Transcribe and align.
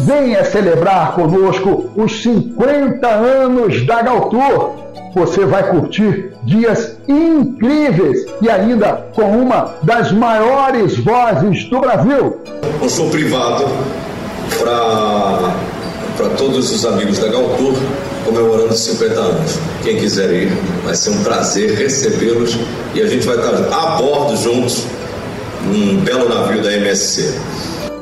Venha 0.00 0.44
celebrar 0.44 1.14
conosco 1.14 1.90
os 1.96 2.22
50 2.22 3.06
anos 3.06 3.86
da 3.86 4.02
Galtour. 4.02 4.74
Você 5.14 5.46
vai 5.46 5.70
curtir 5.70 6.32
dias 6.44 6.96
incríveis 7.08 8.26
e 8.42 8.50
ainda 8.50 9.06
com 9.14 9.22
uma 9.22 9.74
das 9.82 10.12
maiores 10.12 10.98
vozes 10.98 11.64
do 11.70 11.80
Brasil. 11.80 12.40
Um 12.82 12.88
show 12.88 13.08
privado 13.08 13.64
para 14.58 16.28
todos 16.36 16.70
os 16.70 16.84
amigos 16.84 17.18
da 17.18 17.28
Galtour 17.28 17.74
comemorando 18.26 18.74
50 18.74 19.14
anos. 19.14 19.58
Quem 19.82 19.96
quiser 19.96 20.30
ir, 20.32 20.52
vai 20.84 20.94
ser 20.94 21.10
um 21.10 21.22
prazer 21.22 21.74
recebê-los 21.76 22.58
e 22.94 23.00
a 23.00 23.06
gente 23.06 23.26
vai 23.26 23.36
estar 23.36 23.54
a 23.72 23.96
bordo 23.96 24.36
juntos 24.36 24.84
num 25.64 26.00
belo 26.00 26.28
navio 26.28 26.62
da 26.62 26.72
MSC. 26.72 27.34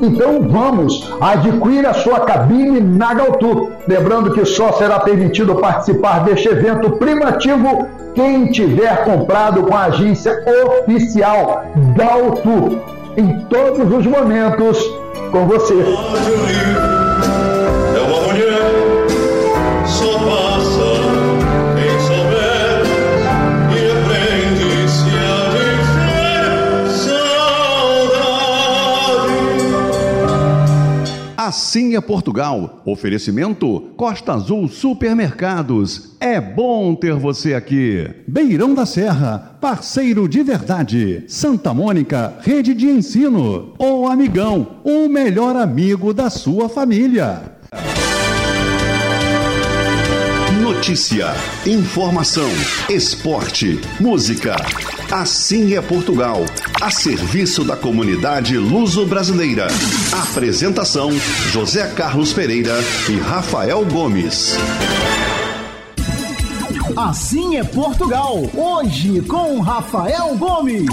Então 0.01 0.41
vamos, 0.47 1.11
adquira 1.21 1.93
sua 1.93 2.21
cabine 2.21 2.81
na 2.81 3.13
Galtour. 3.13 3.71
Lembrando 3.87 4.33
que 4.33 4.45
só 4.45 4.71
será 4.73 4.99
permitido 4.99 5.55
participar 5.55 6.23
deste 6.23 6.47
evento 6.47 6.91
primativo 6.91 7.87
quem 8.13 8.51
tiver 8.51 9.03
comprado 9.03 9.63
com 9.63 9.75
a 9.75 9.85
agência 9.85 10.43
oficial 10.65 11.65
Galtour. 11.95 12.79
Em 13.17 13.39
todos 13.45 13.93
os 13.93 14.05
momentos, 14.05 14.79
com 15.31 15.47
você. 15.47 16.94
Assim 31.45 31.95
é 31.95 32.01
Portugal. 32.01 32.81
Oferecimento 32.87 33.91
Costa 33.95 34.33
Azul 34.33 34.67
Supermercados. 34.67 36.15
É 36.19 36.41
bom 36.41 36.95
ter 36.95 37.13
você 37.13 37.53
aqui. 37.53 38.09
Beirão 38.27 38.73
da 38.73 38.83
Serra, 38.83 39.55
parceiro 39.61 40.27
de 40.27 40.41
verdade. 40.41 41.23
Santa 41.27 41.71
Mônica, 41.71 42.33
rede 42.41 42.73
de 42.73 42.87
ensino. 42.87 43.75
O 43.77 44.07
Amigão, 44.07 44.77
o 44.83 45.07
melhor 45.07 45.55
amigo 45.55 46.15
da 46.15 46.31
sua 46.31 46.67
família. 46.67 47.43
Notícia, 50.85 51.33
informação, 51.65 52.47
esporte, 52.87 53.81
música. 53.99 54.55
Assim 55.11 55.73
é 55.73 55.81
Portugal, 55.81 56.45
a 56.79 56.91
serviço 56.91 57.63
da 57.63 57.75
comunidade 57.75 58.55
luso-brasileira. 58.55 59.65
Apresentação: 60.29 61.09
José 61.51 61.87
Carlos 61.95 62.33
Pereira 62.33 62.75
e 63.09 63.17
Rafael 63.17 63.83
Gomes. 63.83 64.55
Assim 66.95 67.57
é 67.57 67.63
Portugal, 67.63 68.47
hoje 68.53 69.21
com 69.21 69.59
Rafael 69.61 70.37
Gomes. 70.37 70.85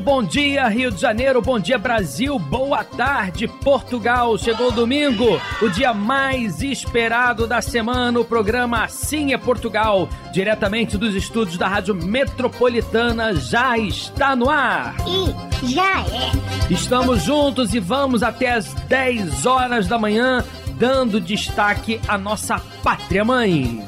Bom 0.00 0.22
dia, 0.22 0.66
Rio 0.66 0.90
de 0.90 1.00
Janeiro, 1.00 1.42
bom 1.42 1.58
dia, 1.58 1.78
Brasil, 1.78 2.38
boa 2.38 2.82
tarde, 2.82 3.46
Portugal. 3.46 4.36
Chegou 4.38 4.68
o 4.68 4.72
domingo, 4.72 5.40
o 5.60 5.68
dia 5.68 5.92
mais 5.92 6.62
esperado 6.62 7.46
da 7.46 7.60
semana. 7.60 8.18
O 8.18 8.24
programa 8.24 8.84
Assim 8.84 9.34
é 9.34 9.38
Portugal, 9.38 10.08
diretamente 10.32 10.96
dos 10.96 11.14
estúdios 11.14 11.58
da 11.58 11.68
Rádio 11.68 11.94
Metropolitana, 11.94 13.34
já 13.34 13.76
está 13.76 14.34
no 14.34 14.48
ar. 14.48 14.96
E 15.06 15.68
já 15.72 16.00
é. 16.00 16.72
Estamos 16.72 17.22
juntos 17.22 17.74
e 17.74 17.78
vamos 17.78 18.22
até 18.22 18.52
as 18.52 18.72
10 18.72 19.44
horas 19.44 19.86
da 19.86 19.98
manhã, 19.98 20.42
dando 20.76 21.20
destaque 21.20 22.00
à 22.08 22.16
nossa 22.16 22.58
pátria 22.82 23.24
mãe. 23.24 23.84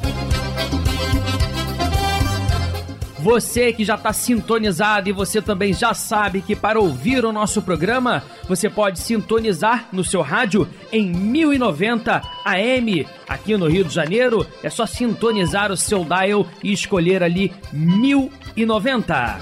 Você 3.23 3.73
que 3.73 3.85
já 3.85 3.95
está 3.95 4.13
sintonizado 4.13 5.09
e 5.09 5.13
você 5.13 5.41
também 5.41 5.73
já 5.73 5.95
sabe 5.95 6.43
que 6.43 6.57
para 6.57 6.81
ouvir 6.81 7.25
o 7.25 7.31
nosso 7.31 7.63
programa, 7.63 8.25
você 8.49 8.69
pode 8.69 8.99
sintonizar 8.99 9.87
no 9.93 10.03
seu 10.03 10.23
rádio 10.23 10.69
em 10.91 11.09
1090 11.09 12.21
AM. 12.45 13.07
Aqui 13.29 13.57
no 13.57 13.69
Rio 13.69 13.85
de 13.85 13.95
Janeiro, 13.95 14.45
é 14.61 14.69
só 14.69 14.87
sintonizar 14.87 15.71
o 15.71 15.77
seu 15.77 16.05
dial 16.05 16.45
e 16.65 16.73
escolher 16.73 17.23
ali 17.23 17.53
1090. 17.73 19.39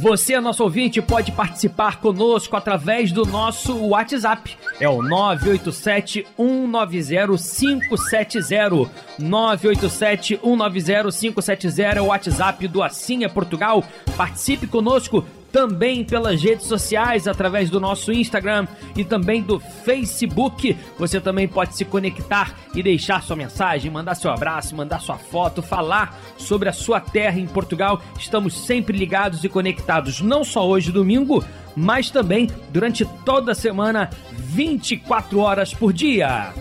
Você, 0.00 0.40
nosso 0.40 0.62
ouvinte, 0.62 1.02
pode 1.02 1.30
participar 1.30 2.00
conosco 2.00 2.56
através 2.56 3.12
do 3.12 3.26
nosso 3.26 3.76
WhatsApp. 3.76 4.56
É 4.80 4.88
o 4.88 5.02
987 5.02 6.26
190 6.38 7.36
570. 7.36 8.90
987 9.18 10.40
190 10.42 11.12
570 11.12 11.82
é 11.82 12.00
o 12.00 12.06
WhatsApp 12.06 12.66
do 12.66 12.82
Assim 12.82 13.24
é 13.24 13.28
Portugal. 13.28 13.84
Participe 14.16 14.66
conosco 14.66 15.22
também 15.52 16.04
pelas 16.04 16.42
redes 16.42 16.66
sociais, 16.66 17.26
através 17.26 17.70
do 17.70 17.80
nosso 17.80 18.12
Instagram 18.12 18.66
e 18.96 19.04
também 19.04 19.42
do 19.42 19.58
Facebook. 19.58 20.76
Você 20.98 21.20
também 21.20 21.48
pode 21.48 21.76
se 21.76 21.84
conectar 21.84 22.54
e 22.74 22.82
deixar 22.82 23.22
sua 23.22 23.36
mensagem, 23.36 23.90
mandar 23.90 24.14
seu 24.14 24.30
abraço, 24.30 24.76
mandar 24.76 25.00
sua 25.00 25.16
foto, 25.16 25.62
falar 25.62 26.18
sobre 26.36 26.68
a 26.68 26.72
sua 26.72 27.00
terra 27.00 27.38
em 27.38 27.46
Portugal. 27.46 28.00
Estamos 28.18 28.66
sempre 28.66 28.96
ligados 28.96 29.44
e 29.44 29.48
conectados, 29.48 30.20
não 30.20 30.44
só 30.44 30.66
hoje, 30.66 30.92
domingo, 30.92 31.44
mas 31.76 32.10
também 32.10 32.48
durante 32.70 33.04
toda 33.24 33.52
a 33.52 33.54
semana, 33.54 34.10
24 34.32 35.38
horas 35.38 35.74
por 35.74 35.92
dia. 35.92 36.52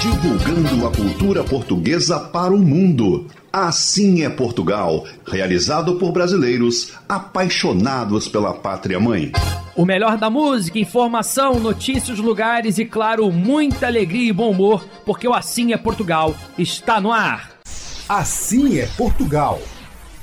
Divulgando 0.00 0.86
a 0.86 0.92
cultura 0.92 1.42
portuguesa 1.42 2.20
para 2.20 2.54
o 2.54 2.58
mundo. 2.58 3.26
Assim 3.60 4.22
é 4.22 4.30
Portugal, 4.30 5.04
realizado 5.26 5.96
por 5.96 6.12
brasileiros 6.12 6.92
apaixonados 7.08 8.28
pela 8.28 8.54
pátria 8.54 9.00
mãe. 9.00 9.32
O 9.74 9.84
melhor 9.84 10.16
da 10.16 10.30
música, 10.30 10.78
informação, 10.78 11.58
notícias, 11.58 12.20
lugares 12.20 12.78
e, 12.78 12.84
claro, 12.84 13.32
muita 13.32 13.88
alegria 13.88 14.28
e 14.28 14.32
bom 14.32 14.52
humor, 14.52 14.86
porque 15.04 15.26
o 15.26 15.34
Assim 15.34 15.72
é 15.72 15.76
Portugal 15.76 16.36
está 16.56 17.00
no 17.00 17.10
ar. 17.10 17.50
Assim 18.08 18.78
é 18.78 18.86
Portugal. 18.96 19.60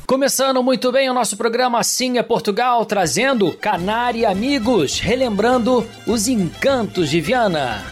Começando 0.07 0.63
muito 0.63 0.89
bem 0.89 1.09
o 1.09 1.13
nosso 1.13 1.35
programa 1.35 1.79
Assim 1.79 2.17
é 2.17 2.23
Portugal, 2.23 2.85
trazendo 2.85 3.51
Canária 3.51 4.29
Amigos, 4.29 5.01
relembrando 5.01 5.85
os 6.07 6.29
encantos 6.29 7.09
de 7.09 7.19
Viana. 7.19 7.83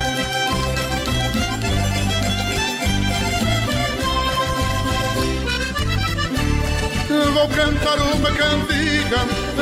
Vou 7.34 7.48
cantar 7.50 7.98
uma 7.98 8.32
cantiga, 8.32 9.18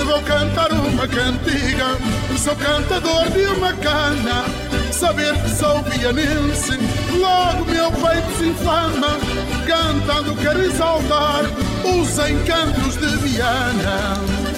vou 0.06 0.22
cantar 0.24 0.72
uma 0.74 1.08
cantiga. 1.08 1.98
Sou 2.38 2.56
cantador 2.56 3.30
de 3.32 3.46
uma 3.46 3.72
cana, 3.74 4.44
saber 4.92 5.34
que 5.42 5.50
sou 5.50 5.82
vianense. 5.84 6.78
Logo 7.18 7.66
meu 7.66 7.90
peito 7.92 8.38
se 8.38 8.46
inflama, 8.48 9.18
cantando 9.66 10.36
quero 10.36 10.62
exaltar 10.64 11.44
os 11.86 12.20
encantos 12.20 12.98
de 12.98 13.16
Viana. 13.18 14.51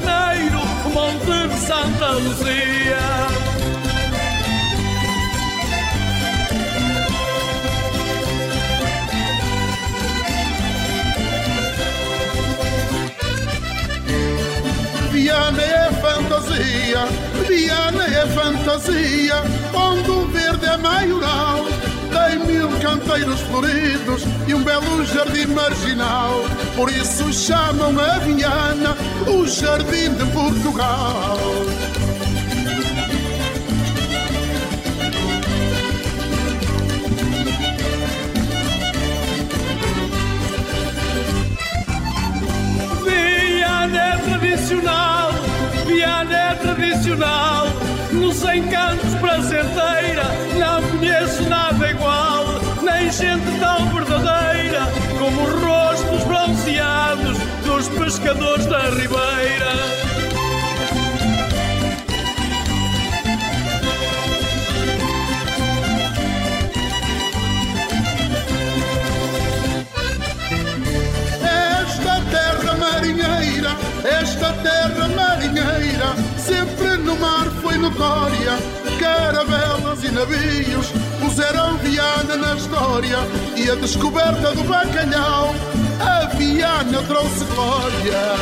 Mais 0.00 0.38
altaneiro, 0.48 0.60
o 0.86 0.90
Monte 0.90 1.48
de 1.48 1.60
Santa 1.60 2.10
Luzia. 2.12 2.98
Viana 15.10 15.62
é 15.62 15.92
fantasia, 15.92 17.06
Viana 17.46 18.04
é 18.04 18.26
fantasia, 18.28 19.42
onde 19.74 20.10
o 20.10 20.26
verde 20.28 20.66
é 20.66 20.76
maioral. 20.76 21.77
Canteiros 22.80 23.40
floridos 23.40 24.22
e 24.46 24.54
um 24.54 24.62
belo 24.62 25.04
jardim 25.04 25.46
marginal. 25.48 26.44
Por 26.76 26.90
isso 26.90 27.32
chamam 27.32 27.98
a 27.98 28.18
Viana 28.18 28.96
o 29.26 29.46
Jardim 29.46 30.14
de 30.14 30.24
Portugal. 30.32 31.38
Viana 43.04 43.98
é 43.98 44.16
tradicional, 44.16 45.32
Viana 45.86 46.36
é 46.36 46.54
tradicional, 46.54 47.66
nos 48.12 48.42
encantos 48.42 49.14
prazenteira, 49.20 50.24
não 50.58 50.82
conheço 50.98 51.42
nada 51.48 51.90
igual, 51.90 52.17
gente 53.10 53.58
tão 53.58 53.88
verdadeira, 53.94 54.86
como 55.18 55.42
os 55.42 55.62
rostos 55.62 56.24
bronzeados 56.24 57.38
dos 57.64 57.88
pescadores 57.88 58.66
da 58.66 58.82
Ribeira. 58.90 59.68
Esta 74.04 74.52
terra 74.52 75.08
marinheira 75.08 76.14
sempre 76.36 76.96
no 76.98 77.16
mar 77.16 77.46
foi 77.62 77.76
notória. 77.78 78.58
Caravelas 78.98 80.04
e 80.04 80.10
navios 80.10 80.92
puseram 81.38 81.76
Viana 81.76 82.36
na 82.36 82.56
história 82.56 83.18
e 83.56 83.70
a 83.70 83.76
descoberta 83.76 84.50
do 84.56 84.64
bacalhau 84.64 85.54
a 86.00 86.26
Viana 86.34 87.00
trouxe 87.04 87.44
glória. 87.44 88.34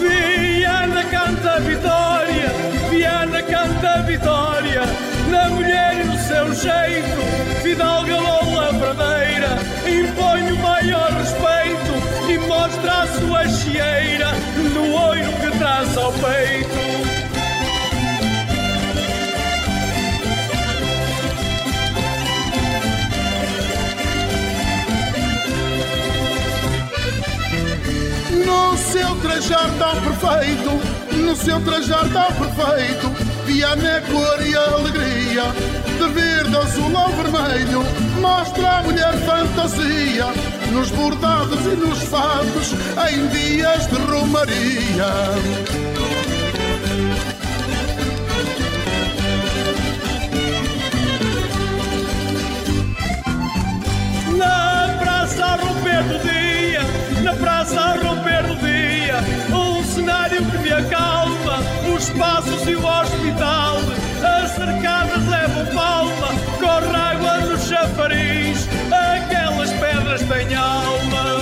Viana 0.00 1.04
canta 1.04 1.60
vitória, 1.60 2.48
Viana 2.88 3.42
canta 3.42 4.02
vitória, 4.06 4.82
na 5.28 5.48
mulher 5.50 6.00
e 6.00 6.04
no 6.04 6.18
seu 6.18 6.54
jeito, 6.54 7.62
Fidalga 7.62 8.16
Lola 8.16 8.74
Pradeira, 8.74 9.58
impõe 9.86 10.52
o 10.52 10.58
maior 10.58 11.10
respeito 11.12 12.30
e 12.30 12.38
mostra 12.38 13.02
a 13.02 13.06
sua 13.06 13.48
chieira 13.48 14.32
no 14.74 14.92
oiro 15.08 15.32
que 15.32 15.58
traz 15.58 15.96
ao 15.96 16.12
peito. 16.12 16.78
No 28.46 28.76
seu 28.76 29.16
trajar 29.16 29.70
tão 29.78 30.00
perfeito, 30.02 31.16
no 31.16 31.36
seu 31.36 31.60
trajar 31.60 32.08
tão 32.08 32.32
perfeito, 32.32 33.17
Viana 33.58 33.88
é 33.88 34.00
cor 34.02 34.46
e 34.46 34.54
alegria, 34.54 35.42
de 35.98 36.08
verde, 36.14 36.56
azul 36.56 36.92
ou 36.94 37.08
vermelho, 37.08 37.82
mostra 38.20 38.78
a 38.78 38.82
mulher 38.84 39.12
fantasia, 39.26 40.26
nos 40.70 40.92
bordados 40.92 41.66
e 41.66 41.74
nos 41.74 41.98
fatos, 42.04 42.72
em 43.10 43.26
dias 43.26 43.88
de 43.88 43.96
romaria. 43.96 45.87
Passos 62.18 62.66
e 62.66 62.74
o 62.74 62.84
hospital, 62.84 63.76
as 64.22 64.50
cercadas 64.50 65.26
levam 65.28 65.66
palma, 65.74 66.28
corre 66.58 66.96
água 66.96 67.38
no 67.38 67.58
chafariz, 67.58 68.68
aquelas 68.90 69.70
pedras 69.72 70.20
têm 70.22 70.54
alma. 70.54 71.38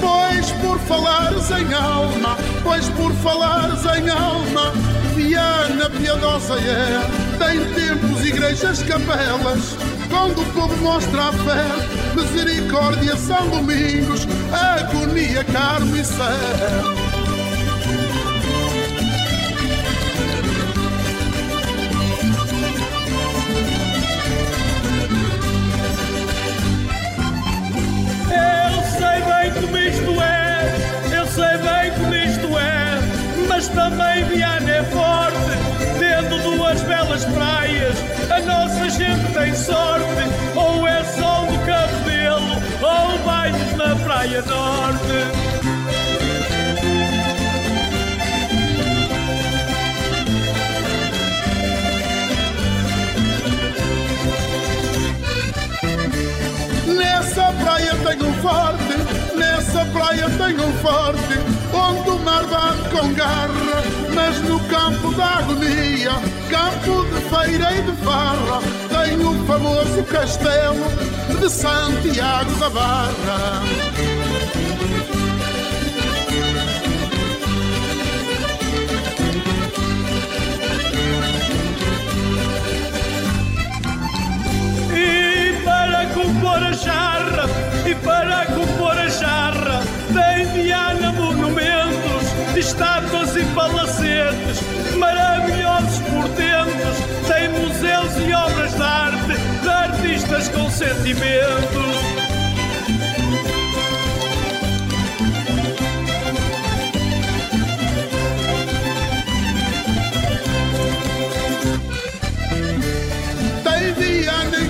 Pois 0.00 0.50
por 0.52 0.78
falares 0.80 1.50
em 1.50 1.74
alma, 1.74 2.36
pois 2.62 2.88
por 2.90 3.12
falares 3.14 3.84
em 3.84 4.10
alma, 4.10 4.72
Viana 5.14 5.90
piedosa 5.90 6.54
é, 6.54 7.29
tem 7.40 7.58
templos, 7.72 8.22
igrejas, 8.22 8.82
capelas, 8.82 9.74
quando 10.10 10.42
o 10.42 10.52
povo 10.52 10.76
mostra 10.76 11.28
a 11.28 11.32
fé, 11.32 12.14
misericórdia, 12.14 13.16
São 13.16 13.48
Domingos, 13.48 14.28
agonia, 14.52 15.42
Carmo 15.44 15.96
e 15.96 16.04
Céu. 16.04 16.99
A 38.30 38.40
nossa 38.40 38.88
gente 38.90 39.32
tem 39.32 39.54
sorte, 39.54 40.04
ou 40.54 40.86
é 40.86 41.04
sol 41.04 41.46
do 41.46 41.58
cabelo, 41.66 42.56
ou 42.82 43.18
banhos 43.24 43.76
na 43.76 43.96
Praia 43.96 44.42
Norte. 44.42 45.60
Nessa 56.86 57.52
praia 57.52 57.94
tenho 58.04 58.26
um 58.28 58.34
forte, 58.34 59.36
nessa 59.36 59.84
praia 59.86 60.28
tem 60.30 60.60
um 60.60 60.72
forte, 60.78 61.38
onde 61.72 62.10
o 62.10 62.18
mar 62.20 62.44
bate 62.46 62.88
com 62.90 63.12
garra, 63.14 63.82
mas 64.14 64.40
no 64.42 64.58
campo 64.60 65.14
da 65.14 65.38
agonia, 65.38 66.12
campo 66.50 67.06
de 67.06 67.20
feira 67.30 67.72
e 67.76 67.82
de 67.82 67.92
farra, 68.02 68.60
tem 68.88 69.16
o 69.24 69.46
famoso 69.46 70.02
castelo 70.04 70.84
de 71.40 71.48
Santiago 71.48 72.50
da 72.56 72.68
Barra. 72.70 73.62
E 84.92 85.62
para 85.64 86.06
compor 86.06 86.62
a 86.62 86.72
jarra, 86.72 87.44
e 87.86 87.94
para 87.94 88.46
compor 88.46 88.98
a 88.98 89.08
jarra, 89.08 89.82
tem 90.12 90.30
monumentos, 90.40 91.09
estátuas 92.80 93.36
e 93.36 93.44
palacetes, 93.54 94.96
maravilhosos 94.96 95.98
portentos, 95.98 96.96
tem 97.28 97.50
museus 97.50 98.16
e 98.26 98.32
obras 98.32 98.74
de 98.74 98.82
arte, 98.82 99.36
de 99.60 99.68
artistas 99.68 100.48
com 100.48 100.70
sentimentos. 100.70 102.00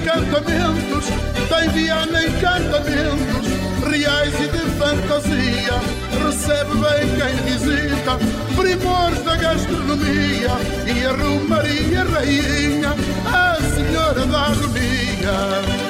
Encantamentos, 0.03 1.07
tem 1.49 1.69
Viana 1.71 2.25
encantamentos, 2.25 3.47
reais 3.87 4.35
e 4.35 4.49
de 4.49 4.71
fantasia. 4.77 6.10
Recebe 6.31 6.77
bem 6.77 7.09
quem 7.17 7.35
visita, 7.45 8.17
primores 8.55 9.21
da 9.25 9.35
gastronomia 9.35 10.51
e 10.87 11.05
a 11.05 11.13
Rainha, 12.05 12.95
a 13.27 13.57
Senhora 13.75 14.25
da 14.27 14.47
Agonia. 14.47 15.90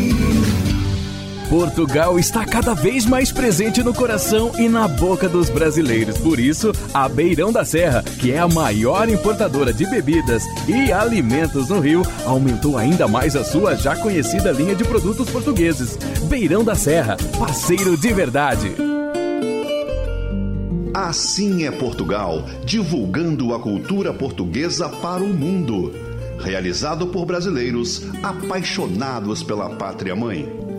Portugal 1.51 2.17
está 2.17 2.45
cada 2.45 2.73
vez 2.73 3.05
mais 3.05 3.29
presente 3.29 3.83
no 3.83 3.93
coração 3.93 4.53
e 4.57 4.69
na 4.69 4.87
boca 4.87 5.27
dos 5.27 5.49
brasileiros. 5.49 6.17
Por 6.17 6.39
isso, 6.39 6.71
a 6.93 7.09
Beirão 7.09 7.51
da 7.51 7.65
Serra, 7.65 8.01
que 8.03 8.31
é 8.31 8.39
a 8.39 8.47
maior 8.47 9.09
importadora 9.09 9.73
de 9.73 9.85
bebidas 9.85 10.45
e 10.65 10.93
alimentos 10.93 11.67
no 11.67 11.81
Rio, 11.81 12.03
aumentou 12.25 12.77
ainda 12.77 13.05
mais 13.05 13.35
a 13.35 13.43
sua 13.43 13.75
já 13.75 13.97
conhecida 13.97 14.49
linha 14.53 14.73
de 14.73 14.85
produtos 14.85 15.29
portugueses. 15.29 15.97
Beirão 16.29 16.63
da 16.63 16.73
Serra, 16.73 17.17
parceiro 17.37 17.97
de 17.97 18.13
verdade. 18.13 18.71
Assim 20.93 21.65
é 21.65 21.71
Portugal, 21.71 22.45
divulgando 22.63 23.53
a 23.53 23.59
cultura 23.59 24.13
portuguesa 24.13 24.87
para 24.87 25.21
o 25.21 25.27
mundo. 25.27 25.93
Realizado 26.39 27.07
por 27.07 27.25
brasileiros 27.25 28.03
apaixonados 28.23 29.43
pela 29.43 29.69
pátria 29.71 30.15
mãe. 30.15 30.70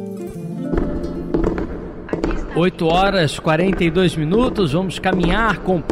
8 2.54 2.84
horas 2.84 3.38
42 3.38 4.14
minutos, 4.14 4.72
vamos 4.72 4.98
caminhar 4.98 5.60
com 5.60 5.82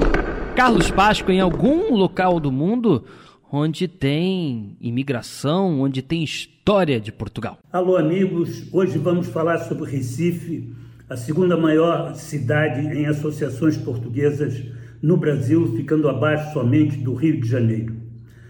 Carlos 0.54 0.90
Páscoa 0.90 1.32
em 1.32 1.40
algum 1.40 1.94
local 1.94 2.38
do 2.38 2.52
mundo 2.52 3.02
onde 3.50 3.88
tem 3.88 4.76
imigração, 4.78 5.80
onde 5.80 6.02
tem 6.02 6.22
história 6.22 7.00
de 7.00 7.10
Portugal. 7.10 7.58
Alô, 7.72 7.96
amigos. 7.96 8.68
Hoje 8.70 8.98
vamos 8.98 9.28
falar 9.28 9.56
sobre 9.60 9.90
Recife, 9.90 10.70
a 11.08 11.16
segunda 11.16 11.56
maior 11.56 12.14
cidade 12.14 12.86
em 12.94 13.06
associações 13.06 13.78
portuguesas 13.78 14.62
no 15.00 15.16
Brasil, 15.16 15.74
ficando 15.74 16.10
abaixo 16.10 16.52
somente 16.52 16.98
do 16.98 17.14
Rio 17.14 17.40
de 17.40 17.48
Janeiro. 17.48 17.96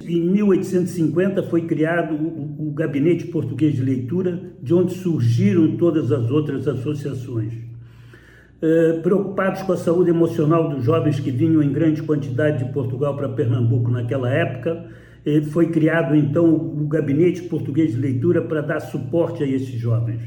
Em 0.02 0.20
1850 0.20 1.44
foi 1.44 1.62
criado 1.62 2.14
o, 2.16 2.70
o 2.70 2.72
Gabinete 2.72 3.28
Português 3.28 3.74
de 3.74 3.82
Leitura, 3.82 4.52
de 4.60 4.74
onde 4.74 4.94
surgiram 4.94 5.76
todas 5.76 6.10
as 6.10 6.28
outras 6.28 6.66
associações. 6.66 7.69
Uh, 8.62 9.00
preocupados 9.00 9.62
com 9.62 9.72
a 9.72 9.76
saúde 9.76 10.10
emocional 10.10 10.68
dos 10.68 10.84
jovens 10.84 11.18
que 11.18 11.30
vinham 11.30 11.62
em 11.62 11.72
grande 11.72 12.02
quantidade 12.02 12.62
de 12.62 12.72
Portugal 12.72 13.16
para 13.16 13.28
Pernambuco 13.28 13.90
naquela 13.90 14.28
época, 14.30 14.84
eh, 15.24 15.40
foi 15.40 15.70
criado 15.70 16.14
então 16.14 16.54
o 16.54 16.86
Gabinete 16.86 17.42
Português 17.42 17.92
de 17.92 17.98
Leitura 17.98 18.42
para 18.42 18.60
dar 18.60 18.80
suporte 18.80 19.42
a 19.42 19.46
esses 19.46 19.80
jovens. 19.80 20.20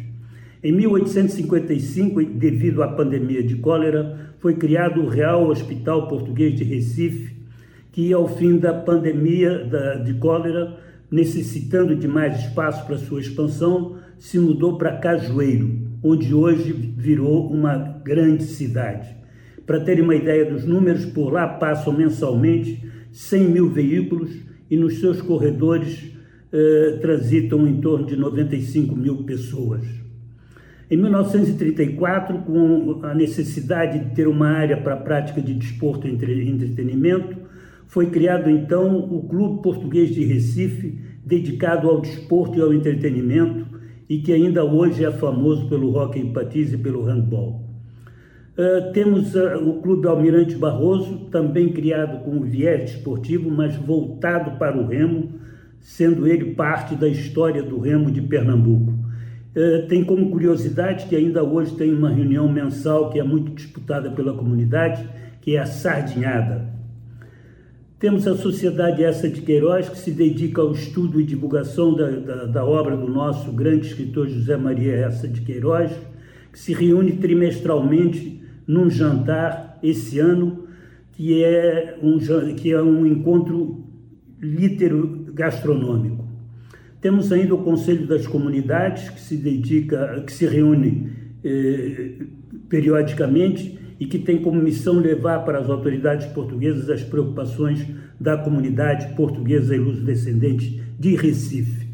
Em 0.64 0.72
1855, 0.72 2.24
devido 2.24 2.82
à 2.82 2.88
pandemia 2.88 3.44
de 3.44 3.56
cólera, 3.58 4.34
foi 4.40 4.56
criado 4.56 5.02
o 5.02 5.10
Real 5.10 5.48
Hospital 5.50 6.08
Português 6.08 6.56
de 6.56 6.64
Recife, 6.64 7.36
que 7.92 8.14
ao 8.14 8.28
fim 8.28 8.58
da 8.58 8.74
pandemia 8.74 9.70
de 10.04 10.14
cólera, 10.16 10.78
necessitando 11.12 11.96
de 11.96 12.08
mais 12.08 12.40
espaço 12.40 12.86
para 12.86 12.98
sua 12.98 13.20
expansão, 13.20 13.98
se 14.18 14.40
mudou 14.40 14.78
para 14.78 14.98
Cajueiro, 14.98 15.83
onde 16.04 16.34
hoje 16.34 16.74
virou 16.74 17.48
uma 17.48 17.78
grande 18.04 18.44
cidade. 18.44 19.16
Para 19.66 19.80
terem 19.80 20.04
uma 20.04 20.16
ideia 20.16 20.46
dos 20.46 20.66
números, 20.66 21.06
por 21.06 21.32
lá 21.32 21.48
passam 21.48 21.94
mensalmente 21.94 22.84
100 23.12 23.50
mil 23.50 23.70
veículos 23.70 24.32
e 24.70 24.76
nos 24.76 25.00
seus 25.00 25.22
corredores 25.22 26.12
eh, 26.52 26.98
transitam 27.02 27.66
em 27.68 27.80
torno 27.80 28.06
de 28.06 28.18
95 28.18 28.96
mil 28.96 29.24
pessoas. 29.24 29.86
Em 30.92 30.98
1934, 30.98 32.40
com 32.40 33.00
a 33.04 33.16
necessidade 33.16 34.00
de 34.00 34.14
ter 34.14 34.28
uma 34.28 34.50
área 34.50 34.78
para 34.78 34.96
a 34.96 34.98
prática 34.98 35.42
de 35.42 35.54
desporto 35.54 36.08
e 36.08 36.12
entretenimento, 36.12 37.38
foi 37.88 38.08
criado 38.08 38.50
então 38.50 38.98
o 38.98 39.28
Clube 39.28 39.64
Português 39.64 40.10
de 40.14 40.24
Recife, 40.26 41.00
dedicado 41.26 41.90
ao 41.90 42.02
desporto 42.02 42.58
e 42.58 42.62
ao 42.62 42.74
entretenimento, 42.74 43.73
e 44.10 44.20
que 44.20 44.32
ainda 44.32 44.64
hoje 44.64 45.06
é 45.06 45.12
famoso 45.12 45.68
pelo 45.68 45.96
hockey 45.96 46.32
patins 46.32 46.74
e 46.74 46.78
pelo 46.78 47.04
handball. 47.04 47.64
Uh, 48.56 48.92
temos 48.94 49.34
uh, 49.34 49.58
o 49.68 49.82
Clube 49.82 50.08
Almirante 50.08 50.56
Barroso, 50.56 51.26
também 51.32 51.70
criado 51.70 52.24
com 52.24 52.42
viés 52.42 52.92
esportivo, 52.92 53.50
mas 53.50 53.76
voltado 53.76 54.60
para 54.60 54.78
o 54.78 54.86
remo, 54.86 55.40
sendo 55.80 56.28
ele 56.28 56.54
parte 56.54 56.96
da 56.96 57.08
história 57.08 57.64
do 57.64 57.80
remo 57.80 58.12
de 58.12 58.22
Pernambuco. 58.22 58.92
Uh, 59.56 59.88
tem 59.88 60.04
como 60.04 60.30
curiosidade 60.30 61.08
que 61.08 61.16
ainda 61.16 61.44
hoje 61.44 61.76
tem 61.76 61.92
uma 61.92 62.12
reunião 62.12 62.48
mensal 62.48 63.10
que 63.10 63.20
é 63.20 63.24
muito 63.24 63.52
disputada 63.54 64.12
pela 64.12 64.34
comunidade, 64.34 65.08
que 65.42 65.56
é 65.56 65.60
a 65.60 65.66
Sardinhada. 65.66 66.74
Temos 68.04 68.28
a 68.28 68.36
Sociedade 68.36 69.02
Essa 69.02 69.30
de 69.30 69.40
Queiroz, 69.40 69.88
que 69.88 69.98
se 69.98 70.12
dedica 70.12 70.62
ao 70.62 70.74
estudo 70.74 71.22
e 71.22 71.24
divulgação 71.24 71.96
da, 71.96 72.10
da, 72.10 72.46
da 72.48 72.66
obra 72.66 72.98
do 72.98 73.08
nosso 73.08 73.50
grande 73.54 73.88
escritor 73.88 74.28
José 74.28 74.58
Maria 74.58 74.94
Essa 74.94 75.26
de 75.26 75.40
Queiroz, 75.40 75.90
que 76.52 76.60
se 76.60 76.74
reúne 76.74 77.14
trimestralmente 77.14 78.44
num 78.68 78.90
jantar 78.90 79.80
esse 79.82 80.20
ano, 80.20 80.68
que 81.14 81.42
é 81.46 81.98
um, 82.04 82.20
que 82.58 82.74
é 82.74 82.82
um 82.82 83.06
encontro 83.06 83.86
litero 84.42 85.28
gastronômico. 85.34 86.28
Temos 87.00 87.32
ainda 87.32 87.56
o 87.56 87.64
Conselho 87.64 88.06
das 88.06 88.28
Comunidades, 88.28 89.12
que 89.12 89.22
se 89.22 89.38
dedica, 89.38 90.22
que 90.26 90.34
se 90.34 90.46
reúne 90.46 91.10
eh, 91.42 92.16
periodicamente 92.68 93.80
e 94.04 94.06
que 94.06 94.20
tem 94.20 94.38
como 94.38 94.62
missão 94.62 95.00
levar 95.00 95.46
para 95.46 95.60
as 95.60 95.70
autoridades 95.70 96.28
portuguesas 96.28 96.90
as 96.90 97.02
preocupações 97.02 97.88
da 98.20 98.38
comunidade 98.38 99.16
portuguesa 99.16 99.74
e 99.74 99.80
luso-descendente 99.80 100.84
de 101.00 101.16
Recife. 101.16 101.88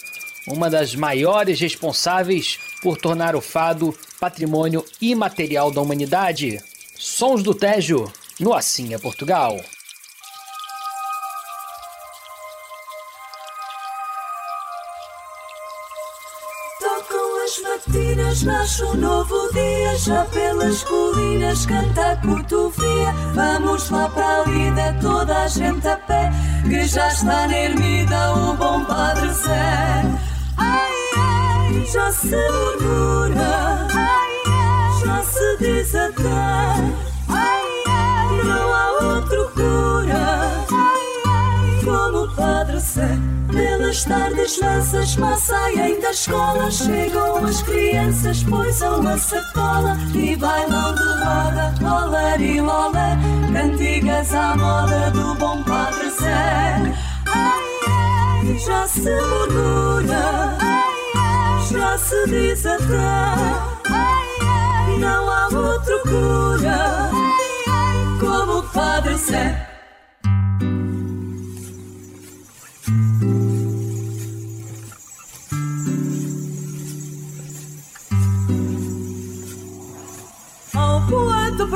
uma 0.47 0.71
das 0.71 0.95
maiores 0.95 1.59
responsáveis 1.59 2.61
por 2.81 2.97
tornar 2.97 3.35
o 3.35 3.41
fado 3.41 3.93
patrimônio 4.21 4.85
imaterial 5.03 5.73
da 5.73 5.81
humanidade. 5.81 6.63
Sons 6.97 7.43
do 7.43 7.53
Tejo, 7.53 8.05
no 8.39 8.55
Assim 8.55 8.95
é 8.95 8.99
Portugal. 8.99 9.57
Nasce 18.43 18.83
um 18.85 18.95
novo 18.95 19.53
dia, 19.53 19.97
já 19.99 20.25
pelas 20.27 20.83
colinas 20.85 21.67
canta 21.67 22.13
a 22.13 22.17
cotovia. 22.17 23.13
Vamos 23.35 23.91
lá 23.91 24.09
para 24.09 24.43
a 24.43 24.45
lida, 24.45 24.97
toda 25.01 25.45
a 25.45 25.49
gente 25.49 25.87
a 25.87 25.97
pé, 25.97 26.31
que 26.65 26.85
já 26.85 27.09
está 27.09 27.47
na 27.47 27.59
ermida 27.59 28.33
o 28.35 28.55
bom 28.55 28.85
Padre 28.85 29.33
Zé. 29.33 30.03
Ai, 30.57 30.93
ai, 31.17 31.87
já 31.93 32.13
se 32.13 32.37
murmura 32.37 33.87
se 35.37 35.57
diz 35.59 35.95
até 35.95 36.23
Não 38.45 38.75
há 38.75 38.91
outro 39.03 39.51
cura 39.55 40.46
Como 41.87 42.25
o 42.25 42.35
Padre 42.35 42.81
Sé 42.81 43.09
Pelas 43.51 44.05
tardes 44.05 44.61
lanças 44.61 45.17
massa 45.17 45.73
e 45.73 45.81
ainda 45.81 46.11
escola. 46.11 46.71
Chegam 46.71 47.45
as 47.47 47.63
crianças, 47.63 48.43
pois 48.43 48.83
a 48.83 49.17
sacola. 49.17 49.97
E 50.15 50.37
bailam 50.37 50.95
de 50.95 51.03
roda, 51.25 51.75
olé 51.81 52.39
e 52.39 52.61
olé 52.61 53.17
Cantigas 53.55 54.35
à 54.35 54.55
moda 54.57 55.11
do 55.13 55.35
bom 55.37 55.63
Padre 55.63 56.11
Sé 56.11 57.07
já 58.59 58.87
se 58.87 59.01
murmura, 59.01 60.57
já 61.71 61.99
se 61.99 62.27
diz 62.27 62.67
até. 62.67 63.37
Não 64.99 65.31
há 65.31 65.49
outro 65.49 66.01
cura. 66.03 67.11
Como 68.19 68.59
o 68.59 68.63
Padre 68.71 69.19
Sé. 69.19 69.76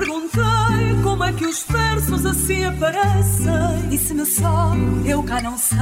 Perguntei 0.01 1.03
como 1.03 1.25
é 1.25 1.33
que 1.33 1.47
os 1.47 1.63
versos 1.65 2.25
assim 2.25 2.65
aparecem. 2.65 3.89
Disse-me 3.91 4.25
só, 4.25 4.73
eu 5.05 5.23
cá 5.23 5.43
não 5.43 5.59
sei. 5.59 5.79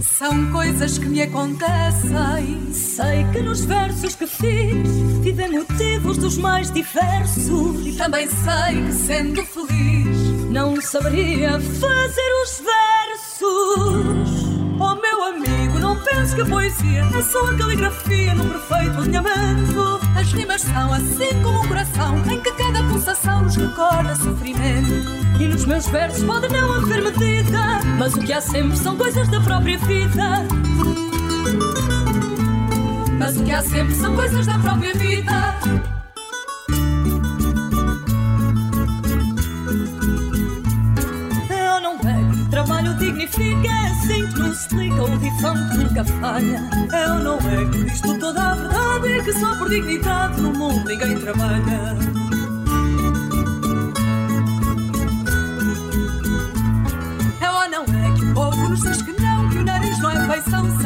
São 0.00 0.50
coisas 0.50 0.98
que 0.98 1.06
me 1.06 1.22
acontecem. 1.22 2.72
Sei 2.72 3.24
que 3.32 3.40
nos 3.40 3.64
versos 3.64 4.16
que 4.16 4.26
fiz 4.26 4.88
tive 5.22 5.48
motivos 5.48 6.18
dos 6.18 6.36
mais 6.36 6.70
diversos. 6.70 7.86
E 7.86 7.92
também 7.92 8.26
sei 8.26 8.82
que 8.86 8.92
sendo 8.92 9.44
feliz 9.44 10.50
não 10.50 10.80
saberia 10.80 11.60
fazer 11.60 12.32
os 12.42 12.60
versos. 12.60 14.42
Oh 14.80 14.96
meu 14.96 15.22
amigo, 15.24 15.61
não 16.02 16.04
pense 16.04 16.34
que 16.34 16.40
a 16.40 16.46
poesia 16.46 17.08
é 17.16 17.22
só 17.22 17.46
a 17.46 17.54
caligrafia 17.54 18.34
no 18.34 18.44
perfeito 18.44 18.98
alinhamento. 18.98 20.00
As 20.16 20.32
rimas 20.32 20.62
são 20.62 20.92
assim 20.92 21.42
como 21.42 21.60
um 21.60 21.68
coração 21.68 22.18
em 22.30 22.40
que 22.40 22.52
cada 22.52 22.82
pulsação 22.84 23.42
nos 23.42 23.56
recorda 23.56 24.14
sofrimento. 24.16 24.90
E 25.38 25.48
nos 25.48 25.64
meus 25.64 25.86
versos 25.86 26.24
pode 26.24 26.48
não 26.48 26.72
haver 26.72 27.02
medida, 27.02 27.80
mas 27.98 28.14
o 28.14 28.20
que 28.20 28.32
há 28.32 28.40
sempre 28.40 28.76
são 28.76 28.96
coisas 28.96 29.28
da 29.28 29.40
própria 29.40 29.78
vida. 29.78 30.44
Mas 33.18 33.36
o 33.36 33.44
que 33.44 33.52
há 33.52 33.62
sempre 33.62 33.94
são 33.94 34.16
coisas 34.16 34.46
da 34.46 34.58
própria 34.58 34.94
vida. 34.94 35.54
Eu 41.48 41.80
não 41.80 41.98
pego, 41.98 42.50
trabalho 42.50 42.94
dignifica, 42.94 43.70
assim 43.90 44.21
explica 44.52 45.02
o 45.02 45.16
rifão 45.16 45.54
que 45.68 45.76
nunca 45.78 46.04
falha. 46.04 46.62
Eu 46.92 47.18
não 47.20 47.36
é 47.38 47.70
que 47.70 47.84
disto 47.84 48.18
toda 48.18 48.40
a 48.40 48.54
verdade, 48.54 49.12
é 49.12 49.22
que 49.22 49.32
só 49.32 49.56
por 49.56 49.68
dignidade 49.68 50.40
no 50.40 50.52
mundo 50.52 50.88
ninguém 50.88 51.18
trabalha. 51.18 52.22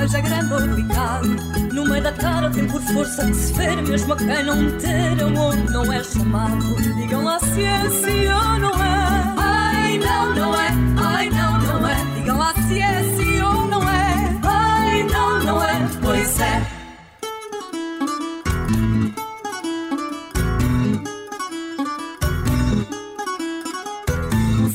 seja 0.08 0.20
grande 0.20 0.52
ou 0.52 0.60
pequeno. 0.60 1.72
No 1.72 1.84
meio 1.84 2.02
da 2.02 2.12
cara 2.12 2.50
tem 2.50 2.66
por 2.66 2.80
força 2.80 3.26
de 3.26 3.34
se 3.34 3.52
ver, 3.54 3.82
mesmo 3.82 4.12
a 4.12 4.16
quem 4.16 4.44
não 4.44 4.70
ter 4.78 5.22
onde 5.24 5.72
não 5.72 5.92
é 5.92 6.02
chamado. 6.04 6.76
Digam 6.96 7.24
lá 7.24 7.38
se 7.40 7.64
é 7.64 7.90
sim 7.90 8.28
ou 8.28 8.58
não 8.58 8.74
é. 8.82 9.34
Ai, 9.36 9.98
não, 9.98 10.34
não 10.34 10.54
é. 10.54 10.68
Ai, 10.96 11.30
não, 11.30 11.58
não 11.58 11.88
é. 11.88 11.96
Digam 12.14 12.38
lá 12.38 12.54
se 12.54 12.80
é 12.80 13.02
sim 13.16 13.25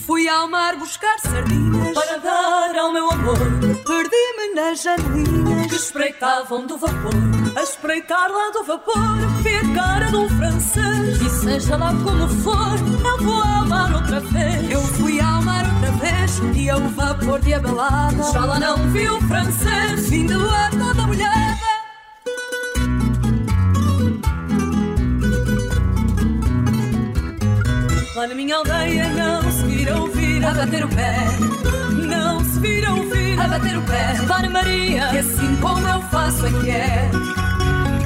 Fui 0.05 0.29
ao 0.29 0.47
mar 0.47 0.77
buscar 0.77 1.19
sardinhas 1.19 1.93
para 1.93 2.17
dar 2.19 2.75
ao 2.77 2.93
meu 2.93 3.11
amor. 3.11 3.37
Perdi-me 3.85 4.55
nas 4.55 4.81
janelinhas 4.81 5.67
que 5.67 5.75
espreitavam 5.75 6.65
do 6.65 6.77
vapor. 6.77 7.11
A 7.55 7.63
espreitar 7.63 8.31
lá 8.31 8.49
do 8.51 8.63
vapor, 8.63 9.17
vi 9.41 9.55
a 9.55 9.75
cara 9.75 10.05
de 10.05 10.15
um 10.15 10.29
francês. 10.29 11.21
E 11.21 11.29
seja 11.29 11.75
lá 11.75 11.93
como 12.03 12.27
for, 12.29 12.77
eu 13.05 13.17
vou 13.25 13.41
amar 13.41 13.93
outra 13.93 14.21
vez. 14.21 14.71
Eu 14.71 14.81
e 16.55 16.69
ao 16.69 16.79
vapor 16.81 17.39
de 17.39 17.53
abalada. 17.53 18.23
Já 18.31 18.45
lá 18.45 18.59
não 18.59 18.77
vi 18.89 19.07
o 19.07 19.21
francês, 19.21 20.09
vindo 20.09 20.39
a 20.49 20.69
toda 20.69 21.07
molhada. 21.07 21.71
Lá 28.15 28.27
na 28.27 28.35
minha 28.35 28.55
aldeia 28.55 29.09
não 29.09 29.51
se 29.51 29.63
vira 29.63 29.97
ouvir 29.97 30.45
a 30.45 30.53
bater 30.53 30.85
o 30.85 30.89
pé. 30.89 31.15
Não 32.07 32.39
se 32.43 32.59
vira 32.59 32.93
ouvir 32.93 33.39
a 33.39 33.47
bater 33.47 33.77
o 33.77 33.81
pé. 33.81 34.13
Repare 34.13 34.49
Maria, 34.49 35.07
que 35.07 35.17
assim 35.17 35.55
como 35.57 35.87
eu 35.87 36.01
faço 36.03 36.45
é 36.45 36.51
que 36.61 36.69
é. 36.69 37.11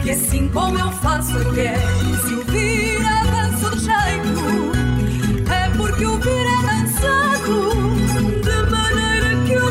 Que 0.04 0.12
assim 0.12 0.48
como 0.50 0.78
eu 0.78 0.92
faço 0.92 1.38
é 1.38 1.54
que 1.54 1.60
é. 1.62 1.78
Se 2.26 2.34
ouvir 2.34 3.06
a 3.06 3.24
dança 3.24 3.70
do 3.72 3.80
jeito, 3.80 4.75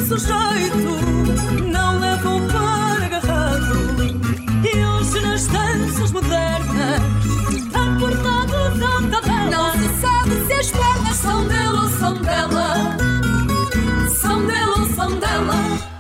sujeito 0.07 1.65
não 1.73 1.99
leva 1.99 2.29
o 2.29 2.41
par 2.53 3.03
agarrado. 3.03 3.95
E 4.63 4.85
hoje 4.85 5.21
nas 5.21 5.47
danças 5.47 6.13
modernas, 6.13 7.01
aportados 7.73 8.83
ao 8.83 9.03
tabela. 9.11 9.51
Não 9.51 9.73
se 9.73 10.01
sabe 10.01 10.47
se 10.47 10.53
as 10.53 10.71
pernas 10.71 11.17
são 11.17 11.47
dele 11.49 11.69
ou 11.69 11.89
são 11.89 12.15
dela. 12.23 12.97
São 14.21 14.47
dele 14.47 14.71
ou 14.79 14.87
são 14.95 15.19
dela. 15.19 15.94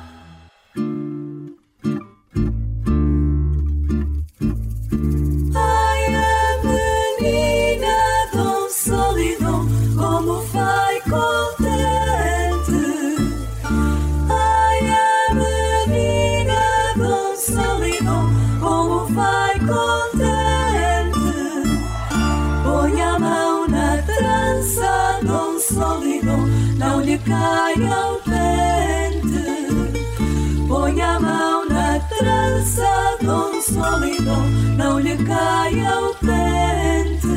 Não 35.14 35.18
lhe 35.18 35.24
caia 35.24 36.00
o 36.00 36.14
dente. 36.20 37.28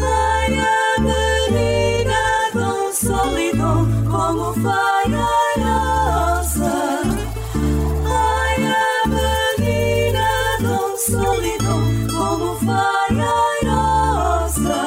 Ai, 0.00 0.58
a 0.58 1.00
menina 1.00 2.50
Dom 2.54 2.92
Solidão, 2.92 3.86
como 4.08 4.52
vai 4.52 5.04
airosa. 5.04 6.76
Ai, 8.06 8.56
a 8.64 9.08
menina 9.08 10.26
Dom 10.60 10.96
Solidão, 10.96 11.82
como 12.16 12.54
vai 12.56 13.10
airosa. 13.64 14.80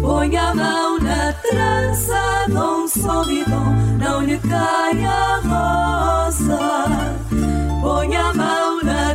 Põe 0.00 0.36
a 0.36 0.54
mão 0.54 0.98
na 0.98 1.32
trança, 1.32 2.46
Dom 2.48 2.88
Solidão, 2.88 3.74
não 3.98 4.22
lhe 4.22 4.38
caia 4.38 5.10
a 5.10 6.26
rosa. 6.26 6.58
Põe 7.80 8.16
a 8.16 8.34
mão 8.34 8.61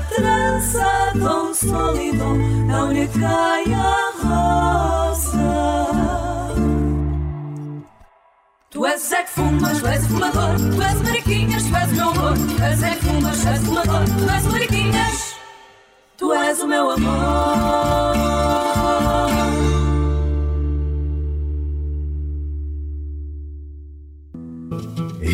trança, 0.01 1.11
Dom 1.15 1.53
Solidão, 1.53 2.35
não 2.35 2.91
lhe 2.91 3.07
caia 3.07 3.77
a 3.77 4.11
rosa. 4.23 5.37
Tu 8.69 8.85
és 8.85 9.11
é 9.11 9.23
que 9.23 9.29
fumas, 9.29 9.79
tu 9.79 9.87
és 9.87 10.03
o 10.03 10.07
fumador, 10.09 10.55
tu 10.55 10.81
és 10.81 10.99
o 10.99 11.03
mariquinhas, 11.03 11.63
tu 11.63 11.75
és 11.75 11.91
o 11.91 11.95
meu 11.95 12.09
amor. 12.09 12.33
Tu 12.37 12.63
és 12.63 12.83
é 12.83 12.89
que 12.91 13.05
fumas, 13.05 13.41
tu 13.41 13.47
és 13.47 13.61
o 13.61 13.65
fumador, 13.65 14.03
tu 14.05 14.29
és 14.29 14.45
o 14.45 14.51
mariquinhas, 14.51 15.35
tu 16.17 16.33
és 16.33 16.59
o 16.59 16.67
meu 16.67 16.91
amor. 16.91 18.16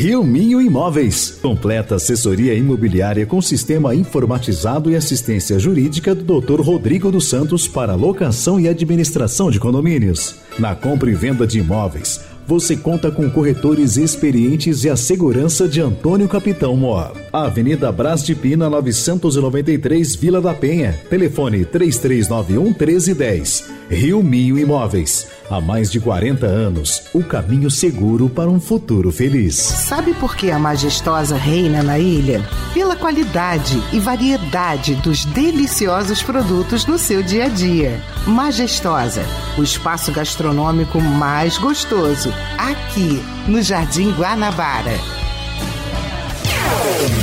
Rio 0.04 0.22
Minho 0.22 0.62
Imóveis. 0.62 1.40
Completa 1.42 1.96
assessoria 1.96 2.54
imobiliária 2.54 3.26
com 3.26 3.42
sistema 3.42 3.96
informatizado 3.96 4.92
e 4.92 4.98
assistência 4.98 5.58
jurídica 5.58 6.14
do 6.14 6.42
Dr. 6.42 6.60
Rodrigo 6.60 7.10
dos 7.10 7.30
Santos 7.30 7.70
para 7.70 7.96
locação 7.96 8.60
e 8.60 8.68
administração 8.68 9.50
de 9.50 9.62
condomínios. 9.62 10.36
Na 10.60 10.76
compra 10.76 11.10
e 11.10 11.14
venda 11.14 11.48
de 11.48 11.60
imóveis, 11.60 12.20
você 12.48 12.76
conta 12.76 13.12
com 13.12 13.30
corretores 13.30 13.98
experientes 13.98 14.84
e 14.84 14.90
a 14.90 14.96
segurança 14.96 15.68
de 15.68 15.82
Antônio 15.82 16.28
Capitão 16.28 16.76
Mor. 16.76 17.14
Avenida 17.32 17.92
Brás 17.92 18.24
de 18.24 18.36
Pina, 18.36 18.70
993, 18.70 20.16
Vila 20.16 20.42
da 20.42 20.54
Penha. 20.54 21.00
Telefone 21.10 21.66
3391 21.66 22.64
1310. 22.66 23.72
Rio 23.90 24.24
Minho 24.24 24.58
Imóveis. 24.58 25.28
Há 25.50 25.60
mais 25.62 25.92
de 25.92 26.00
40 26.00 26.46
anos, 26.46 27.04
o 27.14 27.24
caminho 27.24 27.70
seguro 27.70 28.30
para 28.30 28.50
um 28.50 28.60
futuro 28.60 29.12
feliz. 29.12 29.56
Sabe 29.56 30.14
por 30.14 30.36
que 30.36 30.50
a 30.50 30.58
majestosa 30.58 31.36
reina 31.36 31.84
na 31.84 32.00
ilha? 32.00 32.42
Pela 32.74 32.96
qualidade 32.96 33.80
e 33.92 34.00
variedade 34.00 34.96
dos 34.96 35.26
deliciosos 35.26 36.24
produtos 36.24 36.88
no 36.88 36.98
seu 36.98 37.22
dia 37.22 37.46
a 37.46 37.50
dia. 37.50 38.02
Majestosa, 38.26 39.24
o 39.58 39.62
espaço 39.62 40.12
gastronômico 40.12 41.00
mais 41.00 41.58
gostoso, 41.58 42.33
aqui 42.58 43.22
no 43.48 43.62
Jardim 43.62 44.12
Guanabara. 44.12 45.00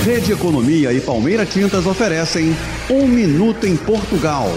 Rede 0.04 0.32
Economia 0.32 0.92
e 0.92 1.00
Palmeira 1.00 1.44
Tintas 1.44 1.86
oferecem 1.86 2.56
Um 2.88 3.06
Minuto 3.06 3.66
em 3.66 3.76
Portugal. 3.76 4.48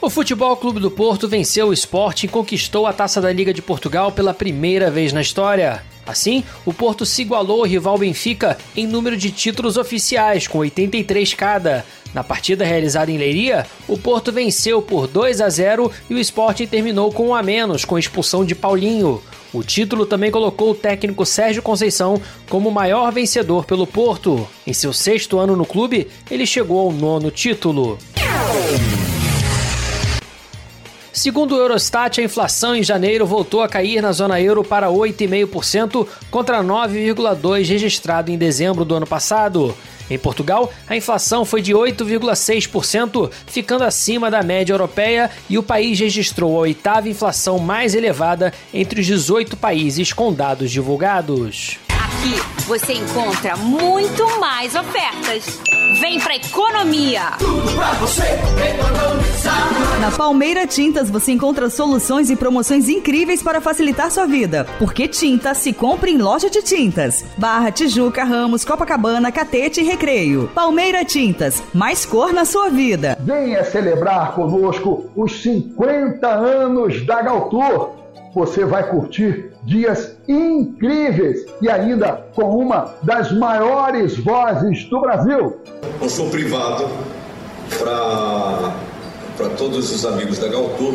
O 0.00 0.08
Futebol 0.08 0.56
Clube 0.56 0.78
do 0.78 0.90
Porto 0.90 1.26
venceu 1.28 1.68
o 1.68 1.72
Sporting 1.72 2.26
e 2.26 2.28
conquistou 2.28 2.86
a 2.86 2.92
Taça 2.92 3.20
da 3.20 3.32
Liga 3.32 3.52
de 3.52 3.60
Portugal 3.60 4.12
pela 4.12 4.32
primeira 4.32 4.90
vez 4.90 5.12
na 5.12 5.20
história. 5.20 5.82
Assim, 6.06 6.42
o 6.64 6.72
Porto 6.72 7.04
se 7.04 7.22
igualou 7.22 7.60
ao 7.60 7.66
rival 7.66 7.98
Benfica 7.98 8.56
em 8.76 8.86
número 8.86 9.16
de 9.16 9.30
títulos 9.30 9.76
oficiais, 9.76 10.46
com 10.46 10.58
83 10.58 11.34
cada. 11.34 11.84
Na 12.14 12.24
partida 12.24 12.64
realizada 12.64 13.10
em 13.10 13.18
Leiria, 13.18 13.66
o 13.86 13.98
Porto 13.98 14.32
venceu 14.32 14.80
por 14.80 15.06
2 15.06 15.40
a 15.40 15.48
0 15.50 15.92
e 16.08 16.14
o 16.14 16.18
Sporting 16.18 16.66
terminou 16.66 17.12
com 17.12 17.28
um 17.28 17.34
a 17.34 17.42
menos, 17.42 17.84
com 17.84 17.96
a 17.96 18.00
expulsão 18.00 18.44
de 18.44 18.54
Paulinho. 18.54 19.20
O 19.52 19.62
título 19.62 20.04
também 20.04 20.30
colocou 20.30 20.72
o 20.72 20.74
técnico 20.74 21.24
Sérgio 21.24 21.62
Conceição 21.62 22.20
como 22.50 22.68
o 22.68 22.72
maior 22.72 23.10
vencedor 23.10 23.64
pelo 23.64 23.86
Porto. 23.86 24.46
Em 24.66 24.72
seu 24.72 24.92
sexto 24.92 25.38
ano 25.38 25.56
no 25.56 25.64
clube, 25.64 26.08
ele 26.30 26.44
chegou 26.44 26.80
ao 26.80 26.92
nono 26.92 27.30
título. 27.30 27.98
Segundo 31.18 31.56
o 31.56 31.58
Eurostat, 31.58 32.20
a 32.20 32.24
inflação 32.24 32.76
em 32.76 32.82
janeiro 32.82 33.26
voltou 33.26 33.60
a 33.62 33.68
cair 33.68 34.00
na 34.00 34.12
zona 34.12 34.40
euro 34.40 34.62
para 34.62 34.88
8,5% 34.88 36.06
contra 36.30 36.62
9,2% 36.62 37.66
registrado 37.66 38.30
em 38.30 38.38
dezembro 38.38 38.84
do 38.84 38.94
ano 38.94 39.06
passado. 39.06 39.74
Em 40.10 40.18
Portugal, 40.18 40.72
a 40.88 40.96
inflação 40.96 41.44
foi 41.44 41.60
de 41.60 41.72
8,6%, 41.72 43.30
ficando 43.46 43.84
acima 43.84 44.30
da 44.30 44.42
média 44.42 44.72
europeia, 44.72 45.30
e 45.48 45.58
o 45.58 45.62
país 45.62 45.98
registrou 45.98 46.56
a 46.56 46.60
oitava 46.60 47.08
inflação 47.08 47.58
mais 47.58 47.94
elevada 47.94 48.52
entre 48.72 49.00
os 49.00 49.06
18 49.06 49.56
países 49.56 50.12
com 50.12 50.32
dados 50.32 50.70
divulgados. 50.70 51.87
Aqui 52.08 52.40
você 52.66 52.94
encontra 52.94 53.54
muito 53.56 54.40
mais 54.40 54.74
ofertas. 54.74 55.60
Vem 56.00 56.18
pra 56.18 56.36
economia! 56.36 57.32
Tudo 57.38 57.70
pra 57.76 57.92
você 57.94 58.22
economizar. 58.22 60.00
Na 60.00 60.10
Palmeira 60.10 60.66
Tintas 60.66 61.10
você 61.10 61.32
encontra 61.32 61.68
soluções 61.68 62.30
e 62.30 62.36
promoções 62.36 62.88
incríveis 62.88 63.42
para 63.42 63.60
facilitar 63.60 64.10
sua 64.10 64.26
vida. 64.26 64.66
Porque 64.78 65.06
tinta 65.06 65.52
se 65.52 65.72
compra 65.72 66.08
em 66.08 66.16
loja 66.16 66.48
de 66.48 66.62
tintas. 66.62 67.24
Barra, 67.36 67.70
Tijuca, 67.70 68.24
Ramos, 68.24 68.64
Copacabana, 68.64 69.30
Catete 69.30 69.80
e 69.82 69.84
Recreio. 69.84 70.50
Palmeira 70.54 71.04
Tintas, 71.04 71.62
mais 71.74 72.06
cor 72.06 72.32
na 72.32 72.46
sua 72.46 72.70
vida. 72.70 73.18
Venha 73.20 73.64
celebrar 73.64 74.34
conosco 74.34 75.10
os 75.14 75.42
50 75.42 76.26
anos 76.26 77.04
da 77.04 77.20
Galtour. 77.20 77.98
Você 78.34 78.64
vai 78.64 78.88
curtir 78.88 79.50
dias 79.64 80.16
incríveis 80.26 81.46
e 81.60 81.68
ainda 81.68 82.24
com 82.34 82.58
uma 82.58 82.94
das 83.02 83.32
maiores 83.32 84.16
vozes 84.18 84.84
do 84.84 85.00
Brasil. 85.00 85.60
Um 86.00 86.08
show 86.08 86.28
privado 86.30 86.88
para 87.78 89.48
todos 89.56 89.92
os 89.92 90.04
amigos 90.06 90.38
da 90.38 90.48
Galtour, 90.48 90.94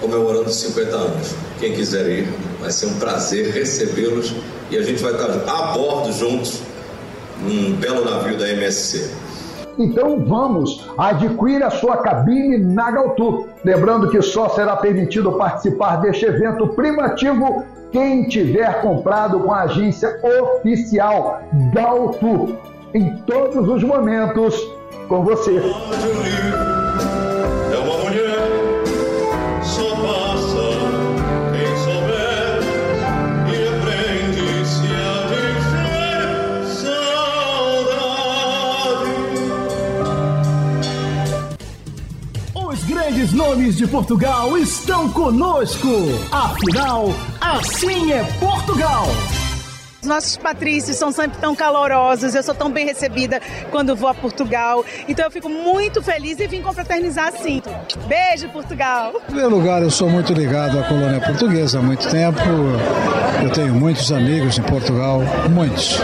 comemorando 0.00 0.50
50 0.50 0.96
anos. 0.96 1.34
Quem 1.58 1.72
quiser 1.72 2.06
ir, 2.08 2.28
vai 2.60 2.70
ser 2.70 2.86
um 2.86 2.98
prazer 2.98 3.52
recebê-los 3.52 4.34
e 4.70 4.76
a 4.76 4.82
gente 4.82 5.02
vai 5.02 5.12
estar 5.12 5.30
a 5.30 5.72
bordo 5.72 6.12
juntos 6.12 6.60
num 7.40 7.74
belo 7.76 8.04
navio 8.04 8.38
da 8.38 8.48
MSC. 8.48 9.10
Então 9.78 10.24
vamos, 10.24 10.88
adquira 10.96 11.66
a 11.66 11.70
sua 11.70 11.98
cabine 11.98 12.58
na 12.58 12.90
Galtu. 12.90 13.46
Lembrando 13.64 14.08
que 14.10 14.20
só 14.22 14.48
será 14.50 14.76
permitido 14.76 15.32
participar 15.32 15.96
deste 15.96 16.24
evento 16.24 16.68
primativo 16.68 17.64
quem 17.90 18.28
tiver 18.28 18.80
comprado 18.80 19.40
com 19.40 19.52
a 19.52 19.62
agência 19.62 20.20
oficial 20.42 21.42
Galtu. 21.72 22.56
Em 22.92 23.16
todos 23.18 23.68
os 23.68 23.82
momentos, 23.82 24.56
com 25.08 25.24
você. 25.24 25.60
Grandes 43.24 43.32
nomes 43.32 43.76
de 43.76 43.86
Portugal 43.86 44.56
estão 44.58 45.08
conosco. 45.10 45.88
Afinal, 46.30 47.08
assim 47.40 48.12
é 48.12 48.22
Portugal. 48.38 49.06
Os 50.02 50.08
nossos 50.08 50.36
patrícios 50.36 50.96
são 50.96 51.10
sempre 51.10 51.38
tão 51.38 51.54
calorosos, 51.54 52.34
eu 52.34 52.42
sou 52.42 52.54
tão 52.54 52.70
bem 52.70 52.84
recebida 52.84 53.40
quando 53.70 53.96
vou 53.96 54.08
a 54.08 54.14
Portugal. 54.14 54.84
Então 55.08 55.24
eu 55.24 55.30
fico 55.30 55.48
muito 55.48 56.02
feliz 56.02 56.38
e 56.38 56.46
vim 56.46 56.60
confraternizar 56.60 57.28
assim. 57.28 57.62
Beijo, 58.06 58.48
Portugal! 58.50 59.14
Em 59.16 59.26
primeiro 59.26 59.50
lugar, 59.50 59.82
eu 59.82 59.90
sou 59.90 60.10
muito 60.10 60.34
ligado 60.34 60.78
à 60.78 60.82
colônia 60.82 61.20
portuguesa 61.20 61.78
há 61.78 61.82
muito 61.82 62.06
tempo. 62.10 62.40
Eu 63.42 63.50
tenho 63.50 63.74
muitos 63.74 64.12
amigos 64.12 64.58
em 64.58 64.62
Portugal, 64.62 65.22
muitos. 65.48 65.98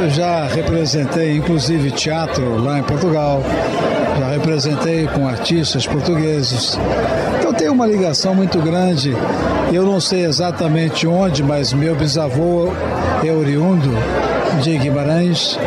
Eu 0.00 0.08
já 0.10 0.46
representei, 0.46 1.36
inclusive, 1.36 1.90
teatro 1.90 2.62
lá 2.62 2.78
em 2.78 2.84
Portugal. 2.84 3.42
Já 4.16 4.28
representei 4.28 5.08
com 5.08 5.26
artistas 5.26 5.88
portugueses. 5.88 6.78
Então 7.36 7.52
tenho 7.52 7.72
uma 7.72 7.84
ligação 7.84 8.32
muito 8.32 8.60
grande. 8.60 9.12
Eu 9.72 9.84
não 9.84 10.00
sei 10.00 10.24
exatamente 10.24 11.04
onde, 11.04 11.42
mas 11.42 11.72
meu 11.72 11.96
bisavô 11.96 12.68
é 13.24 13.32
oriundo 13.32 13.90
de 14.62 14.78
Guimarães. 14.78 15.58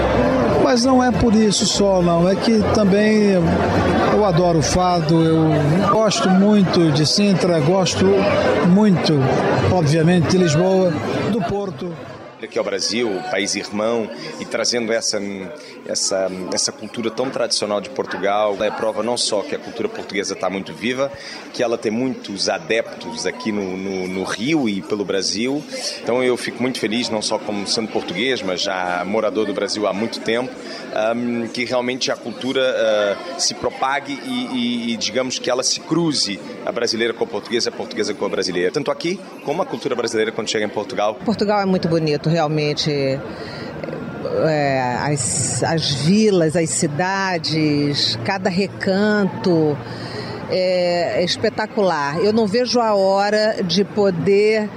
Mas 0.64 0.86
não 0.86 1.04
é 1.04 1.12
por 1.12 1.36
isso 1.36 1.66
só, 1.66 2.02
não. 2.02 2.28
É 2.30 2.34
que 2.34 2.64
também 2.74 3.32
eu 4.14 4.26
adoro 4.26 4.60
o 4.60 4.64
fado, 4.64 5.22
eu 5.22 5.90
gosto 5.92 6.30
muito 6.30 6.90
de 6.94 7.06
Sintra, 7.06 7.60
gosto 7.60 8.06
muito, 8.70 9.20
obviamente, 9.74 10.30
de 10.30 10.38
Lisboa, 10.38 10.94
do 11.34 11.42
Porto 11.42 11.92
aqui 12.46 12.58
ao 12.58 12.66
Brasil, 12.66 13.10
país 13.30 13.56
irmão, 13.56 14.10
e 14.40 14.46
trazendo 14.46 14.92
essa, 14.92 15.20
essa, 15.88 16.28
essa 16.54 16.72
cultura 16.72 17.10
tão 17.10 17.30
tradicional 17.30 17.82
de 17.82 17.90
Portugal. 17.90 18.58
É 18.62 18.70
prova 18.70 19.04
não 19.04 19.18
só 19.18 19.42
que 19.42 19.56
a 19.56 19.60
cultura 19.60 19.90
portuguesa 19.90 20.34
está 20.34 20.50
muito 20.50 20.74
viva, 20.74 21.12
que 21.54 21.62
ela 21.62 21.78
tem 21.78 21.92
muitos 21.92 22.50
adeptos 22.50 23.26
aqui 23.26 23.52
no, 23.52 23.78
no, 23.78 24.08
no, 24.08 24.24
Rio 24.24 24.68
e 24.68 24.82
pelo 24.82 25.04
Brasil. 25.04 25.64
Então 26.02 26.24
eu 26.24 26.38
fico 26.38 26.62
muito 26.62 26.80
feliz, 26.80 27.10
não 27.10 27.22
só 27.22 27.38
como 27.38 27.68
sendo 27.68 27.90
português, 27.90 28.42
mas 28.42 28.62
já 28.62 29.04
morador 29.06 29.46
do 29.46 29.54
Brasil 29.54 29.88
há 29.88 29.94
muito 29.94 30.20
tempo, 30.22 30.52
um, 31.16 31.48
que 31.48 31.66
realmente 31.66 32.12
a 32.12 32.16
cultura 32.16 32.62
uh, 32.62 33.42
se 33.42 33.54
propague 33.56 34.20
e, 34.26 34.46
e, 34.56 34.94
e, 34.94 34.98
digamos 34.98 35.40
que 35.40 35.50
ela 35.50 35.64
se 35.64 35.80
cruze, 35.80 36.40
a 36.66 36.72
brasileira 36.72 37.14
com 37.14 37.24
a 37.24 37.28
portuguesa, 37.28 37.70
a 37.70 37.72
portuguesa 37.72 38.14
com 38.14 38.26
a 38.26 38.30
brasileira. 38.30 38.72
Tanto 38.72 38.92
aqui 38.92 39.20
como 39.44 39.62
a 39.62 39.66
cultura 39.66 39.96
brasileira 39.96 40.32
quando 40.32 40.50
chega 40.50 40.66
em 40.66 40.70
Portugal. 40.70 41.16
Portugal 41.16 41.62
é 41.62 41.66
muito 41.66 41.88
bonito, 41.88 42.30
realmente. 42.32 43.20
É, 44.48 44.96
as, 45.02 45.62
as 45.62 45.92
vilas, 45.92 46.56
as 46.56 46.70
cidades, 46.70 48.18
cada 48.24 48.50
recanto 48.50 49.78
é, 50.50 51.22
é 51.22 51.24
espetacular. 51.24 52.18
Eu 52.20 52.32
não 52.32 52.48
vejo 52.48 52.80
a 52.80 52.94
hora 52.94 53.58
de 53.64 53.84
poder 53.84 54.70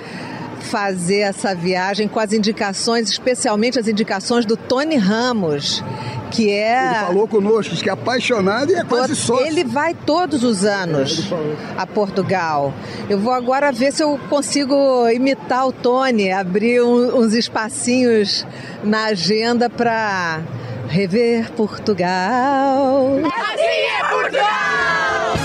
fazer 0.65 1.21
essa 1.21 1.55
viagem 1.55 2.09
com 2.09 2.19
as 2.19 2.33
indicações, 2.33 3.09
especialmente 3.11 3.79
as 3.79 3.87
indicações 3.87 4.45
do 4.45 4.57
Tony 4.57 4.97
Ramos, 4.97 5.85
que 6.31 6.51
é. 6.51 6.87
Ele 6.87 7.07
falou 7.07 7.29
conosco, 7.29 7.77
que 7.77 7.89
é 7.89 7.93
apaixonado 7.93 8.73
e 8.73 8.75
é 8.75 8.85
quase 8.85 9.15
sócio. 9.15 9.47
Ele 9.47 9.65
vai 9.65 9.95
todos 9.95 10.43
os 10.43 10.65
anos 10.65 11.31
a 11.77 11.87
Portugal. 11.87 12.73
Eu 13.09 13.19
vou 13.19 13.33
agora 13.33 13.71
ver 13.71 13.93
se 13.93 14.03
eu 14.03 14.19
consigo 14.29 15.09
imitar 15.11 15.67
o 15.67 15.73
Tony, 15.73 16.33
abrir 16.33 16.83
um, 16.83 17.19
uns 17.19 17.35
espacinhos 17.35 18.47
na 18.83 19.07
agenda 19.07 19.69
para 19.71 20.41
rever 20.89 21.51
Portugal. 21.53 23.19
Assim 23.25 23.63
é 23.63 24.09
Portugal! 24.09 25.44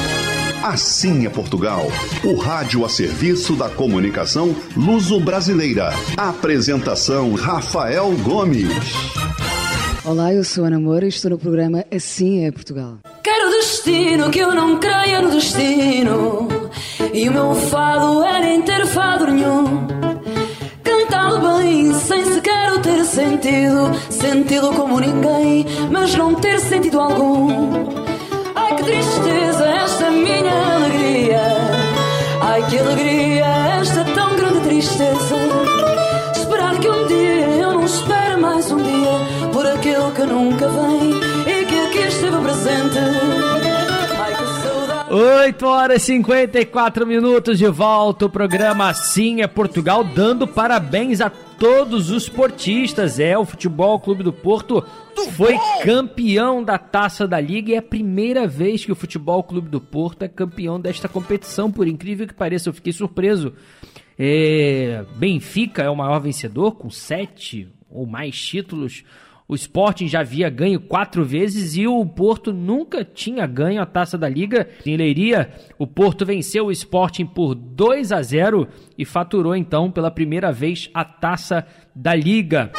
Assim 0.64 1.26
é 1.26 1.30
Portugal, 1.30 1.88
o 2.22 2.36
rádio 2.36 2.84
a 2.84 2.90
serviço 2.90 3.56
da 3.56 3.70
comunicação 3.70 4.54
luso-brasileira. 4.76 5.94
Apresentação 6.18 7.34
Rafael 7.34 8.12
Gomes. 8.24 8.68
Olá, 10.04 10.34
eu 10.34 10.44
sou 10.44 10.66
Ana 10.66 10.78
Moura 10.78 11.06
e 11.06 11.10
estou 11.10 11.32
no 11.32 11.38
programa 11.38 11.86
Assim 11.90 12.46
é 12.46 12.52
Portugal. 12.52 12.98
Quero 13.24 13.52
destino 13.52 14.30
que 14.30 14.40
eu 14.40 14.54
não 14.54 14.78
creia 14.80 15.22
no 15.22 15.32
destino. 15.32 16.50
E 17.14 17.30
o 17.30 17.32
meu 17.32 17.56
fado 17.56 18.22
é 18.26 18.42
nem 18.42 18.62
ter 18.62 18.86
fado 18.88 19.28
nenhum. 19.28 19.88
Cantá-lo 20.84 21.58
bem, 21.58 21.94
sem 21.94 22.26
sequer 22.34 22.82
ter 22.82 23.06
sentido. 23.06 23.92
Sentido 24.10 24.74
como 24.74 25.00
ninguém, 25.00 25.66
mas 25.90 26.14
não 26.16 26.36
ter 26.36 26.60
sentido 26.60 27.00
algum. 27.00 27.50
Ai 28.56 28.76
que 28.76 28.84
tristeza 28.84 29.69
minha 30.30 30.76
alegria. 30.76 31.42
Ai 32.42 32.64
que 32.68 32.78
alegria 32.78 33.46
esta 33.82 34.04
tão 34.06 34.36
grande 34.36 34.60
tristeza. 34.62 35.36
Esperar 36.36 36.78
que 36.80 36.90
um 36.90 37.08
dia 37.08 37.48
eu 37.64 37.74
não 37.74 37.86
espere 37.86 38.38
mais 38.38 38.72
um 38.72 38.78
dia 38.78 39.50
por 39.52 39.66
aquele 39.66 40.12
que 40.16 40.24
nunca 40.24 40.68
vem 40.68 41.12
e 41.48 41.66
que 41.66 41.80
aqui 41.88 42.08
esteve 42.08 42.38
presente. 42.38 43.39
Ai 45.12 45.54
que 45.54 45.60
saudade. 45.60 45.60
8 45.60 45.66
horas 45.66 46.04
e 46.04 46.06
54 46.06 47.06
minutos 47.06 47.58
de 47.58 47.68
volta. 47.68 48.26
O 48.26 48.30
programa 48.30 48.90
Assim 48.90 49.42
é 49.42 49.48
Portugal, 49.48 50.04
dando 50.04 50.48
parabéns 50.48 51.22
a 51.22 51.30
todos 51.30 52.10
os 52.10 52.30
portistas. 52.30 53.20
É, 53.20 53.38
o 53.38 53.46
Futebol 53.46 54.00
Clube 54.00 54.24
do 54.24 54.32
Porto 54.32 54.86
foi 55.36 55.58
campeão 55.84 56.64
da 56.64 56.78
Taça 56.78 57.28
da 57.28 57.40
Liga 57.40 57.72
e 57.72 57.76
é 57.76 57.80
a 57.80 57.82
primeira 57.82 58.48
vez 58.48 58.86
que 58.86 58.92
o 58.92 58.96
Futebol 58.96 59.44
Clube 59.44 59.70
do 59.70 59.82
Porto 59.82 60.24
é 60.24 60.28
campeão 60.28 60.80
desta 60.80 61.08
competição. 61.08 61.72
Por 61.72 61.88
incrível 61.88 62.28
que 62.28 62.34
pareça, 62.34 62.70
eu 62.70 62.74
fiquei 62.74 62.94
surpreso. 62.94 63.54
É, 64.18 65.06
Benfica 65.16 65.82
é 65.82 65.90
o 65.90 65.96
maior 65.96 66.20
vencedor, 66.20 66.74
com 66.74 66.90
sete 66.90 67.68
ou 67.90 68.06
mais 68.06 68.40
títulos. 68.40 69.04
O 69.50 69.56
Sporting 69.56 70.08
já 70.08 70.20
havia 70.20 70.48
ganho 70.48 70.80
quatro 70.80 71.26
vezes 71.26 71.76
e 71.76 71.88
o 71.88 72.06
Porto 72.06 72.54
nunca 72.54 73.04
tinha 73.04 73.48
ganho 73.48 73.82
a 73.82 73.86
taça 73.86 74.16
da 74.16 74.30
Liga. 74.30 74.70
Em 74.86 74.96
Leiria, 74.96 75.50
o 75.76 75.88
Porto 75.88 76.24
venceu 76.24 76.68
o 76.68 76.72
Sporting 76.72 77.26
por 77.26 77.56
2 77.56 78.12
a 78.12 78.22
0 78.22 78.68
e 78.96 79.04
faturou 79.04 79.56
então 79.56 79.90
pela 79.90 80.12
primeira 80.12 80.52
vez 80.52 80.88
a 80.94 81.04
taça 81.04 81.66
da 81.96 82.14
Liga. 82.14 82.72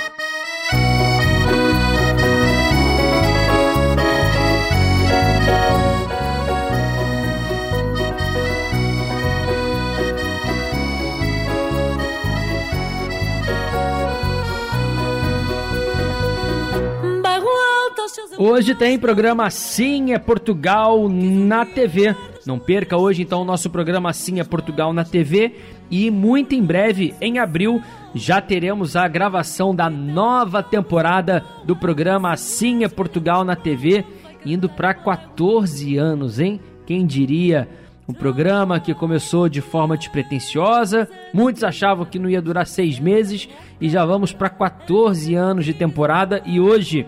Hoje 18.42 18.74
tem 18.74 18.98
programa 18.98 19.44
Assim 19.44 20.14
é 20.14 20.18
Portugal 20.18 21.10
na 21.10 21.66
TV. 21.66 22.16
Não 22.46 22.58
perca 22.58 22.96
hoje 22.96 23.20
então 23.20 23.42
o 23.42 23.44
nosso 23.44 23.68
programa 23.68 24.08
Assim 24.08 24.40
é 24.40 24.44
Portugal 24.44 24.94
na 24.94 25.04
TV 25.04 25.56
e 25.90 26.10
muito 26.10 26.54
em 26.54 26.62
breve, 26.62 27.14
em 27.20 27.38
abril, 27.38 27.82
já 28.14 28.40
teremos 28.40 28.96
a 28.96 29.06
gravação 29.06 29.74
da 29.74 29.90
nova 29.90 30.62
temporada 30.62 31.44
do 31.66 31.76
programa 31.76 32.32
Assim 32.32 32.82
é 32.82 32.88
Portugal 32.88 33.44
na 33.44 33.54
TV, 33.54 34.06
indo 34.46 34.70
para 34.70 34.94
14 34.94 35.98
anos, 35.98 36.40
hein? 36.40 36.58
Quem 36.86 37.04
diria? 37.04 37.68
Um 38.08 38.14
programa 38.14 38.80
que 38.80 38.94
começou 38.94 39.48
de 39.48 39.60
forma 39.60 39.96
despretensiosa, 39.96 41.08
muitos 41.32 41.62
achavam 41.62 42.04
que 42.04 42.18
não 42.18 42.28
ia 42.28 42.42
durar 42.42 42.66
seis 42.66 42.98
meses 42.98 43.48
e 43.80 43.88
já 43.88 44.04
vamos 44.04 44.32
para 44.32 44.48
14 44.48 45.34
anos 45.34 45.64
de 45.64 45.74
temporada 45.74 46.42
e 46.44 46.58
hoje 46.58 47.06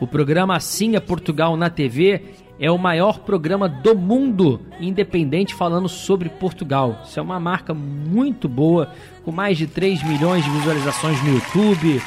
o 0.00 0.06
programa 0.06 0.56
Assim 0.56 0.96
é 0.96 1.00
Portugal 1.00 1.56
na 1.56 1.68
TV 1.68 2.22
é 2.60 2.70
o 2.70 2.78
maior 2.78 3.20
programa 3.20 3.68
do 3.68 3.96
mundo 3.96 4.60
independente 4.80 5.54
falando 5.54 5.88
sobre 5.88 6.28
Portugal. 6.28 7.00
Isso 7.04 7.18
é 7.18 7.22
uma 7.22 7.38
marca 7.38 7.72
muito 7.72 8.48
boa, 8.48 8.92
com 9.24 9.30
mais 9.30 9.56
de 9.56 9.66
3 9.66 10.02
milhões 10.02 10.44
de 10.44 10.50
visualizações 10.50 11.22
no 11.22 11.34
YouTube, 11.34 12.02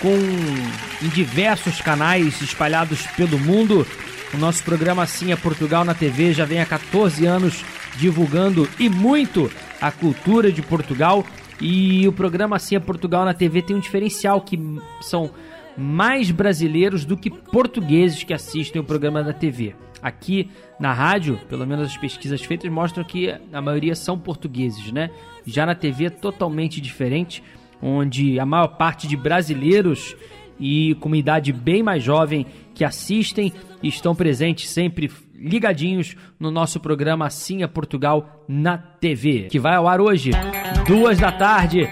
com 0.00 1.04
em 1.04 1.08
diversos 1.08 1.80
canais 1.80 2.40
espalhados 2.40 3.06
pelo 3.08 3.38
mundo. 3.38 3.86
O 4.32 4.38
nosso 4.38 4.64
programa 4.64 5.02
Assim 5.02 5.30
é 5.30 5.36
Portugal 5.36 5.84
na 5.84 5.94
TV 5.94 6.32
já 6.32 6.44
vem 6.44 6.60
há 6.60 6.66
14 6.66 7.26
anos 7.26 7.62
divulgando 7.96 8.66
e 8.78 8.88
muito 8.88 9.50
a 9.80 9.90
cultura 9.90 10.50
de 10.50 10.62
Portugal. 10.62 11.24
E 11.60 12.08
o 12.08 12.12
programa 12.12 12.56
Assim 12.56 12.76
é 12.76 12.80
Portugal 12.80 13.24
na 13.24 13.34
TV 13.34 13.62
tem 13.62 13.76
um 13.76 13.80
diferencial 13.80 14.40
que 14.40 14.58
são 15.02 15.30
mais 15.76 16.30
brasileiros 16.30 17.04
do 17.04 17.16
que 17.16 17.30
portugueses 17.30 18.22
que 18.22 18.34
assistem 18.34 18.80
o 18.80 18.84
programa 18.84 19.22
da 19.22 19.32
TV. 19.32 19.74
Aqui 20.02 20.50
na 20.80 20.92
rádio, 20.92 21.38
pelo 21.48 21.66
menos 21.66 21.86
as 21.86 21.96
pesquisas 21.96 22.42
feitas 22.42 22.70
mostram 22.70 23.04
que 23.04 23.32
a 23.52 23.60
maioria 23.60 23.94
são 23.94 24.18
portugueses, 24.18 24.90
né? 24.90 25.10
Já 25.46 25.64
na 25.64 25.74
TV 25.74 26.06
é 26.06 26.10
totalmente 26.10 26.80
diferente, 26.80 27.42
onde 27.80 28.38
a 28.38 28.46
maior 28.46 28.68
parte 28.68 29.06
de 29.06 29.16
brasileiros 29.16 30.16
e 30.58 30.94
com 30.96 31.08
uma 31.08 31.16
idade 31.16 31.52
bem 31.52 31.82
mais 31.82 32.02
jovem 32.02 32.46
que 32.74 32.84
assistem 32.84 33.52
estão 33.82 34.14
presentes 34.14 34.68
sempre 34.68 35.10
ligadinhos 35.34 36.16
no 36.38 36.50
nosso 36.50 36.78
programa 36.78 37.26
Assim 37.26 37.62
é 37.62 37.66
Portugal 37.66 38.44
na 38.48 38.78
TV, 38.78 39.48
que 39.50 39.58
vai 39.58 39.74
ao 39.74 39.88
ar 39.88 40.00
hoje, 40.00 40.30
duas 40.86 41.18
da 41.18 41.32
tarde 41.32 41.88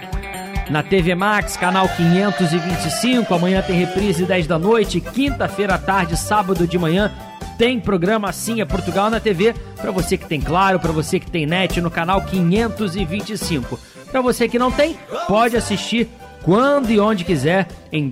na 0.69 0.83
TV 0.83 1.15
Max, 1.15 1.57
canal 1.57 1.87
525. 1.89 3.33
Amanhã 3.33 3.61
tem 3.61 3.77
reprise 3.77 4.25
10 4.25 4.47
da 4.47 4.59
noite, 4.59 4.99
quinta-feira 4.99 5.75
à 5.75 5.77
tarde, 5.77 6.17
sábado 6.17 6.67
de 6.67 6.77
manhã. 6.77 7.11
Tem 7.57 7.79
programa 7.79 8.29
assim 8.29 8.61
é 8.61 8.65
Portugal 8.65 9.09
na 9.09 9.19
TV 9.19 9.53
para 9.79 9.91
você 9.91 10.17
que 10.17 10.27
tem 10.27 10.41
claro, 10.41 10.79
para 10.79 10.91
você 10.91 11.19
que 11.19 11.29
tem 11.29 11.45
net 11.45 11.79
no 11.79 11.91
canal 11.91 12.21
525. 12.21 13.79
Para 14.11 14.21
você 14.21 14.47
que 14.47 14.59
não 14.59 14.71
tem, 14.71 14.97
pode 15.27 15.55
assistir 15.55 16.09
quando 16.43 16.89
e 16.89 16.99
onde 16.99 17.23
quiser 17.23 17.67
em 17.91 18.09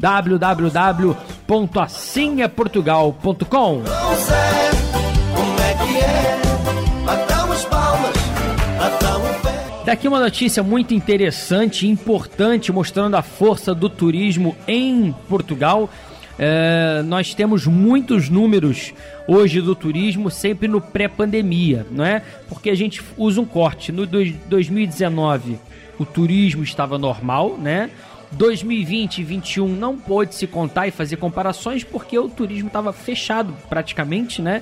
www.assimeportugal.com. 9.90 9.90
Daqui 9.90 10.08
uma 10.08 10.20
notícia 10.20 10.62
muito 10.62 10.94
interessante 10.94 11.88
e 11.88 11.90
importante 11.90 12.72
mostrando 12.72 13.16
a 13.16 13.24
força 13.24 13.74
do 13.74 13.90
turismo 13.90 14.56
em 14.68 15.12
Portugal. 15.28 15.90
É, 16.38 17.02
nós 17.06 17.34
temos 17.34 17.66
muitos 17.66 18.30
números 18.30 18.94
hoje 19.28 19.60
do 19.62 19.74
turismo 19.74 20.30
sempre 20.30 20.68
no 20.68 20.80
pré-pandemia, 20.80 21.88
não 21.90 22.06
é? 22.06 22.22
Porque 22.48 22.70
a 22.70 22.76
gente 22.76 23.02
usa 23.18 23.42
um 23.42 23.46
corte. 23.46 23.92
No 23.92 24.06
2019 24.06 25.58
o 25.98 26.06
turismo 26.06 26.64
estava 26.64 27.00
normal, 27.00 27.58
né? 27.58 27.90
2020 28.32 29.18
e 29.18 29.24
2021 29.24 29.68
não 29.70 29.98
pôde 29.98 30.36
se 30.36 30.46
contar 30.46 30.88
e 30.88 30.92
fazer 30.92 31.18
comparações 31.18 31.84
porque 31.84 32.18
o 32.18 32.30
turismo 32.30 32.68
estava 32.68 32.94
fechado 32.94 33.56
praticamente, 33.68 34.40
né? 34.40 34.62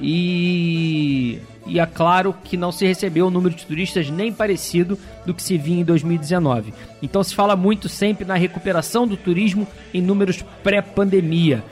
E, 0.00 1.38
e 1.66 1.78
é 1.78 1.86
claro 1.86 2.34
que 2.42 2.56
não 2.56 2.72
se 2.72 2.86
recebeu 2.86 3.26
o 3.26 3.30
número 3.30 3.54
de 3.54 3.66
turistas 3.66 4.08
nem 4.08 4.32
parecido 4.32 4.98
do 5.26 5.34
que 5.34 5.42
se 5.42 5.58
vinha 5.58 5.82
em 5.82 5.84
2019. 5.84 6.72
Então 7.02 7.22
se 7.22 7.34
fala 7.34 7.54
muito 7.54 7.88
sempre 7.88 8.24
na 8.24 8.34
recuperação 8.34 9.06
do 9.06 9.16
turismo 9.16 9.66
em 9.92 10.00
números 10.00 10.42
pré-pandemia. 10.62 11.62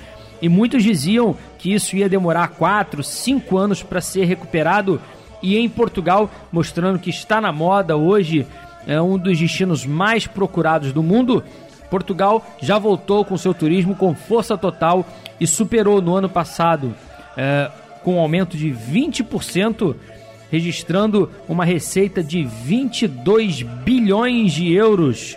E 0.41 0.49
muitos 0.49 0.83
diziam 0.83 1.37
que 1.59 1.73
isso 1.73 1.97
ia 1.97 2.09
demorar 2.09 2.49
4, 2.49 3.03
5 3.03 3.57
anos 3.57 3.83
para 3.83 4.01
ser 4.01 4.25
recuperado. 4.25 5.01
E 5.43 5.57
em 5.57 5.69
Portugal, 5.69 6.31
mostrando 6.53 6.99
que 6.99 7.11
está 7.11 7.41
na 7.41 7.51
moda 7.51 7.97
hoje, 7.97 8.47
é 8.87 9.01
um 9.01 9.19
dos 9.19 9.38
destinos 9.38 9.85
mais 9.85 10.27
procurados 10.27 10.93
do 10.93 11.03
mundo. 11.03 11.43
Portugal 11.91 12.45
já 12.61 12.79
voltou 12.79 13.25
com 13.25 13.37
seu 13.37 13.55
turismo 13.55 13.97
com 13.97 14.14
força 14.14 14.57
total 14.57 15.07
e 15.41 15.47
superou 15.47 16.03
no 16.03 16.14
ano 16.14 16.29
passado 16.29 16.95
é, 17.37 17.71
com 18.02 18.16
um 18.16 18.20
aumento 18.20 18.56
de 18.56 18.70
20%, 18.70 19.94
registrando 20.50 21.30
uma 21.48 21.64
receita 21.64 22.22
de 22.22 22.44
22 22.44 23.62
bilhões 23.62 24.52
de 24.52 24.72
euros. 24.72 25.37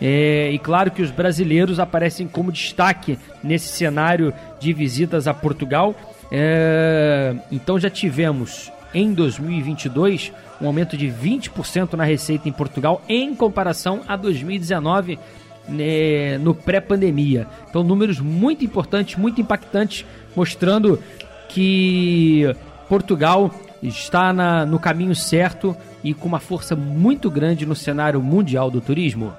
É, 0.00 0.50
e 0.52 0.58
claro 0.58 0.90
que 0.90 1.02
os 1.02 1.10
brasileiros 1.10 1.80
aparecem 1.80 2.28
como 2.28 2.52
destaque 2.52 3.18
nesse 3.42 3.68
cenário 3.68 4.32
de 4.60 4.72
visitas 4.72 5.26
a 5.26 5.34
Portugal. 5.34 5.94
É, 6.30 7.34
então 7.50 7.78
já 7.78 7.90
tivemos 7.90 8.70
em 8.94 9.12
2022 9.12 10.32
um 10.60 10.66
aumento 10.66 10.96
de 10.96 11.08
20% 11.08 11.94
na 11.94 12.04
receita 12.04 12.48
em 12.48 12.52
Portugal 12.52 13.02
em 13.08 13.34
comparação 13.34 14.02
a 14.06 14.16
2019 14.16 15.18
né, 15.68 16.38
no 16.38 16.54
pré-pandemia. 16.54 17.46
Então 17.68 17.82
números 17.82 18.20
muito 18.20 18.64
importantes, 18.64 19.16
muito 19.16 19.40
impactantes, 19.40 20.04
mostrando 20.34 20.98
que 21.48 22.54
Portugal 22.88 23.50
está 23.82 24.32
na, 24.32 24.66
no 24.66 24.78
caminho 24.78 25.14
certo 25.14 25.76
e 26.02 26.14
com 26.14 26.28
uma 26.28 26.40
força 26.40 26.74
muito 26.76 27.30
grande 27.30 27.66
no 27.66 27.74
cenário 27.74 28.22
mundial 28.22 28.70
do 28.70 28.80
turismo. 28.80 29.32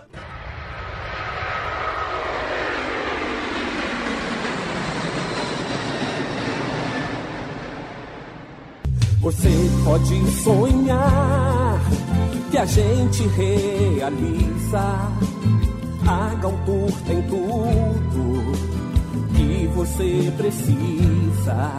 Você 9.22 9.50
pode 9.84 10.32
sonhar 10.44 11.80
que 12.50 12.58
a 12.58 12.66
gente 12.66 13.28
realiza. 13.28 14.80
A 16.08 16.36
Galtour 16.42 16.92
tem 17.06 17.22
tudo 17.24 18.69
você 19.70 20.32
precisa. 20.36 21.72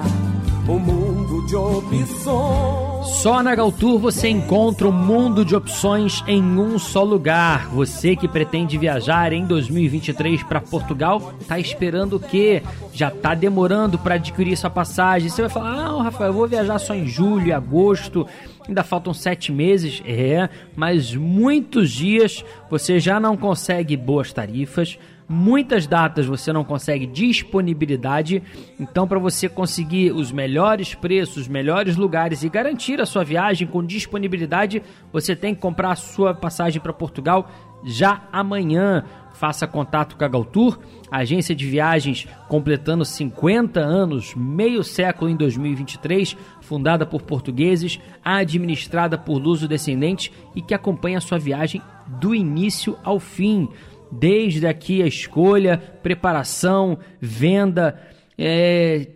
Um 0.68 0.78
mundo 0.78 1.46
de 1.46 1.56
opções. 1.56 3.06
Só 3.22 3.42
na 3.42 3.54
Galtour 3.54 3.98
você 3.98 4.28
encontra 4.28 4.86
um 4.86 4.92
mundo 4.92 5.44
de 5.44 5.56
opções 5.56 6.22
em 6.28 6.42
um 6.42 6.78
só 6.78 7.02
lugar. 7.02 7.66
Você 7.68 8.14
que 8.14 8.28
pretende 8.28 8.78
viajar 8.78 9.32
em 9.32 9.44
2023 9.44 10.42
para 10.44 10.60
Portugal, 10.60 11.32
tá 11.48 11.58
esperando 11.58 12.16
o 12.16 12.20
quê? 12.20 12.62
Já 12.92 13.10
tá 13.10 13.34
demorando 13.34 13.98
para 13.98 14.14
adquirir 14.14 14.56
sua 14.56 14.70
passagem. 14.70 15.28
Você 15.28 15.42
vai 15.42 15.50
falar: 15.50 15.70
"Ah, 15.70 16.02
Rafael, 16.02 16.30
eu 16.30 16.34
vou 16.34 16.46
viajar 16.46 16.78
só 16.78 16.94
em 16.94 17.06
julho 17.06 17.48
e 17.48 17.52
agosto". 17.52 18.26
Ainda 18.68 18.84
faltam 18.84 19.12
sete 19.12 19.50
meses, 19.50 20.00
é, 20.06 20.48
mas 20.76 21.14
muitos 21.14 21.90
dias 21.90 22.44
você 22.70 23.00
já 23.00 23.18
não 23.18 23.36
consegue 23.36 23.96
boas 23.96 24.32
tarifas, 24.32 24.96
Muitas 25.32 25.86
datas 25.86 26.26
você 26.26 26.52
não 26.52 26.64
consegue 26.64 27.06
disponibilidade, 27.06 28.42
então 28.80 29.06
para 29.06 29.20
você 29.20 29.48
conseguir 29.48 30.10
os 30.10 30.32
melhores 30.32 30.92
preços, 30.92 31.36
os 31.42 31.48
melhores 31.48 31.94
lugares 31.94 32.42
e 32.42 32.48
garantir 32.48 33.00
a 33.00 33.06
sua 33.06 33.22
viagem 33.22 33.64
com 33.64 33.80
disponibilidade, 33.86 34.82
você 35.12 35.36
tem 35.36 35.54
que 35.54 35.60
comprar 35.60 35.92
a 35.92 35.96
sua 35.96 36.34
passagem 36.34 36.82
para 36.82 36.92
Portugal 36.92 37.48
já 37.84 38.22
amanhã. 38.32 39.04
Faça 39.32 39.68
contato 39.68 40.16
com 40.16 40.24
a 40.24 40.28
Galtour, 40.28 40.80
agência 41.12 41.54
de 41.54 41.64
viagens 41.64 42.26
completando 42.48 43.04
50 43.04 43.78
anos, 43.78 44.34
meio 44.34 44.82
século 44.82 45.30
em 45.30 45.36
2023, 45.36 46.36
fundada 46.60 47.06
por 47.06 47.22
portugueses, 47.22 48.00
administrada 48.24 49.16
por 49.16 49.38
luso-descendentes 49.38 50.32
e 50.56 50.60
que 50.60 50.74
acompanha 50.74 51.18
a 51.18 51.20
sua 51.20 51.38
viagem 51.38 51.80
do 52.20 52.34
início 52.34 52.98
ao 53.04 53.20
fim 53.20 53.68
desde 54.10 54.66
aqui 54.66 55.02
a 55.02 55.06
escolha, 55.06 55.78
preparação, 56.02 56.98
venda, 57.20 58.00
é, 58.36 59.08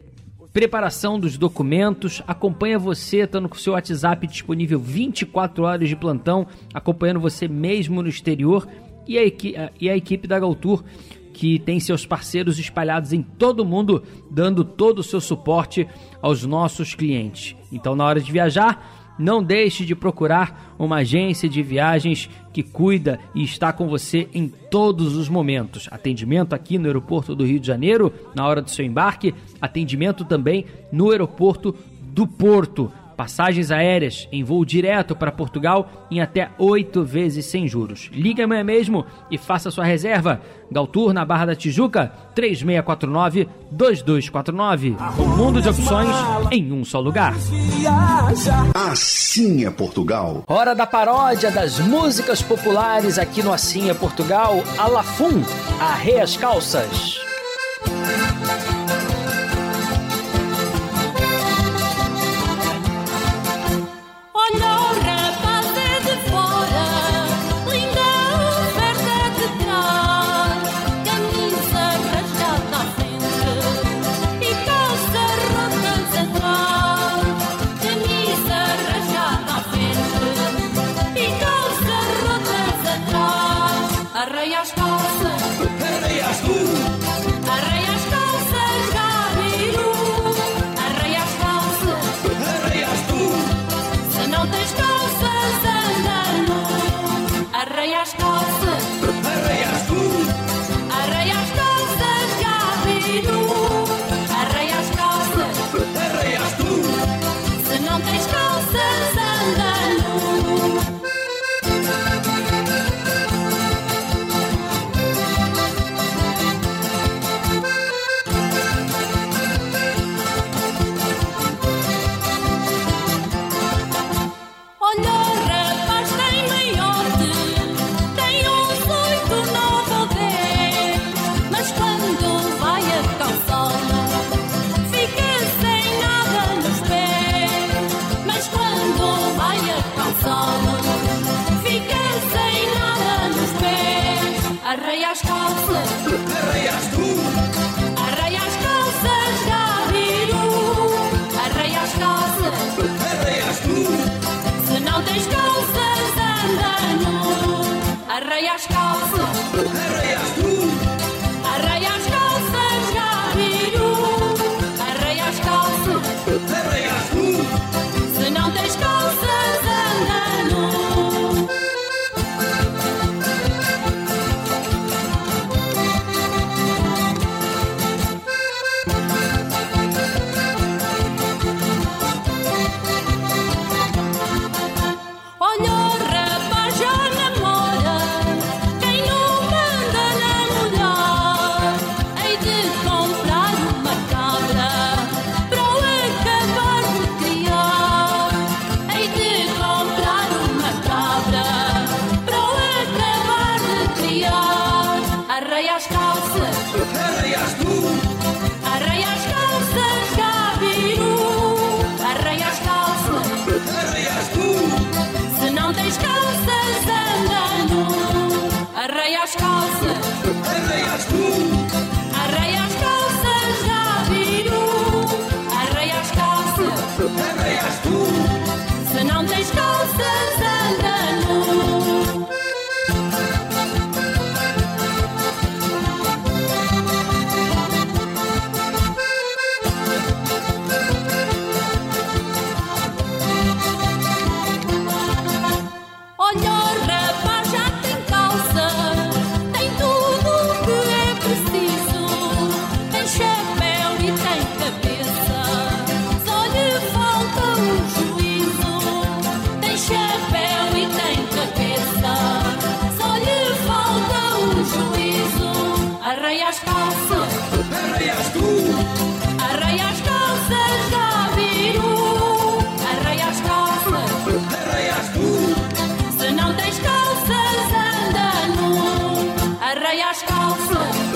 preparação 0.52 1.18
dos 1.18 1.36
documentos, 1.36 2.22
acompanha 2.26 2.78
você, 2.78 3.22
estando 3.22 3.48
com 3.48 3.56
o 3.56 3.58
seu 3.58 3.72
WhatsApp 3.72 4.26
disponível 4.26 4.78
24 4.78 5.64
horas 5.64 5.88
de 5.88 5.96
plantão, 5.96 6.46
acompanhando 6.72 7.20
você 7.20 7.48
mesmo 7.48 8.02
no 8.02 8.08
exterior 8.08 8.68
e 9.06 9.18
a, 9.18 9.24
equi 9.24 9.54
e 9.80 9.90
a 9.90 9.96
equipe 9.96 10.28
da 10.28 10.38
Galtour 10.38 10.84
que 11.34 11.58
tem 11.58 11.80
seus 11.80 12.06
parceiros 12.06 12.60
espalhados 12.60 13.12
em 13.12 13.20
todo 13.20 13.60
o 13.60 13.64
mundo, 13.64 14.04
dando 14.30 14.64
todo 14.64 15.00
o 15.00 15.02
seu 15.02 15.20
suporte 15.20 15.86
aos 16.22 16.46
nossos 16.46 16.94
clientes. 16.94 17.56
Então, 17.72 17.96
na 17.96 18.04
hora 18.04 18.20
de 18.20 18.30
viajar, 18.30 19.03
não 19.18 19.42
deixe 19.42 19.84
de 19.84 19.94
procurar 19.94 20.74
uma 20.78 20.96
agência 20.96 21.48
de 21.48 21.62
viagens 21.62 22.28
que 22.52 22.62
cuida 22.62 23.18
e 23.34 23.42
está 23.42 23.72
com 23.72 23.88
você 23.88 24.28
em 24.34 24.48
todos 24.48 25.16
os 25.16 25.28
momentos. 25.28 25.88
Atendimento 25.90 26.54
aqui 26.54 26.78
no 26.78 26.86
aeroporto 26.86 27.34
do 27.34 27.44
Rio 27.44 27.60
de 27.60 27.66
Janeiro, 27.66 28.12
na 28.34 28.46
hora 28.46 28.60
do 28.60 28.70
seu 28.70 28.84
embarque, 28.84 29.34
atendimento 29.60 30.24
também 30.24 30.64
no 30.92 31.10
aeroporto 31.10 31.74
do 32.02 32.26
Porto. 32.26 32.92
Passagens 33.16 33.70
aéreas 33.70 34.28
em 34.32 34.42
voo 34.42 34.64
direto 34.64 35.14
para 35.14 35.30
Portugal 35.30 35.88
em 36.10 36.20
até 36.20 36.50
oito 36.58 37.04
vezes 37.04 37.46
sem 37.46 37.68
juros. 37.68 38.10
Ligue 38.12 38.42
amanhã 38.42 38.64
mesmo 38.64 39.06
e 39.30 39.38
faça 39.38 39.70
sua 39.70 39.84
reserva. 39.84 40.40
Galtur, 40.70 41.12
na 41.12 41.24
Barra 41.24 41.46
da 41.46 41.54
Tijuca, 41.54 42.12
3649-2249. 42.34 44.96
O 45.18 45.28
mundo 45.28 45.62
de 45.62 45.68
opções 45.68 46.08
em 46.50 46.72
um 46.72 46.84
só 46.84 46.98
lugar. 47.00 47.34
Assim 48.74 49.64
é 49.64 49.70
Portugal. 49.70 50.42
Hora 50.46 50.74
da 50.74 50.86
paródia 50.86 51.50
das 51.50 51.78
músicas 51.78 52.42
populares 52.42 53.18
aqui 53.18 53.42
no 53.42 53.52
Assim 53.52 53.90
é 53.90 53.94
Portugal. 53.94 54.62
Alafum, 54.78 55.42
arreia 55.80 56.24
as 56.24 56.36
calças. 56.36 57.20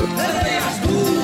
Não 0.07 0.17
veas 0.17 0.79
tú. 0.79 1.18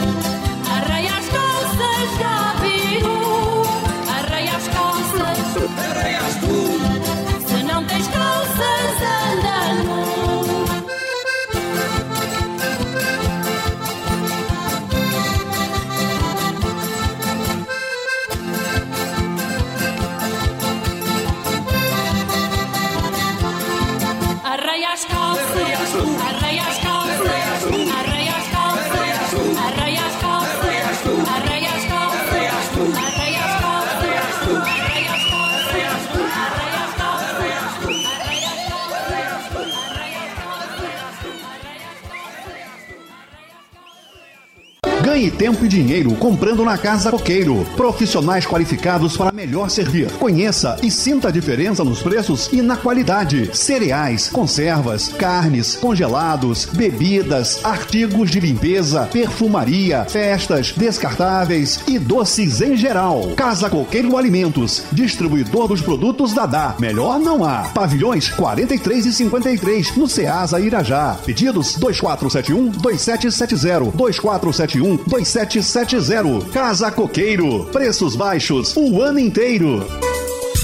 Tempo 45.35 45.65
e 45.65 45.69
dinheiro 45.69 46.15
comprando 46.15 46.65
na 46.65 46.79
Casa 46.79 47.11
Coqueiro. 47.11 47.67
Profissionais 47.77 48.47
qualificados 48.47 49.17
para 49.17 49.33
melhor 49.45 49.69
servir. 49.69 50.11
Conheça 50.13 50.77
e 50.83 50.91
sinta 50.91 51.29
a 51.29 51.31
diferença 51.31 51.85
nos 51.85 52.03
preços 52.03 52.49
e 52.51 52.63
na 52.63 52.77
qualidade. 52.77 53.51
Cereais, 53.53 54.31
conservas, 54.31 55.09
carnes, 55.09 55.77
congelados, 55.77 56.65
bebidas, 56.65 57.63
artigos 57.63 58.31
de 58.31 58.41
limpeza, 58.41 59.07
perfumaria, 59.13 60.07
festas, 60.07 60.73
descartáveis 60.73 61.81
e 61.87 61.99
doces 61.99 62.63
em 62.63 62.75
geral. 62.75 63.33
Casa 63.37 63.69
Coqueiro 63.69 64.17
Alimentos, 64.17 64.85
distribuidor 64.91 65.69
dos 65.69 65.83
produtos 65.83 66.33
Dadá. 66.33 66.75
Melhor 66.79 67.19
não 67.19 67.45
há. 67.45 67.65
Pavilhões 67.75 68.31
43 68.31 69.07
e 69.07 69.13
53 69.13 69.97
no 69.97 70.09
Ceasa 70.09 70.59
Irajá. 70.59 71.19
Pedidos 71.25 71.75
2471 71.75 72.71
2770 72.81 73.97
2471 73.97 74.97
2770. 75.07 76.51
Casa 76.51 76.91
Coqueiro. 76.91 77.67
Preços 77.67 78.17
baixos 78.17 78.75
o 78.77 79.03
ano 79.03 79.19
inteiro. 79.35 79.85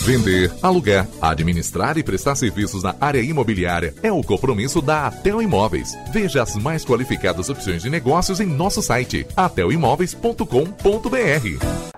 Vender, 0.04 0.48
alugar, 0.62 1.08
administrar 1.20 1.98
e 1.98 2.04
prestar 2.04 2.36
serviços 2.36 2.84
na 2.84 2.94
área 3.00 3.20
imobiliária 3.20 3.92
é 4.00 4.12
o 4.12 4.22
compromisso 4.22 4.80
da 4.80 5.08
Atel 5.08 5.42
Imóveis. 5.42 5.98
Veja 6.12 6.40
as 6.40 6.54
mais 6.54 6.84
qualificadas 6.84 7.48
opções 7.48 7.82
de 7.82 7.90
negócios 7.90 8.38
em 8.38 8.46
nosso 8.46 8.80
site 8.80 9.26
atelimóveis.com.br. 9.36 10.44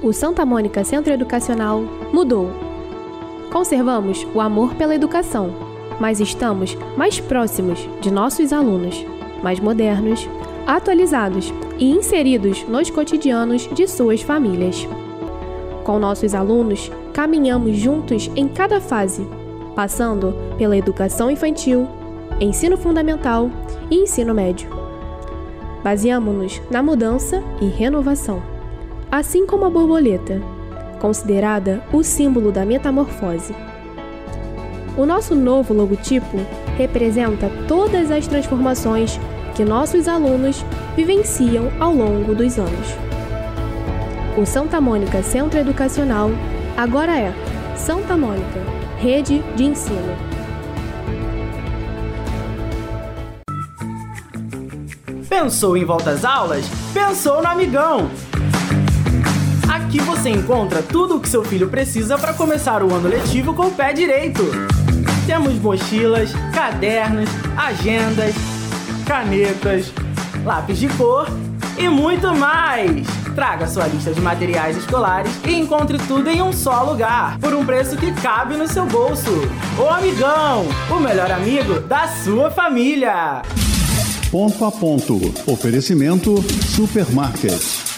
O 0.02 0.14
Santa 0.14 0.46
Mônica 0.46 0.82
Centro 0.82 1.12
Educacional 1.12 1.82
mudou. 2.10 2.50
Conservamos 3.52 4.26
o 4.34 4.40
amor 4.40 4.74
pela 4.74 4.94
educação, 4.94 5.54
mas 6.00 6.20
estamos 6.20 6.74
mais 6.96 7.20
próximos 7.20 7.86
de 8.00 8.10
nossos 8.10 8.50
alunos, 8.50 9.04
mais 9.42 9.60
modernos, 9.60 10.26
atualizados 10.66 11.52
e 11.78 11.90
inseridos 11.90 12.64
nos 12.64 12.88
cotidianos 12.88 13.68
de 13.74 13.86
suas 13.86 14.22
famílias. 14.22 14.88
Com 15.84 15.98
nossos 15.98 16.34
alunos, 16.34 16.90
caminhamos 17.12 17.76
juntos 17.76 18.30
em 18.36 18.46
cada 18.46 18.80
fase, 18.80 19.26
passando 19.74 20.34
pela 20.56 20.76
educação 20.76 21.30
infantil, 21.30 21.88
ensino 22.40 22.76
fundamental 22.76 23.50
e 23.90 23.96
ensino 23.96 24.32
médio. 24.32 24.68
Baseamos-nos 25.82 26.62
na 26.70 26.82
mudança 26.82 27.42
e 27.60 27.66
renovação, 27.66 28.40
assim 29.10 29.44
como 29.44 29.64
a 29.64 29.70
borboleta, 29.70 30.40
considerada 31.00 31.82
o 31.92 32.04
símbolo 32.04 32.52
da 32.52 32.64
metamorfose. 32.64 33.54
O 34.96 35.04
nosso 35.04 35.34
novo 35.34 35.74
logotipo 35.74 36.36
representa 36.76 37.50
todas 37.66 38.10
as 38.10 38.28
transformações 38.28 39.18
que 39.56 39.64
nossos 39.64 40.06
alunos 40.06 40.64
vivenciam 40.94 41.70
ao 41.80 41.92
longo 41.92 42.34
dos 42.34 42.58
anos. 42.58 43.11
O 44.34 44.46
Santa 44.46 44.80
Mônica 44.80 45.22
Centro 45.22 45.60
Educacional 45.60 46.30
agora 46.74 47.18
é 47.18 47.34
Santa 47.76 48.16
Mônica 48.16 48.60
Rede 48.98 49.42
de 49.54 49.64
Ensino. 49.64 50.16
Pensou 55.28 55.76
em 55.76 55.84
volta 55.84 56.12
às 56.12 56.24
aulas? 56.24 56.64
Pensou 56.94 57.42
no 57.42 57.48
Amigão! 57.48 58.10
Aqui 59.70 60.00
você 60.00 60.30
encontra 60.30 60.82
tudo 60.82 61.16
o 61.16 61.20
que 61.20 61.28
seu 61.28 61.44
filho 61.44 61.68
precisa 61.68 62.16
para 62.16 62.32
começar 62.32 62.82
o 62.82 62.94
ano 62.94 63.08
letivo 63.08 63.52
com 63.52 63.66
o 63.66 63.70
pé 63.70 63.92
direito. 63.92 64.44
Temos 65.26 65.54
mochilas, 65.56 66.30
cadernos, 66.54 67.28
agendas, 67.54 68.34
canetas, 69.06 69.92
lápis 70.42 70.78
de 70.78 70.88
cor 70.88 71.26
e 71.76 71.86
muito 71.86 72.34
mais! 72.34 73.21
Traga 73.34 73.66
sua 73.66 73.86
lista 73.86 74.12
de 74.12 74.20
materiais 74.20 74.76
escolares 74.76 75.32
e 75.46 75.54
encontre 75.54 75.98
tudo 75.98 76.28
em 76.28 76.42
um 76.42 76.52
só 76.52 76.82
lugar, 76.82 77.38
por 77.38 77.54
um 77.54 77.64
preço 77.64 77.96
que 77.96 78.12
cabe 78.12 78.56
no 78.56 78.68
seu 78.68 78.84
bolso. 78.86 79.30
O 79.78 79.88
Amigão, 79.88 80.66
o 80.90 81.00
melhor 81.00 81.30
amigo 81.30 81.80
da 81.80 82.08
sua 82.08 82.50
família. 82.50 83.42
Ponto 84.30 84.64
a 84.64 84.72
ponto. 84.72 85.18
Oferecimento 85.46 86.42
Supermarket. 86.74 87.91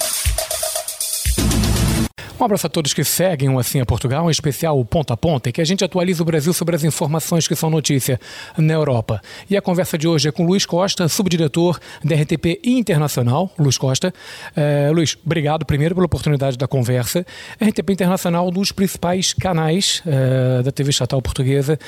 Um 2.45 2.47
abraço 2.47 2.67
a 2.67 2.71
todos 2.71 2.93
que 2.93 3.03
seguem 3.03 3.49
o 3.49 3.59
Assim 3.59 3.81
é 3.81 3.87
Portugal, 3.87 4.29
em 4.29 4.31
especial 4.31 4.79
o 4.79 4.85
Ponta 4.85 5.15
a 5.15 5.17
Ponta, 5.17 5.51
que 5.51 5.63
a 5.63 5.65
gente 5.65 5.83
atualiza 5.83 6.23
o 6.23 6.27
Brasil 6.27 6.53
sobre 6.53 6.77
as 6.77 6.85
informações 6.85 7.49
que 7.49 7.57
são 7.57 7.71
notícia 7.71 8.21
na 8.59 8.75
Europa. 8.75 9.19
E 9.49 9.57
a 9.57 9.63
conversa 9.63 9.97
de 9.97 10.07
hoje 10.07 10.29
é 10.29 10.31
com 10.31 10.45
Luiz 10.45 10.67
Costa, 10.67 11.09
subdiretor 11.09 11.81
da 12.05 12.15
RTP 12.15 12.61
Internacional. 12.63 13.51
Luiz 13.59 13.79
Costa. 13.79 14.13
Uh, 14.55 14.93
Luiz, 14.93 15.17
obrigado 15.25 15.65
primeiro 15.65 15.95
pela 15.95 16.05
oportunidade 16.05 16.59
da 16.59 16.69
conversa. 16.69 17.25
A 17.59 17.65
RTP 17.65 17.89
Internacional, 17.93 18.47
um 18.49 18.51
dos 18.51 18.71
principais 18.73 19.33
canais 19.33 20.03
uh, 20.05 20.63
da 20.63 20.71
TV 20.71 20.91
estatal 20.91 21.23
portuguesa 21.23 21.79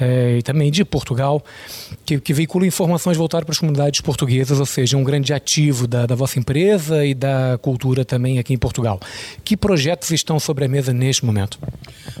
uh, 0.00 0.38
e 0.38 0.42
também 0.42 0.70
de 0.70 0.82
Portugal, 0.82 1.44
que, 2.06 2.18
que 2.18 2.32
veicula 2.32 2.66
informações 2.66 3.18
voltadas 3.18 3.44
para 3.44 3.52
as 3.52 3.58
comunidades 3.58 4.00
portuguesas, 4.00 4.58
ou 4.58 4.66
seja, 4.66 4.96
um 4.96 5.04
grande 5.04 5.34
ativo 5.34 5.86
da, 5.86 6.06
da 6.06 6.14
vossa 6.14 6.38
empresa 6.38 7.04
e 7.04 7.12
da 7.12 7.58
cultura 7.60 8.02
também 8.02 8.38
aqui 8.38 8.54
em 8.54 8.58
Portugal. 8.58 8.98
Que 9.44 9.58
projetos 10.06 10.12
estão 10.12 10.38
sobre 10.38 10.64
a 10.64 10.68
mesa 10.68 10.92
neste 10.92 11.24
momento? 11.24 11.58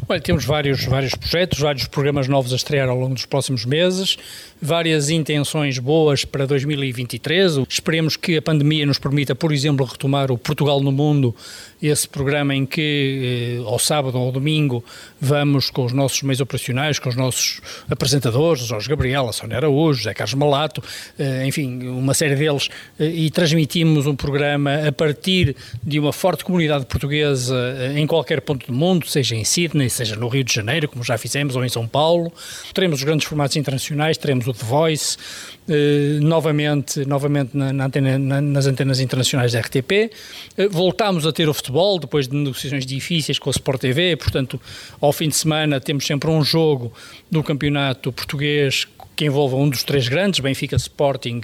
Olha, 0.08 0.20
temos 0.20 0.44
vários, 0.44 0.84
vários 0.84 1.14
projetos, 1.14 1.58
vários 1.58 1.86
programas 1.86 2.28
novos 2.28 2.52
a 2.52 2.56
estrear 2.56 2.88
ao 2.88 2.98
longo 2.98 3.14
dos 3.14 3.26
próximos 3.26 3.64
meses, 3.64 4.16
várias 4.60 5.10
intenções 5.10 5.78
boas 5.78 6.24
para 6.24 6.46
2023. 6.46 7.58
Esperemos 7.68 8.16
que 8.16 8.36
a 8.36 8.42
pandemia 8.42 8.86
nos 8.86 8.98
permita, 8.98 9.34
por 9.34 9.52
exemplo, 9.52 9.84
retomar 9.86 10.30
o 10.30 10.38
Portugal 10.38 10.80
no 10.80 10.92
Mundo, 10.92 11.34
esse 11.82 12.08
programa 12.08 12.54
em 12.54 12.64
que, 12.64 13.58
eh, 13.60 13.68
ao 13.68 13.78
sábado 13.78 14.18
ou 14.18 14.26
ao 14.26 14.32
domingo, 14.32 14.84
vamos 15.20 15.70
com 15.70 15.84
os 15.84 15.92
nossos 15.92 16.22
meios 16.22 16.40
operacionais, 16.40 16.98
com 16.98 17.08
os 17.08 17.16
nossos 17.16 17.60
apresentadores, 17.88 18.64
Jorge 18.64 18.88
Gabriel, 18.88 19.28
a 19.28 19.32
Sónia 19.32 19.58
Araújo, 19.58 19.98
José 19.98 20.14
Carlos 20.14 20.34
Malato, 20.34 20.82
eh, 21.18 21.46
enfim, 21.46 21.86
uma 21.88 22.14
série 22.14 22.34
deles, 22.34 22.68
eh, 22.98 23.06
e 23.06 23.30
transmitimos 23.30 24.06
um 24.06 24.16
programa 24.16 24.86
a 24.86 24.92
partir 24.92 25.54
de 25.82 25.98
uma 25.98 26.12
forte 26.12 26.44
comunidade 26.44 26.86
portuguesa 26.86 27.56
em 27.94 28.06
qualquer 28.06 28.40
ponto 28.40 28.66
do 28.66 28.72
mundo, 28.72 29.06
seja 29.06 29.34
em 29.34 29.44
Sydney, 29.44 29.90
seja 29.90 30.16
no 30.16 30.28
Rio 30.28 30.44
de 30.44 30.52
Janeiro, 30.52 30.88
como 30.88 31.04
já 31.04 31.18
fizemos, 31.18 31.56
ou 31.56 31.64
em 31.64 31.68
São 31.68 31.86
Paulo. 31.86 32.32
Teremos 32.72 33.00
os 33.00 33.04
grandes 33.04 33.26
formatos 33.26 33.56
internacionais, 33.56 34.16
teremos 34.16 34.46
o 34.46 34.52
The 34.52 34.64
Voice, 34.64 35.16
eh, 35.68 36.18
novamente, 36.20 37.04
novamente 37.04 37.56
na, 37.56 37.72
na 37.72 37.86
antena, 37.86 38.18
na, 38.18 38.40
nas 38.40 38.66
antenas 38.66 39.00
internacionais 39.00 39.52
da 39.52 39.60
RTP. 39.60 40.10
Eh, 40.56 40.68
voltámos 40.70 41.26
a 41.26 41.32
ter 41.32 41.48
o 41.48 41.54
futebol, 41.54 41.98
depois 41.98 42.28
de 42.28 42.36
negociações 42.36 42.86
difíceis 42.86 43.38
com 43.38 43.50
a 43.50 43.52
Sport 43.52 43.80
TV, 43.80 44.16
portanto, 44.16 44.60
ao 45.00 45.12
fim 45.12 45.28
de 45.28 45.36
semana 45.36 45.80
temos 45.80 46.06
sempre 46.06 46.30
um 46.30 46.42
jogo 46.42 46.92
do 47.30 47.42
campeonato 47.42 48.12
português 48.12 48.86
que 49.16 49.24
envolva 49.24 49.56
um 49.56 49.68
dos 49.68 49.82
três 49.82 50.08
grandes, 50.08 50.40
Benfica, 50.40 50.76
Sporting 50.76 51.40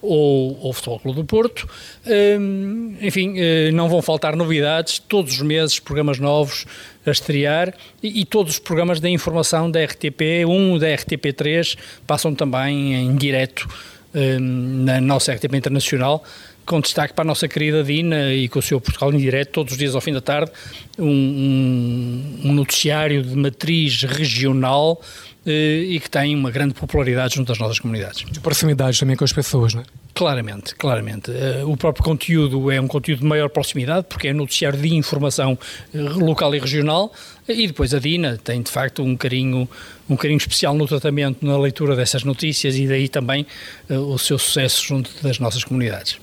ou, 0.00 0.58
ou 0.62 0.72
Futebol 0.72 0.98
Clube 0.98 1.20
do 1.20 1.24
Porto. 1.24 1.68
Hum, 2.06 2.96
enfim, 3.00 3.34
eh, 3.36 3.70
não 3.72 3.90
vão 3.90 4.00
faltar 4.00 4.34
novidades, 4.34 4.98
todos 4.98 5.34
os 5.34 5.42
meses 5.42 5.78
programas 5.78 6.18
novos 6.18 6.64
a 7.06 7.10
estrear 7.10 7.74
e, 8.02 8.22
e 8.22 8.24
todos 8.24 8.54
os 8.54 8.58
programas 8.58 9.00
da 9.00 9.08
informação 9.10 9.70
da 9.70 9.80
RTP1, 9.80 10.78
da 10.78 10.86
RTP3 10.88 11.76
passam 12.06 12.34
também 12.34 12.94
em 12.94 13.14
direto 13.14 13.68
hum, 14.14 14.84
na 14.84 14.98
nossa 14.98 15.34
RTP 15.34 15.54
Internacional 15.54 16.24
com 16.70 16.80
destaque 16.80 17.12
para 17.14 17.22
a 17.22 17.26
nossa 17.26 17.48
querida 17.48 17.82
Dina 17.82 18.32
e 18.32 18.48
com 18.48 18.60
o 18.60 18.62
seu 18.62 18.80
Portugal 18.80 19.12
em 19.12 19.18
direto, 19.18 19.50
todos 19.50 19.72
os 19.72 19.78
dias 19.78 19.96
ao 19.96 20.00
fim 20.00 20.12
da 20.12 20.20
tarde, 20.20 20.52
um, 20.96 21.04
um, 21.04 22.40
um 22.44 22.52
noticiário 22.52 23.24
de 23.24 23.34
matriz 23.34 24.04
regional 24.04 25.02
e 25.46 25.98
que 26.00 26.10
tem 26.10 26.34
uma 26.34 26.50
grande 26.50 26.74
popularidade 26.74 27.36
junto 27.36 27.50
às 27.52 27.58
nossas 27.58 27.78
comunidades. 27.78 28.24
De 28.30 28.40
proximidade 28.40 28.98
também 28.98 29.16
com 29.16 29.24
as 29.24 29.32
pessoas, 29.32 29.74
não 29.74 29.82
é? 29.82 29.84
Claramente, 30.14 30.74
claramente. 30.74 31.30
Eh, 31.30 31.62
o 31.64 31.76
próprio 31.76 32.04
conteúdo 32.04 32.70
é 32.70 32.80
um 32.80 32.86
conteúdo 32.86 33.20
de 33.20 33.26
maior 33.26 33.48
proximidade, 33.48 34.06
porque 34.08 34.28
é 34.28 34.32
noticiário 34.32 34.78
de 34.78 34.94
informação 34.94 35.58
eh, 35.94 35.98
local 35.98 36.54
e 36.54 36.58
regional, 36.58 37.12
e 37.48 37.66
depois 37.66 37.94
a 37.94 37.98
Dina 37.98 38.38
tem 38.42 38.60
de 38.60 38.70
facto 38.70 39.02
um 39.02 39.16
carinho, 39.16 39.68
um 40.08 40.16
carinho 40.16 40.36
especial 40.36 40.74
no 40.74 40.86
tratamento, 40.86 41.46
na 41.46 41.56
leitura 41.56 41.96
dessas 41.96 42.22
notícias 42.22 42.76
e 42.76 42.86
daí 42.86 43.08
também 43.08 43.46
o 43.88 44.18
seu 44.18 44.38
sucesso 44.38 44.84
junto 44.84 45.10
das 45.22 45.38
nossas 45.38 45.64
comunidades. 45.64 46.18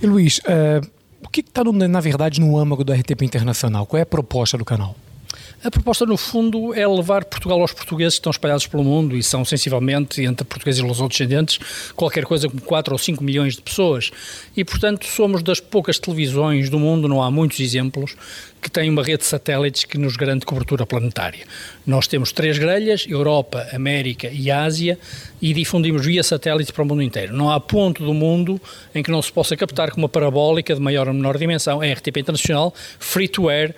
E 0.00 0.06
Luís, 0.06 0.38
uh, 0.38 0.86
o 1.24 1.28
que 1.28 1.40
está, 1.40 1.64
na 1.64 2.00
verdade, 2.00 2.40
no 2.40 2.56
âmago 2.56 2.84
do 2.84 2.92
RTP 2.92 3.22
Internacional? 3.22 3.86
Qual 3.86 3.98
é 3.98 4.02
a 4.02 4.06
proposta 4.06 4.56
do 4.56 4.64
canal? 4.64 4.94
A 5.62 5.72
proposta, 5.72 6.06
no 6.06 6.16
fundo, 6.16 6.72
é 6.72 6.86
levar 6.86 7.24
Portugal 7.24 7.60
aos 7.60 7.72
portugueses 7.72 8.14
que 8.14 8.20
estão 8.20 8.30
espalhados 8.30 8.68
pelo 8.68 8.84
mundo 8.84 9.16
e 9.16 9.22
são 9.24 9.44
sensivelmente, 9.44 10.22
entre 10.22 10.46
portugueses 10.46 10.80
e 10.80 10.84
lusodescendentes, 10.86 11.58
qualquer 11.96 12.24
coisa 12.24 12.48
como 12.48 12.62
4 12.62 12.94
ou 12.94 12.98
5 12.98 13.24
milhões 13.24 13.56
de 13.56 13.62
pessoas. 13.62 14.12
E, 14.56 14.64
portanto, 14.64 15.04
somos 15.06 15.42
das 15.42 15.58
poucas 15.58 15.98
televisões 15.98 16.70
do 16.70 16.78
mundo, 16.78 17.08
não 17.08 17.20
há 17.20 17.28
muitos 17.28 17.58
exemplos, 17.58 18.14
que 18.62 18.70
têm 18.70 18.88
uma 18.88 19.02
rede 19.02 19.18
de 19.18 19.26
satélites 19.26 19.84
que 19.84 19.98
nos 19.98 20.16
garante 20.16 20.46
cobertura 20.46 20.86
planetária. 20.86 21.44
Nós 21.84 22.06
temos 22.06 22.30
três 22.30 22.56
grelhas, 22.56 23.04
Europa, 23.08 23.66
América 23.72 24.28
e 24.32 24.52
Ásia, 24.52 24.96
e 25.42 25.52
difundimos 25.52 26.06
via 26.06 26.22
satélite 26.22 26.72
para 26.72 26.84
o 26.84 26.86
mundo 26.86 27.02
inteiro. 27.02 27.34
Não 27.34 27.50
há 27.50 27.58
ponto 27.58 28.04
do 28.04 28.14
mundo 28.14 28.60
em 28.94 29.02
que 29.02 29.10
não 29.10 29.20
se 29.20 29.32
possa 29.32 29.56
captar 29.56 29.90
com 29.90 29.98
uma 29.98 30.08
parabólica 30.08 30.72
de 30.72 30.80
maior 30.80 31.08
ou 31.08 31.14
menor 31.14 31.36
dimensão, 31.36 31.80
a 31.80 31.86
RTP 31.86 32.18
Internacional, 32.18 32.72
free 32.98 33.26
to 33.26 33.48
air, 33.48 33.74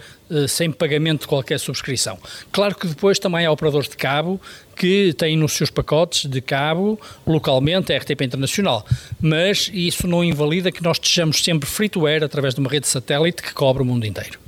sem 0.48 0.70
pagamento 0.70 1.22
de 1.22 1.26
qualquer 1.26 1.58
subscrição. 1.58 2.18
Claro 2.52 2.74
que 2.74 2.86
depois 2.86 3.18
também 3.18 3.46
há 3.46 3.52
operadores 3.52 3.88
de 3.88 3.96
cabo 3.96 4.40
que 4.76 5.12
têm 5.14 5.36
nos 5.36 5.52
seus 5.52 5.70
pacotes 5.70 6.28
de 6.28 6.40
cabo 6.40 6.98
localmente 7.26 7.92
a 7.92 7.98
RTP 7.98 8.22
Internacional, 8.22 8.84
mas 9.20 9.70
isso 9.72 10.06
não 10.06 10.24
invalida 10.24 10.72
que 10.72 10.82
nós 10.82 10.96
estejamos 10.96 11.42
sempre 11.42 11.68
free 11.68 11.88
to 11.88 12.06
air 12.06 12.24
através 12.24 12.54
de 12.54 12.60
uma 12.60 12.70
rede 12.70 12.86
de 12.86 12.88
satélite 12.88 13.42
que 13.42 13.52
cobre 13.52 13.82
o 13.82 13.86
mundo 13.86 14.06
inteiro. 14.06 14.38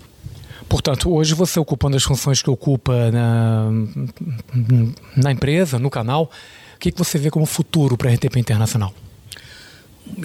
Portanto, 0.68 1.12
hoje 1.12 1.34
você 1.34 1.60
ocupando 1.60 1.98
as 1.98 2.02
funções 2.02 2.40
que 2.40 2.48
ocupa 2.48 3.10
na, 3.10 3.70
na 5.14 5.30
empresa, 5.30 5.78
no 5.78 5.90
canal, 5.90 6.30
o 6.74 6.78
que, 6.78 6.88
é 6.88 6.92
que 6.92 6.98
você 6.98 7.18
vê 7.18 7.30
como 7.30 7.44
futuro 7.44 7.96
para 7.98 8.10
a 8.10 8.14
RTP 8.14 8.36
Internacional? 8.38 8.94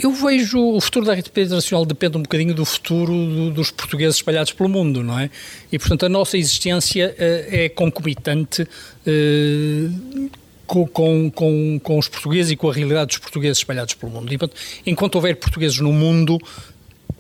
Eu 0.01 0.11
vejo 0.11 0.59
o 0.59 0.81
futuro 0.81 1.05
da 1.05 1.13
RTP 1.13 1.37
Internacional 1.41 1.85
depende 1.85 2.17
um 2.17 2.21
bocadinho 2.21 2.53
do 2.53 2.65
futuro 2.65 3.13
do, 3.13 3.51
dos 3.51 3.71
portugueses 3.71 4.17
espalhados 4.17 4.51
pelo 4.51 4.69
mundo, 4.69 5.03
não 5.03 5.17
é? 5.17 5.29
E, 5.71 5.77
portanto, 5.77 6.05
a 6.05 6.09
nossa 6.09 6.37
existência 6.37 7.15
uh, 7.17 7.55
é 7.55 7.69
concomitante 7.69 8.67
com, 10.65 10.85
com, 10.85 11.31
com, 11.31 11.79
com, 11.81 11.97
os 11.97 12.07
portugueses 12.07 12.51
e 12.51 12.55
com 12.55 12.69
a 12.69 12.73
realidade 12.73 13.07
dos 13.07 13.17
portugueses 13.19 13.59
espalhados 13.59 13.93
pelo 13.93 14.11
mundo. 14.11 14.31
E, 14.33 14.37
portanto, 14.37 14.59
enquanto 14.85 15.15
houver 15.15 15.35
portugueses 15.37 15.79
no 15.79 15.93
mundo, 15.93 16.37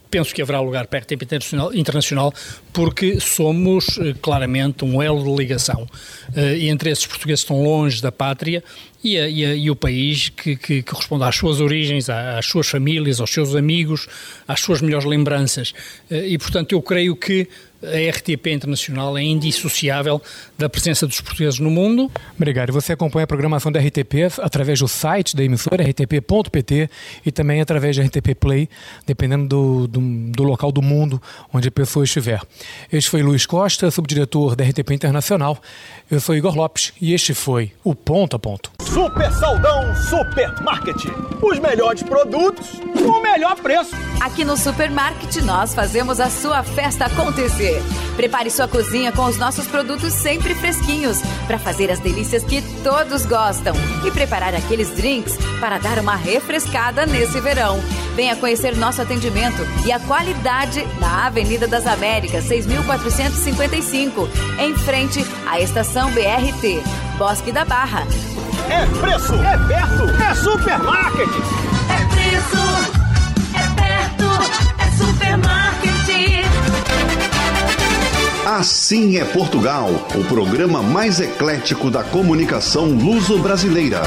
penso 0.09 0.33
que 0.33 0.41
haverá 0.41 0.59
lugar 0.59 0.87
para 0.87 0.99
a 0.99 1.01
RTP 1.01 1.23
internacional, 1.23 1.73
internacional 1.73 2.33
porque 2.73 3.19
somos 3.19 3.97
eh, 3.97 4.13
claramente 4.21 4.85
um 4.85 5.01
elo 5.01 5.23
de 5.23 5.35
ligação 5.35 5.87
e 6.35 6.67
entre 6.69 6.91
esses 6.91 7.05
portugueses 7.05 7.43
que 7.43 7.53
estão 7.53 7.63
longe 7.63 8.01
da 8.01 8.11
pátria 8.11 8.63
e, 9.03 9.17
a, 9.17 9.29
e, 9.29 9.45
a, 9.45 9.55
e 9.55 9.69
o 9.69 9.75
país 9.75 10.29
que, 10.29 10.55
que, 10.55 10.81
que, 10.81 10.95
responde 10.95 11.23
às 11.23 11.35
suas 11.35 11.59
origens, 11.61 12.09
às 12.09 12.45
suas 12.45 12.67
famílias, 12.67 13.19
aos 13.19 13.31
seus 13.31 13.55
amigos, 13.55 14.07
às 14.47 14.59
suas 14.59 14.81
melhores 14.81 15.05
lembranças. 15.05 15.73
Eh, 16.09 16.29
e, 16.29 16.37
portanto, 16.37 16.73
eu 16.73 16.81
creio 16.81 17.15
que 17.15 17.47
a 17.87 18.09
RTP 18.11 18.47
Internacional 18.47 19.17
é 19.17 19.23
indissociável 19.23 20.21
da 20.57 20.69
presença 20.69 21.07
dos 21.07 21.21
portugueses 21.21 21.59
no 21.59 21.69
mundo. 21.69 22.11
Obrigado. 22.35 22.71
Você 22.73 22.93
acompanha 22.93 23.23
a 23.23 23.27
programação 23.27 23.71
da 23.71 23.79
RTP 23.79 24.39
através 24.41 24.79
do 24.79 24.87
site 24.87 25.35
da 25.35 25.43
emissora, 25.43 25.83
rtp.pt, 25.83 26.89
e 27.25 27.31
também 27.31 27.61
através 27.61 27.97
da 27.97 28.03
RTP 28.03 28.35
Play, 28.39 28.69
dependendo 29.05 29.47
do, 29.47 29.87
do, 29.87 30.01
do, 30.31 30.43
local 30.43 30.71
do 30.71 30.81
mundo 30.81 31.21
onde 31.53 31.67
a 31.67 31.71
pessoa 31.71 32.03
estiver. 32.03 32.41
Este 32.91 33.09
foi 33.09 33.21
Luiz 33.21 33.45
Costa, 33.45 33.89
subdiretor 33.91 34.55
da 34.55 34.63
RTP 34.63 34.91
Internacional. 34.91 35.57
Eu 36.09 36.19
sou 36.19 36.35
Igor 36.35 36.55
Lopes 36.55 36.93
e 37.01 37.13
este 37.13 37.33
foi 37.33 37.71
o 37.83 37.93
Ponto 37.95 38.35
a 38.35 38.39
Ponto. 38.39 38.71
Super 38.81 39.31
Saldão 39.31 39.95
Supermarket. 39.95 41.05
Os 41.41 41.59
melhores 41.59 42.03
produtos, 42.03 42.67
o 42.95 43.21
melhor 43.21 43.55
preço. 43.57 43.95
Aqui 44.19 44.43
no 44.43 44.57
Supermarket 44.57 45.43
nós 45.43 45.73
fazemos 45.73 46.19
a 46.19 46.29
sua 46.29 46.63
festa 46.63 47.05
acontecer. 47.05 47.81
Prepare 48.15 48.49
sua 48.49 48.67
cozinha 48.67 49.11
com 49.11 49.23
os 49.25 49.37
nossos 49.37 49.67
produtos 49.67 50.11
sempre 50.11 50.55
fresquinhos 50.55 51.21
para 51.45 51.59
fazer 51.59 51.91
as 51.91 51.99
delícias 51.99 52.43
que 52.43 52.61
todos 52.83 53.25
gostam 53.25 53.75
e 54.05 54.11
preparar 54.11 54.55
aqueles 54.55 54.89
drinks 54.95 55.37
para 55.59 55.77
dar 55.77 55.99
uma 55.99 56.15
refrescada 56.15 57.05
nesse 57.05 57.39
verão. 57.39 57.79
Venha 58.15 58.35
conhecer 58.35 58.75
nosso 58.75 59.01
atendimento 59.01 59.61
e 59.85 59.91
a 59.91 59.99
qualidade 59.99 60.83
na 60.99 61.27
Avenida 61.27 61.67
das 61.67 61.85
Américas, 61.85 62.45
6455, 62.45 64.27
em 64.59 64.75
frente 64.75 65.23
à 65.45 65.59
estação 65.59 66.11
BRT, 66.11 66.81
Bosque 67.17 67.51
da 67.51 67.63
Barra. 67.63 68.07
É 68.69 68.85
preço, 68.99 69.35
é 69.35 69.57
perto, 69.67 70.23
é 70.23 70.35
supermarket. 70.35 71.29
É 71.89 72.05
preço, 72.13 73.06
é 74.07 74.15
perto, 74.15 74.25
é 74.79 74.91
supermarket. 74.91 75.87
Assim 78.45 79.17
é 79.17 79.25
Portugal, 79.25 79.89
o 80.15 80.23
programa 80.25 80.81
mais 80.81 81.19
eclético 81.19 81.91
da 81.91 82.03
comunicação 82.03 82.85
luso-brasileira. 82.85 84.01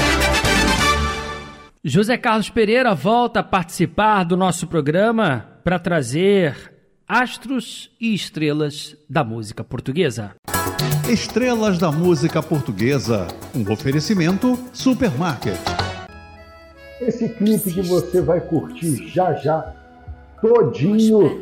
José 1.83 2.17
Carlos 2.17 2.49
Pereira 2.49 2.93
volta 2.93 3.39
a 3.39 3.43
participar 3.43 4.23
do 4.23 4.35
nosso 4.35 4.67
programa 4.67 5.47
para 5.63 5.79
trazer 5.79 6.73
astros 7.07 7.91
e 7.99 8.13
estrelas 8.13 8.95
da 9.09 9.23
música 9.23 9.63
portuguesa. 9.63 10.31
Estrelas 11.09 11.77
da 11.77 11.91
música 11.91 12.41
portuguesa, 12.41 13.27
um 13.55 13.71
oferecimento 13.71 14.57
Supermarket. 14.73 15.57
Esse 17.01 17.29
clipe 17.29 17.73
que 17.73 17.81
você 17.81 18.21
vai 18.21 18.39
curtir 18.39 19.07
já 19.07 19.33
já, 19.33 19.73
todinho, 20.41 21.41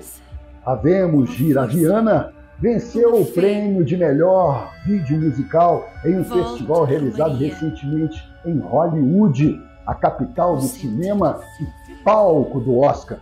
Havemos 0.65 1.31
Giraviana, 1.31 2.33
venceu 2.59 3.21
o 3.21 3.25
prêmio 3.25 3.83
de 3.83 3.95
melhor 3.95 4.69
vídeo 4.85 5.19
musical 5.19 5.87
em 6.05 6.19
um 6.19 6.23
festival 6.25 6.83
realizado 6.83 7.37
recentemente 7.37 8.21
em 8.45 8.59
Hollywood, 8.59 9.59
a 9.87 9.95
capital 9.95 10.57
do 10.57 10.63
cinema 10.63 11.39
e 11.61 11.93
palco 12.03 12.59
do 12.59 12.77
Oscar. 12.77 13.17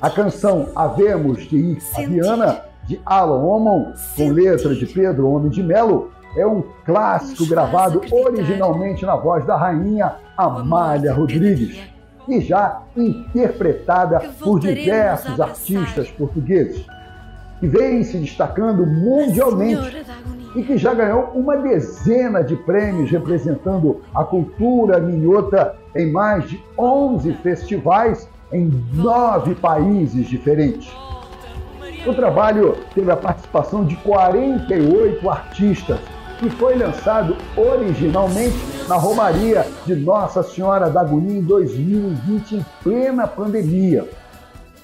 A 0.00 0.10
canção 0.10 0.68
Havemos 0.74 1.48
de 1.48 1.78
Viana, 1.96 2.62
de 2.84 3.00
Alan 3.06 3.42
Omon, 3.42 3.92
com 4.16 4.30
letra 4.30 4.74
de 4.74 4.84
Pedro 4.86 5.30
Homem 5.30 5.50
de 5.50 5.62
Melo, 5.62 6.10
é 6.36 6.46
um 6.46 6.62
clássico 6.84 7.46
gravado 7.46 8.02
originalmente 8.10 9.06
na 9.06 9.16
voz 9.16 9.46
da 9.46 9.56
rainha 9.56 10.16
Amália 10.36 11.14
Rodrigues 11.14 11.97
e 12.28 12.40
já 12.40 12.82
interpretada 12.96 14.20
por 14.38 14.60
diversos 14.60 15.40
artistas 15.40 16.10
portugueses, 16.10 16.84
que 17.58 17.66
vem 17.66 18.04
se 18.04 18.18
destacando 18.18 18.86
mundialmente 18.86 20.04
e 20.54 20.62
que 20.62 20.76
já 20.76 20.94
ganhou 20.94 21.30
uma 21.34 21.56
dezena 21.56 22.42
de 22.42 22.56
prêmios 22.56 23.10
representando 23.10 24.00
a 24.14 24.24
cultura 24.24 25.00
minhota 25.00 25.74
em 25.94 26.10
mais 26.10 26.48
de 26.48 26.62
11 26.78 27.32
festivais 27.34 28.28
em 28.52 28.70
nove 28.92 29.54
países 29.54 30.26
diferentes. 30.28 30.90
O 32.06 32.14
trabalho 32.14 32.76
teve 32.94 33.10
a 33.10 33.16
participação 33.16 33.84
de 33.84 33.96
48 33.96 35.28
artistas 35.28 35.98
e 36.42 36.50
foi 36.50 36.76
lançado 36.76 37.36
originalmente 37.56 38.56
na 38.88 38.96
Romaria 38.96 39.66
de 39.84 39.94
Nossa 39.94 40.42
Senhora 40.42 40.88
da 40.88 41.00
Agonia 41.00 41.38
em 41.38 41.42
2020, 41.42 42.56
em 42.56 42.66
plena 42.82 43.26
pandemia. 43.26 44.08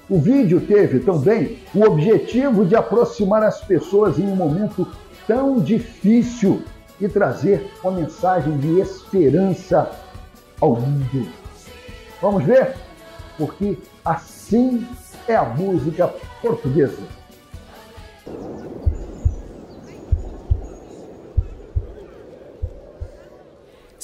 O 0.09 0.19
vídeo 0.19 0.61
teve 0.61 1.01
também 1.01 1.59
o 1.75 1.85
objetivo 1.85 2.65
de 2.65 2.77
aproximar 2.77 3.43
as 3.43 3.61
pessoas 3.63 4.19
em 4.19 4.25
um 4.25 4.37
momento 4.37 4.87
tão 5.27 5.59
difícil 5.61 6.63
e 7.01 7.09
trazer 7.09 7.71
uma 7.83 7.93
mensagem 7.93 8.57
de 8.59 8.81
esperança 8.81 9.91
ao 10.61 10.75
mundo. 10.77 11.29
Vamos 12.21 12.45
ver? 12.45 12.75
Porque 13.39 13.79
assim 14.05 14.87
é 15.27 15.35
a 15.35 15.45
música 15.45 16.13
portuguesa. 16.43 17.03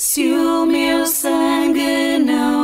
Se 0.02 0.32
o 0.32 0.64
meu 0.64 1.06
sangue 1.06 2.18
não. 2.24 2.60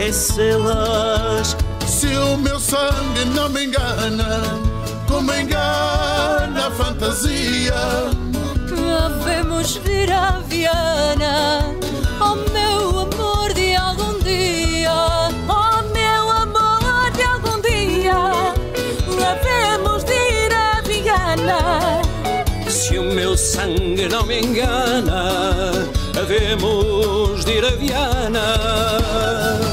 Esquecê-las. 0.00 1.56
Se 1.86 2.06
o 2.06 2.36
meu 2.38 2.58
sangue 2.58 3.24
não 3.34 3.48
me 3.50 3.66
engana, 3.66 4.40
como 5.06 5.32
engana 5.32 6.68
a 6.68 6.70
fantasia. 6.70 7.74
Havemos 9.04 9.74
de 9.74 9.90
ir 9.90 10.12
à 10.12 10.40
Viana, 10.48 11.74
oh 12.20 12.36
meu 12.50 13.00
amor 13.00 13.52
de 13.52 13.76
algum 13.76 14.18
dia, 14.20 14.92
oh 15.48 15.82
meu 15.92 16.30
amor 16.30 17.10
de 17.14 17.22
algum 17.22 17.60
dia. 17.60 18.14
Havemos 19.30 20.04
de 20.04 20.12
ir 20.12 20.52
à 20.54 20.80
Viana. 20.80 22.00
Se 22.68 22.98
o 22.98 23.04
meu 23.04 23.36
sangue 23.36 24.08
não 24.08 24.24
me 24.24 24.40
engana, 24.40 25.86
havemos 26.18 27.44
de 27.44 27.52
ir 27.52 27.64
a 27.64 27.70
Viana. 27.72 29.69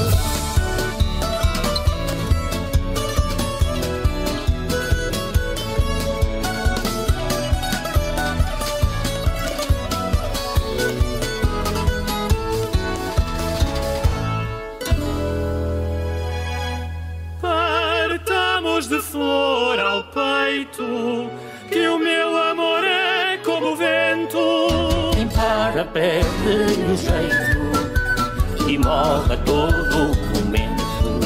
Perde 26.07 26.81
o 26.89 26.95
jeito 26.95 28.69
e 28.69 28.77
morre 28.77 29.33
a 29.33 29.37
todo 29.37 30.15
momento. 30.33 31.19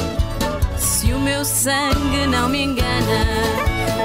Se 0.76 1.12
o 1.12 1.20
meu 1.20 1.44
sangue 1.44 2.26
não 2.26 2.48
me 2.48 2.64
engana, 2.64 3.20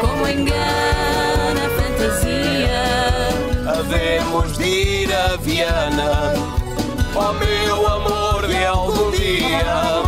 como 0.02 0.28
engana 0.28 1.62
a 1.66 1.70
fantasia. 1.82 2.84
Havemos 3.68 4.58
de 4.58 4.68
ir 5.04 5.14
a 5.14 5.36
Viana, 5.38 6.34
ó 7.16 7.34
meu 7.34 7.88
amor 7.88 8.48
de 8.48 8.64
algum 8.66 9.10
dia. 9.12 10.04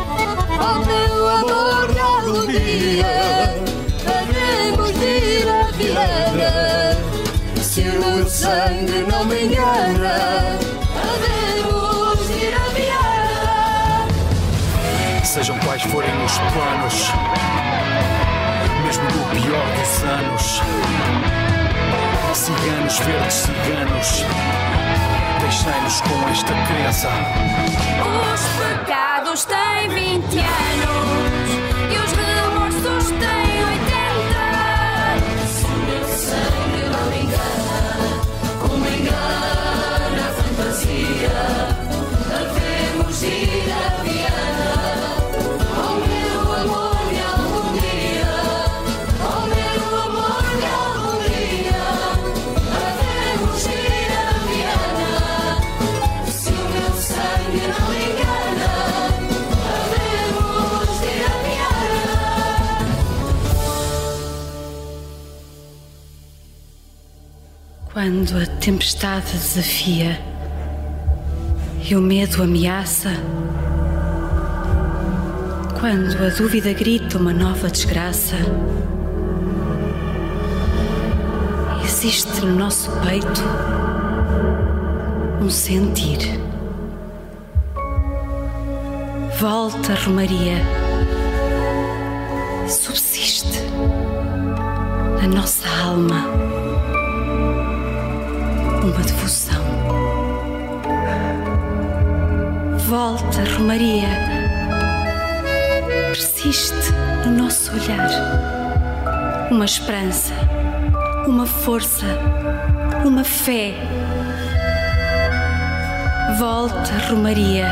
Oh 0.62 0.86
meu 0.86 1.28
amor 1.28 1.92
de 1.92 2.00
algum 2.00 2.46
dia, 2.46 3.56
havemos 4.06 4.92
de 5.00 5.40
ir 5.40 5.50
à 5.50 5.72
Viana. 5.72 7.10
Se 7.62 7.82
o 7.82 8.00
meu 8.00 8.28
sangue 8.28 9.06
não 9.08 9.26
me 9.26 9.46
engana, 9.46 10.59
Sejam 15.40 15.58
quais 15.60 15.82
forem 15.84 16.12
os 16.26 16.38
planos, 16.52 17.14
mesmo 18.84 19.04
no 19.06 19.24
pior 19.30 19.66
dos 19.78 20.04
anos. 20.04 20.62
Ciganos, 22.34 23.00
verdes 23.00 23.34
ciganos, 23.36 24.26
deixai-nos 25.40 26.02
com 26.02 26.30
esta 26.30 26.54
crença. 26.68 27.08
Os 28.04 28.42
pecados 28.58 29.46
têm 29.46 29.88
20 29.88 30.40
anos 30.40 31.50
e 31.90 31.98
os 32.04 32.12
remorsos 32.12 33.10
têm 33.12 33.64
80. 33.64 33.88
Se 35.48 35.64
o 35.64 35.70
meu 35.70 36.04
sangue 36.18 36.84
não 36.92 37.06
me 37.12 37.18
engana, 37.24 37.88
como 38.60 38.86
engana 38.86 40.22
a 40.22 40.32
fantasia, 40.44 41.40
havemos 42.28 43.24
ir 43.24 43.72
à 43.72 44.04
Viana. 44.04 44.19
Quando 68.02 68.42
a 68.42 68.46
tempestade 68.46 69.34
desafia 69.34 70.18
e 71.86 71.94
o 71.98 72.00
medo 72.00 72.42
ameaça, 72.42 73.10
quando 75.78 76.16
a 76.26 76.30
dúvida 76.30 76.72
grita 76.72 77.18
uma 77.18 77.34
nova 77.34 77.70
desgraça, 77.70 78.38
existe 81.84 82.40
no 82.40 82.56
nosso 82.56 82.90
peito 83.02 83.44
um 85.42 85.50
sentir. 85.50 86.40
Volta, 89.42 89.94
Romaria, 90.06 90.64
subsiste 92.66 93.60
na 95.22 95.28
nossa 95.28 95.68
alma 95.84 96.59
uma 98.90 99.04
devoção. 99.04 99.64
Volta, 102.88 103.44
Romaria, 103.56 104.08
persiste 106.12 106.74
no 107.26 107.44
nosso 107.44 107.72
olhar 107.74 108.10
uma 109.52 109.66
esperança, 109.66 110.34
uma 111.28 111.46
força, 111.46 112.06
uma 113.06 113.24
fé. 113.24 113.76
Volta, 116.40 116.94
Romaria, 117.10 117.68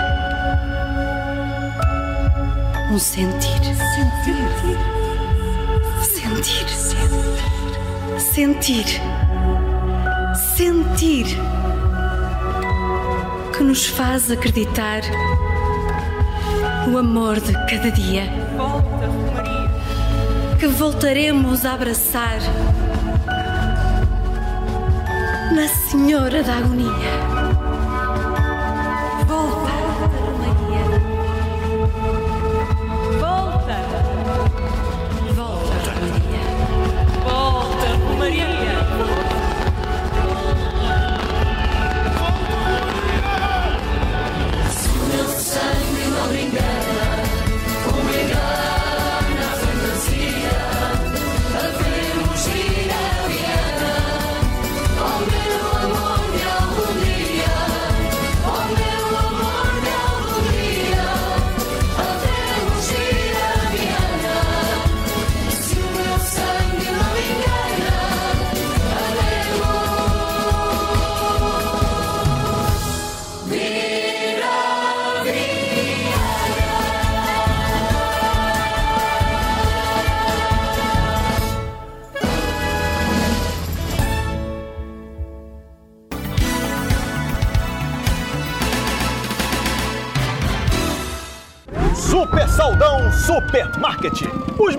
um 2.92 3.00
sentir. 3.00 3.50
Sentir. 3.64 4.38
Sentir. 6.04 6.70
Sentir. 6.70 8.20
Sentir. 8.20 9.17
Que 13.56 13.64
nos 13.64 13.86
faz 13.86 14.32
acreditar 14.32 15.02
no 16.88 16.98
amor 16.98 17.40
de 17.40 17.54
cada 17.54 17.92
dia. 17.92 18.24
Que 20.60 20.66
voltaremos 20.66 21.64
a 21.64 21.74
abraçar 21.74 22.40
na 25.54 25.68
Senhora 25.68 26.42
da 26.42 26.56
Agonia. 26.56 27.37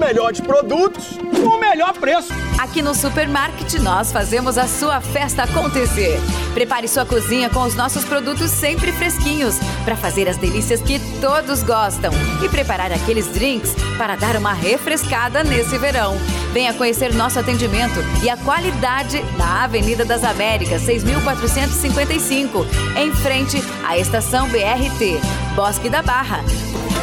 Os 0.09 0.15
melhores 0.15 0.41
produtos, 0.41 1.19
o 1.45 1.61
melhor 1.61 1.93
preço. 1.93 2.33
Aqui 2.59 2.81
no 2.81 2.95
Supermarket 2.95 3.75
nós 3.75 4.11
fazemos 4.11 4.57
a 4.57 4.67
sua 4.67 5.03
festa 5.03 5.43
acontecer. 5.43 6.19
Prepare 6.55 6.89
sua 6.89 7.05
cozinha 7.05 7.51
com 7.51 7.63
os 7.63 7.75
nossos 7.75 8.07
produtos 8.07 8.51
sempre 8.51 8.91
fresquinhos 8.91 9.57
para 9.85 9.97
fazer 9.97 10.27
as 10.27 10.39
delícias 10.39 10.81
que 10.81 10.99
todos 11.21 11.63
gostam 11.63 12.11
e 12.43 12.49
preparar 12.49 12.91
aqueles 12.91 13.27
drinks 13.35 13.75
para 13.99 14.17
dar 14.17 14.37
uma 14.37 14.55
refrescada 14.55 15.45
nesse 15.45 15.77
verão. 15.77 16.17
Venha 16.55 16.73
conhecer 16.73 17.13
nosso 17.13 17.39
atendimento 17.39 18.01
e 18.23 18.31
a 18.31 18.37
qualidade 18.39 19.23
na 19.37 19.65
Avenida 19.65 20.07
das 20.07 20.25
Américas, 20.25 20.81
6455, 20.81 22.67
em 22.97 23.13
frente 23.13 23.63
à 23.87 23.99
estação 23.99 24.49
BRT, 24.49 25.21
Bosque 25.55 25.91
da 25.91 26.01
Barra. 26.01 26.43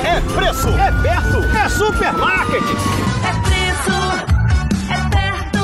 É 0.03 0.21
preço, 0.33 0.69
é 0.69 0.91
perto, 1.01 1.37
é 1.57 1.69
supermarket. 1.69 2.63
É 3.23 3.33
preço, 3.47 3.97
é 4.91 5.09
perto, 5.09 5.59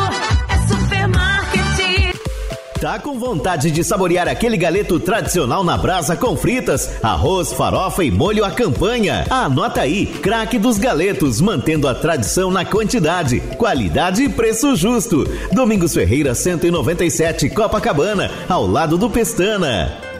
é 0.49 0.67
supermarket. 0.67 2.15
Tá 2.79 2.97
com 2.97 3.19
vontade 3.19 3.69
de 3.69 3.83
saborear 3.83 4.27
aquele 4.27 4.57
galeto 4.57 4.99
tradicional 4.99 5.63
na 5.63 5.77
brasa 5.77 6.15
com 6.15 6.35
fritas, 6.35 7.03
arroz, 7.03 7.53
farofa 7.53 8.03
e 8.03 8.09
molho 8.09 8.43
à 8.43 8.51
campanha? 8.51 9.25
Anota 9.29 9.81
aí, 9.81 10.05
craque 10.05 10.57
dos 10.57 10.79
galetos, 10.79 11.39
mantendo 11.39 11.87
a 11.87 11.93
tradição 11.93 12.49
na 12.49 12.65
quantidade, 12.65 13.39
qualidade 13.57 14.23
e 14.23 14.29
preço 14.29 14.75
justo. 14.75 15.23
Domingos 15.51 15.93
Ferreira 15.93 16.33
197, 16.33 17.49
Copacabana, 17.49 18.31
ao 18.49 18.65
lado 18.65 18.97
do 18.97 19.09
Pestana. 19.09 20.10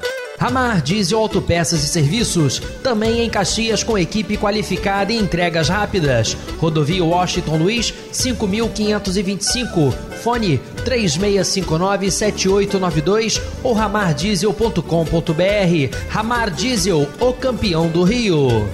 Ramar 0.41 0.81
Diesel 0.81 1.17
Autopeças 1.19 1.83
e 1.83 1.87
Serviços, 1.87 2.59
também 2.81 3.21
em 3.21 3.29
Caxias 3.29 3.83
com 3.83 3.95
equipe 3.95 4.35
qualificada 4.37 5.13
e 5.13 5.19
entregas 5.19 5.69
rápidas. 5.69 6.35
Rodovia 6.57 7.05
Washington 7.05 7.57
Luiz, 7.57 7.93
5525. 8.11 9.91
Fone 10.23 10.59
36597892 10.83 13.39
ou 13.63 13.73
ramardiesel.com.br. 13.73 15.95
Ramar 16.09 16.49
Diesel, 16.49 17.07
o 17.19 17.33
campeão 17.33 17.87
do 17.87 18.01
Rio. 18.01 18.67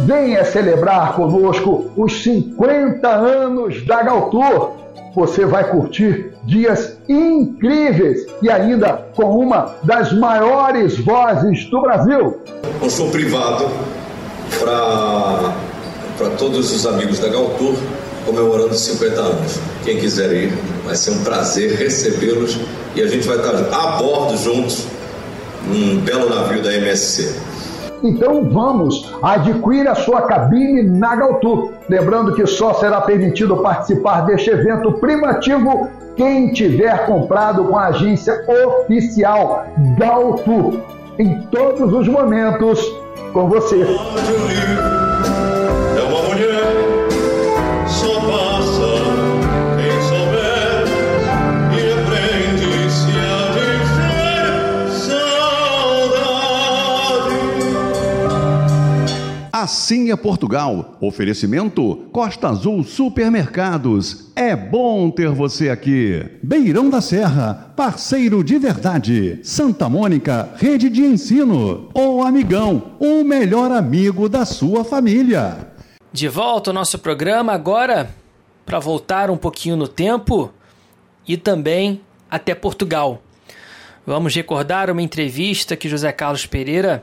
Venha 0.00 0.44
celebrar 0.44 1.16
conosco 1.16 1.90
os 1.96 2.22
50 2.22 3.08
anos 3.08 3.82
da 3.86 4.02
Galtour. 4.02 4.72
Você 5.14 5.46
vai 5.46 5.70
curtir 5.70 6.34
dias 6.44 6.93
incríveis 7.08 8.26
e 8.42 8.50
ainda 8.50 9.06
com 9.14 9.38
uma 9.38 9.76
das 9.82 10.12
maiores 10.12 10.98
vozes 10.98 11.64
do 11.66 11.80
Brasil. 11.82 12.40
um 12.82 12.90
show 12.90 13.10
privado 13.10 13.68
para 14.60 16.30
todos 16.38 16.72
os 16.72 16.86
amigos 16.86 17.18
da 17.18 17.28
Galtour 17.28 17.74
comemorando 18.24 18.74
50 18.74 19.20
anos. 19.20 19.60
Quem 19.84 19.98
quiser 19.98 20.32
ir, 20.32 20.52
vai 20.84 20.96
ser 20.96 21.10
um 21.12 21.22
prazer 21.22 21.72
recebê-los 21.76 22.58
e 22.94 23.02
a 23.02 23.06
gente 23.06 23.26
vai 23.26 23.36
estar 23.36 23.54
a 23.54 23.96
bordo 23.98 24.36
juntos 24.36 24.86
num 25.66 25.98
belo 26.00 26.28
navio 26.28 26.62
da 26.62 26.72
MSC. 26.74 27.34
Então 28.02 28.44
vamos, 28.50 29.10
adquira 29.22 29.92
a 29.92 29.94
sua 29.94 30.22
cabine 30.22 30.82
na 30.82 31.16
Galtour. 31.16 31.72
Lembrando 31.88 32.34
que 32.34 32.46
só 32.46 32.74
será 32.74 33.00
permitido 33.00 33.56
participar 33.58 34.22
deste 34.22 34.50
evento 34.50 34.92
primativo 34.92 35.88
quem 36.16 36.52
tiver 36.52 37.06
comprado 37.06 37.64
com 37.64 37.76
a 37.76 37.86
agência 37.86 38.44
oficial 38.48 39.66
Galtour. 39.98 40.80
Em 41.18 41.42
todos 41.42 41.92
os 41.92 42.08
momentos, 42.08 42.80
com 43.32 43.48
você. 43.48 43.86
Assim 59.64 60.10
é 60.10 60.16
Portugal. 60.16 60.98
Oferecimento 61.00 62.06
Costa 62.12 62.50
Azul 62.50 62.84
Supermercados. 62.84 64.30
É 64.36 64.54
bom 64.54 65.10
ter 65.10 65.30
você 65.30 65.70
aqui. 65.70 66.22
Beirão 66.42 66.90
da 66.90 67.00
Serra, 67.00 67.72
parceiro 67.74 68.44
de 68.44 68.58
verdade. 68.58 69.40
Santa 69.42 69.88
Mônica, 69.88 70.50
rede 70.56 70.90
de 70.90 71.00
ensino. 71.00 71.88
O 71.94 72.22
Amigão, 72.22 72.90
o 73.00 73.24
melhor 73.24 73.72
amigo 73.72 74.28
da 74.28 74.44
sua 74.44 74.84
família. 74.84 75.72
De 76.12 76.28
volta 76.28 76.68
ao 76.68 76.74
nosso 76.74 76.98
programa 76.98 77.54
agora 77.54 78.14
para 78.66 78.78
voltar 78.78 79.30
um 79.30 79.36
pouquinho 79.38 79.76
no 79.76 79.88
tempo 79.88 80.52
e 81.26 81.38
também 81.38 82.02
até 82.30 82.54
Portugal. 82.54 83.22
Vamos 84.06 84.34
recordar 84.34 84.90
uma 84.90 85.00
entrevista 85.00 85.74
que 85.74 85.88
José 85.88 86.12
Carlos 86.12 86.44
Pereira 86.44 87.02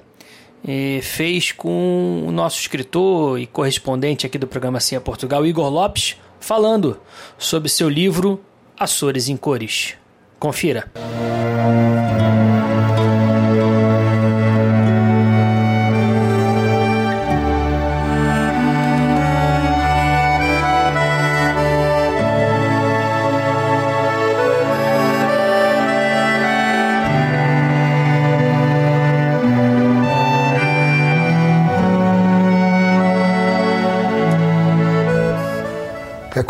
fez 1.01 1.51
com 1.51 2.23
o 2.27 2.31
nosso 2.31 2.59
escritor 2.59 3.39
e 3.39 3.47
correspondente 3.47 4.25
aqui 4.25 4.37
do 4.37 4.47
programa 4.47 4.77
Assim 4.77 4.95
é 4.95 4.99
Portugal, 4.99 5.45
Igor 5.45 5.69
Lopes, 5.69 6.17
falando 6.39 6.99
sobre 7.37 7.69
seu 7.69 7.89
livro 7.89 8.41
Açores 8.79 9.29
em 9.29 9.37
Cores. 9.37 9.95
Confira. 10.39 10.91
É 10.95 12.20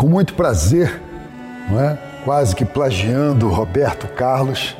com 0.02 0.08
muito 0.08 0.34
prazer, 0.34 1.00
não 1.70 1.78
é? 1.78 1.96
quase 2.24 2.56
que 2.56 2.64
plagiando 2.64 3.48
Roberto 3.48 4.08
Carlos, 4.08 4.76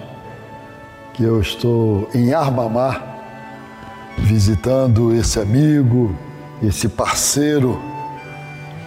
que 1.15 1.23
eu 1.23 1.41
estou 1.41 2.11
em 2.13 2.35
Armamar, 2.35 3.21
visitando 4.19 5.15
esse 5.15 5.39
amigo, 5.39 6.13
esse 6.61 6.89
parceiro 6.89 7.81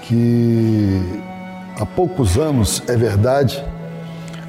que 0.02 1.02
há 1.80 1.86
poucos 1.86 2.38
anos, 2.38 2.84
é 2.86 2.98
verdade, 2.98 3.64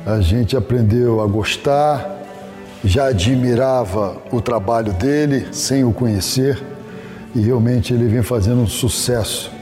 a 0.05 0.21
gente 0.21 0.57
aprendeu 0.57 1.23
a 1.23 1.27
gostar, 1.29 2.21
já 2.85 3.07
admirava 3.11 4.17
o 4.33 4.41
trabalho 4.41 4.93
dele 4.93 5.47
sem 5.53 5.85
o 5.85 5.93
conhecer 5.93 6.61
e 7.33 7.41
realmente 7.41 7.95
ele 7.95 8.09
vem 8.09 8.23
fazendo 8.23 8.63
um 8.63 8.67
sucesso 8.67 9.53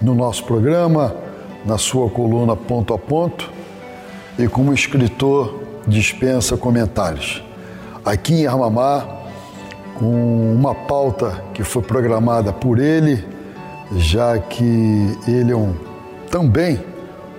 no 0.00 0.14
nosso 0.14 0.42
programa, 0.44 1.28
na 1.64 1.78
sua 1.78 2.08
coluna 2.08 2.56
Ponto 2.56 2.94
a 2.94 2.98
Ponto 2.98 3.50
e 4.38 4.48
como 4.48 4.72
escritor 4.72 5.60
dispensa 5.86 6.56
comentários. 6.56 7.42
Aqui 8.04 8.42
em 8.42 8.46
Armamar, 8.46 9.06
com 9.98 10.54
uma 10.54 10.74
pauta 10.74 11.44
que 11.52 11.62
foi 11.62 11.82
programada 11.82 12.52
por 12.52 12.78
ele, 12.78 13.24
já 13.96 14.38
que 14.38 15.18
ele 15.28 15.52
é 15.52 15.56
um, 15.56 15.74
também 16.30 16.80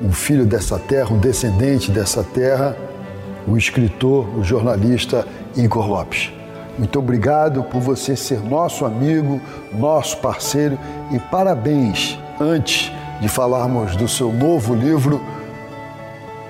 um 0.02 0.12
filho 0.12 0.46
dessa 0.46 0.78
terra, 0.78 1.14
um 1.14 1.18
descendente 1.18 1.92
dessa 1.92 2.24
terra, 2.24 2.76
o 3.48 3.58
escritor, 3.58 4.28
o 4.38 4.44
jornalista 4.44 5.28
Igor 5.56 5.88
Lopes. 5.88 6.32
Muito 6.78 7.00
obrigado 7.00 7.64
por 7.64 7.82
você 7.82 8.16
ser 8.16 8.40
nosso 8.40 8.86
amigo, 8.86 9.42
nosso 9.74 10.18
parceiro 10.18 10.78
e 11.12 11.20
parabéns 11.20 12.18
antes 12.40 12.92
de 13.22 13.30
falarmos 13.30 13.96
do 13.96 14.08
seu 14.08 14.34
novo 14.34 14.74
livro, 14.74 15.22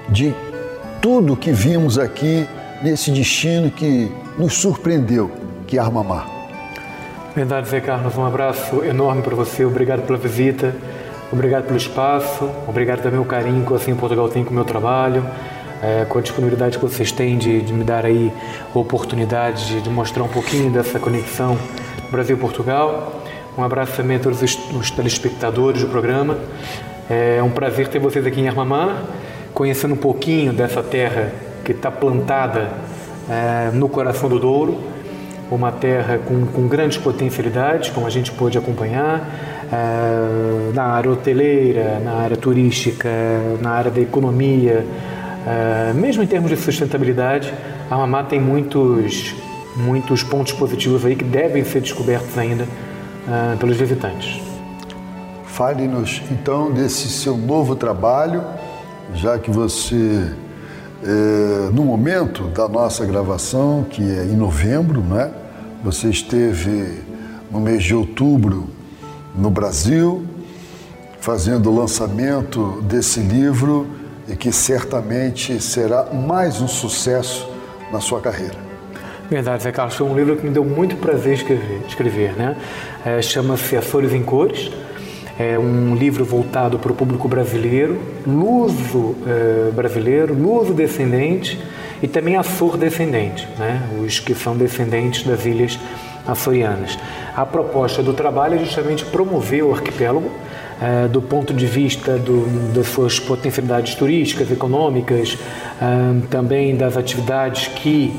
de 0.07 0.33
tudo 1.01 1.35
que 1.35 1.51
vimos 1.51 1.99
aqui 1.99 2.47
nesse 2.81 3.11
destino 3.11 3.69
que 3.69 4.09
nos 4.37 4.53
surpreendeu, 4.53 5.29
que 5.67 5.77
é 5.77 5.81
Armamar. 5.81 6.27
Verdade, 7.35 7.69
Zé 7.69 7.81
Carlos, 7.81 8.17
um 8.17 8.25
abraço 8.25 8.83
enorme 8.83 9.21
para 9.21 9.35
você, 9.35 9.65
obrigado 9.65 10.01
pela 10.05 10.17
visita, 10.17 10.73
obrigado 11.31 11.65
pelo 11.65 11.77
espaço, 11.77 12.49
obrigado 12.67 13.01
também 13.01 13.19
o 13.19 13.25
carinho 13.25 13.65
que 13.65 13.73
assim 13.73 13.93
Portugal 13.93 14.29
tem 14.29 14.43
com 14.43 14.51
o 14.51 14.53
meu 14.53 14.65
trabalho, 14.65 15.25
é, 15.81 16.05
com 16.05 16.19
a 16.19 16.21
disponibilidade 16.21 16.77
que 16.77 16.83
vocês 16.85 17.11
têm 17.11 17.37
de, 17.37 17.61
de 17.61 17.73
me 17.73 17.83
dar 17.83 18.05
aí 18.05 18.31
a 18.73 18.79
oportunidade 18.79 19.67
de, 19.67 19.81
de 19.81 19.89
mostrar 19.89 20.23
um 20.23 20.29
pouquinho 20.29 20.71
dessa 20.71 20.99
conexão 20.99 21.57
Brasil-Portugal. 22.11 23.20
Um 23.57 23.63
abraço 23.63 23.97
também 23.97 24.15
a 24.15 24.19
todos 24.19 24.41
os, 24.41 24.91
telespectadores 24.91 25.81
do 25.81 25.89
programa. 25.89 26.37
É 27.09 27.43
um 27.43 27.49
prazer 27.49 27.89
ter 27.89 27.99
vocês 27.99 28.25
aqui 28.25 28.39
em 28.39 28.47
Armamar, 28.47 29.03
conhecendo 29.53 29.93
um 29.93 29.97
pouquinho 29.97 30.53
dessa 30.53 30.81
terra 30.81 31.33
que 31.65 31.73
está 31.73 31.91
plantada 31.91 32.71
é, 33.29 33.71
no 33.73 33.89
coração 33.89 34.29
do 34.29 34.39
Douro. 34.39 34.79
uma 35.51 35.69
terra 35.69 36.17
com, 36.17 36.45
com 36.45 36.65
grandes 36.65 36.97
potencialidades, 36.97 37.89
como 37.89 38.07
a 38.07 38.09
gente 38.09 38.31
pôde 38.31 38.57
acompanhar, 38.57 39.27
eh, 39.69 40.71
na 40.73 40.83
área 40.83 41.11
hoteleira, 41.11 41.99
na 41.99 42.13
área 42.13 42.37
turística, 42.37 43.09
na 43.61 43.71
área 43.71 43.91
da 43.91 43.99
economia, 43.99 44.85
eh, 45.45 45.91
mesmo 45.93 46.23
em 46.23 46.27
termos 46.27 46.49
de 46.49 46.55
sustentabilidade, 46.55 47.53
a 47.89 47.95
Amapá 47.95 48.23
tem 48.23 48.39
muitos, 48.39 49.35
muitos 49.75 50.23
pontos 50.23 50.53
positivos 50.53 51.05
aí 51.05 51.17
que 51.17 51.25
devem 51.25 51.65
ser 51.65 51.81
descobertos 51.81 52.37
ainda 52.37 52.65
eh, 53.27 53.55
pelos 53.59 53.77
visitantes. 53.77 54.41
Fale-nos 55.45 56.23
então 56.31 56.71
desse 56.71 57.09
seu 57.09 57.35
novo 57.37 57.75
trabalho, 57.75 58.43
já 59.13 59.37
que 59.37 59.51
você, 59.51 60.33
é, 61.03 61.69
no 61.73 61.83
momento 61.83 62.47
da 62.47 62.69
nossa 62.69 63.05
gravação, 63.05 63.85
que 63.89 64.01
é 64.01 64.23
em 64.23 64.35
novembro, 64.35 65.01
né? 65.01 65.29
Você 65.83 66.09
esteve 66.09 67.03
no 67.51 67.59
mês 67.59 67.83
de 67.83 67.93
outubro 67.93 68.69
no 69.35 69.49
Brasil, 69.49 70.25
fazendo 71.19 71.69
o 71.69 71.75
lançamento 71.75 72.81
desse 72.83 73.19
livro 73.19 73.87
e 74.27 74.35
que 74.35 74.51
certamente 74.51 75.61
será 75.61 76.05
mais 76.05 76.61
um 76.61 76.67
sucesso 76.67 77.47
na 77.91 77.99
sua 77.99 78.21
carreira. 78.21 78.70
Verdade, 79.31 79.63
Zé 79.63 79.71
Carlos, 79.71 79.95
foi 79.95 80.05
um 80.05 80.13
livro 80.13 80.35
que 80.35 80.45
me 80.45 80.51
deu 80.51 80.65
muito 80.65 80.97
prazer 80.97 81.35
escrever, 81.35 81.79
escrever 81.87 82.33
né? 82.33 82.57
É, 83.05 83.21
Chama-se 83.21 83.77
As 83.77 83.85
Flores 83.85 84.11
em 84.11 84.21
Cores. 84.21 84.69
É 85.39 85.57
um 85.57 85.95
livro 85.95 86.25
voltado 86.25 86.77
para 86.77 86.91
o 86.91 86.95
público 86.95 87.29
brasileiro, 87.29 87.97
luso 88.27 89.15
é, 89.25 89.71
brasileiro, 89.71 90.33
luso 90.33 90.73
descendente 90.73 91.57
e 92.03 92.09
também 92.09 92.35
açor-descendente, 92.35 93.47
né? 93.57 93.81
os 94.05 94.19
que 94.19 94.35
são 94.35 94.57
descendentes 94.57 95.23
das 95.23 95.45
ilhas 95.45 95.79
açorianas. 96.27 96.99
A 97.33 97.45
proposta 97.45 98.03
do 98.03 98.13
trabalho 98.13 98.55
é 98.55 98.57
justamente 98.57 99.05
promover 99.05 99.63
o 99.63 99.73
arquipélago 99.73 100.29
eh, 100.81 101.07
do 101.07 101.21
ponto 101.21 101.53
de 101.53 101.65
vista 101.65 102.17
do, 102.17 102.73
das 102.73 102.87
suas 102.87 103.19
potencialidades 103.19 103.95
turísticas, 103.95 104.51
econômicas, 104.51 105.37
eh, 105.81 106.27
também 106.29 106.75
das 106.75 106.97
atividades 106.97 107.67
que 107.67 108.13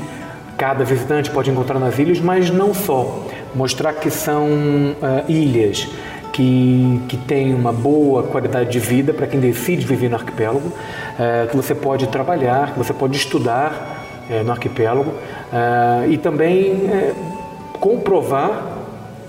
cada 0.57 0.83
visitante 0.83 1.29
pode 1.29 1.49
encontrar 1.49 1.79
nas 1.79 1.97
ilhas, 1.97 2.19
mas 2.19 2.49
não 2.49 2.73
só. 2.73 3.25
Mostrar 3.55 3.93
que 3.93 4.09
são 4.09 4.47
eh, 5.01 5.23
ilhas 5.27 5.87
que, 6.31 7.01
que 7.07 7.17
têm 7.17 7.53
uma 7.53 7.71
boa 7.71 8.23
qualidade 8.23 8.71
de 8.71 8.79
vida 8.79 9.13
para 9.13 9.27
quem 9.27 9.39
decide 9.39 9.85
viver 9.85 10.09
no 10.09 10.15
arquipélago, 10.15 10.71
eh, 11.19 11.47
que 11.49 11.55
você 11.55 11.75
pode 11.75 12.07
trabalhar, 12.07 12.73
que 12.73 12.77
você 12.77 12.93
pode 12.93 13.17
estudar 13.17 14.05
eh, 14.29 14.43
no 14.43 14.51
arquipélago 14.51 15.13
e 16.09 16.17
também 16.17 16.89
comprovar 17.79 18.73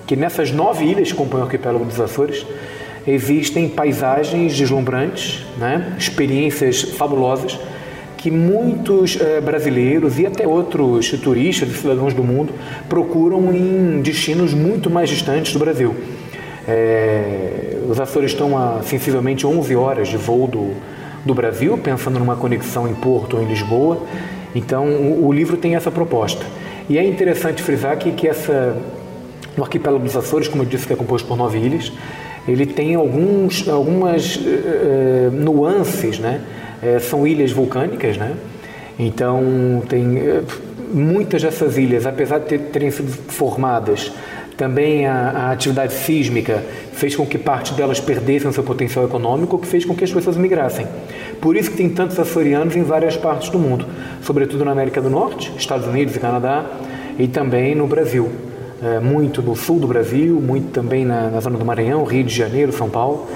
que 0.06 0.16
nessas 0.16 0.50
nove 0.50 0.86
ilhas 0.86 1.12
que 1.12 1.18
compõem 1.18 1.42
o 1.42 1.44
arquipélago 1.44 1.84
dos 1.84 2.00
Açores 2.00 2.46
existem 3.06 3.68
paisagens 3.68 4.56
deslumbrantes, 4.56 5.44
né? 5.58 5.94
experiências 5.98 6.80
fabulosas 6.82 7.58
que 8.24 8.30
muitos 8.30 9.18
eh, 9.20 9.38
brasileiros 9.38 10.18
e 10.18 10.24
até 10.24 10.48
outros 10.48 11.10
turistas 11.20 11.68
e 11.68 11.74
cidadãos 11.74 12.14
do 12.14 12.24
mundo 12.24 12.54
procuram 12.88 13.54
em 13.54 14.00
destinos 14.00 14.54
muito 14.54 14.88
mais 14.88 15.10
distantes 15.10 15.52
do 15.52 15.58
Brasil. 15.58 15.94
Eh, 16.66 17.76
os 17.86 18.00
Açores 18.00 18.30
estão 18.30 18.56
a 18.56 18.80
sensivelmente 18.82 19.46
11 19.46 19.76
horas 19.76 20.08
de 20.08 20.16
voo 20.16 20.46
do, 20.46 20.72
do 21.22 21.34
Brasil, 21.34 21.76
pensando 21.76 22.18
numa 22.18 22.34
conexão 22.34 22.88
em 22.88 22.94
Porto 22.94 23.36
ou 23.36 23.42
em 23.42 23.46
Lisboa. 23.46 24.02
Então, 24.54 24.86
o, 24.86 25.26
o 25.26 25.30
livro 25.30 25.58
tem 25.58 25.76
essa 25.76 25.90
proposta. 25.90 26.46
E 26.88 26.96
é 26.96 27.06
interessante 27.06 27.62
frisar 27.62 27.98
que, 27.98 28.10
que 28.12 28.26
essa, 28.26 28.74
o 29.54 29.60
arquipélago 29.60 30.02
dos 30.02 30.16
Açores, 30.16 30.48
como 30.48 30.62
eu 30.62 30.66
disse, 30.66 30.86
que 30.86 30.94
é 30.94 30.96
composto 30.96 31.28
por 31.28 31.36
nove 31.36 31.58
ilhas, 31.58 31.92
ele 32.48 32.64
tem 32.64 32.94
alguns, 32.94 33.68
algumas 33.68 34.40
eh, 34.46 35.28
nuances, 35.30 36.18
né? 36.18 36.40
Eh, 36.84 36.98
são 36.98 37.26
ilhas 37.26 37.50
vulcânicas, 37.50 38.18
né? 38.18 38.34
Então, 38.98 39.82
tem 39.88 40.18
eh, 40.18 40.42
muitas 40.92 41.42
dessas 41.42 41.78
ilhas, 41.78 42.06
apesar 42.06 42.38
de 42.40 42.46
ter, 42.46 42.58
terem 42.58 42.90
sido 42.90 43.10
formadas, 43.10 44.12
também 44.56 45.06
a, 45.06 45.30
a, 45.30 45.50
atividade 45.50 45.94
sísmica 45.94 46.62
fez 46.92 47.16
com 47.16 47.26
que 47.26 47.38
parte 47.38 47.72
delas 47.74 47.98
perdessem 47.98 48.52
seu 48.52 48.62
potencial 48.62 49.04
econômico, 49.04 49.56
o 49.56 49.58
que 49.58 49.66
fez 49.66 49.84
com 49.84 49.96
que 49.96 50.04
as 50.04 50.12
pessoas 50.12 50.36
migrassem. 50.36 50.86
Por 51.40 51.56
isso 51.56 51.70
que 51.70 51.76
tem 51.76 51.88
tantos 51.88 52.18
açorianos 52.20 52.76
em 52.76 52.82
várias 52.82 53.16
partes 53.16 53.48
do 53.48 53.58
mundo, 53.58 53.86
sobretudo 54.22 54.64
na 54.64 54.70
América 54.70 55.00
do 55.00 55.10
Norte, 55.10 55.52
Estados 55.56 55.86
Unidos 55.88 56.14
e 56.14 56.20
Canadá, 56.20 56.66
e 57.18 57.26
também 57.26 57.74
no 57.74 57.86
Brasil. 57.86 58.30
É, 58.82 59.00
muito 59.00 59.40
no 59.40 59.56
sul 59.56 59.80
do 59.80 59.86
Brasil, 59.86 60.40
muito 60.40 60.70
também 60.70 61.04
na, 61.04 61.30
na 61.30 61.40
zona 61.40 61.56
do 61.56 61.64
Maranhão, 61.64 62.04
Rio 62.04 62.22
de 62.22 62.34
Janeiro, 62.34 62.70
São 62.72 62.90
Paulo. 62.90 63.26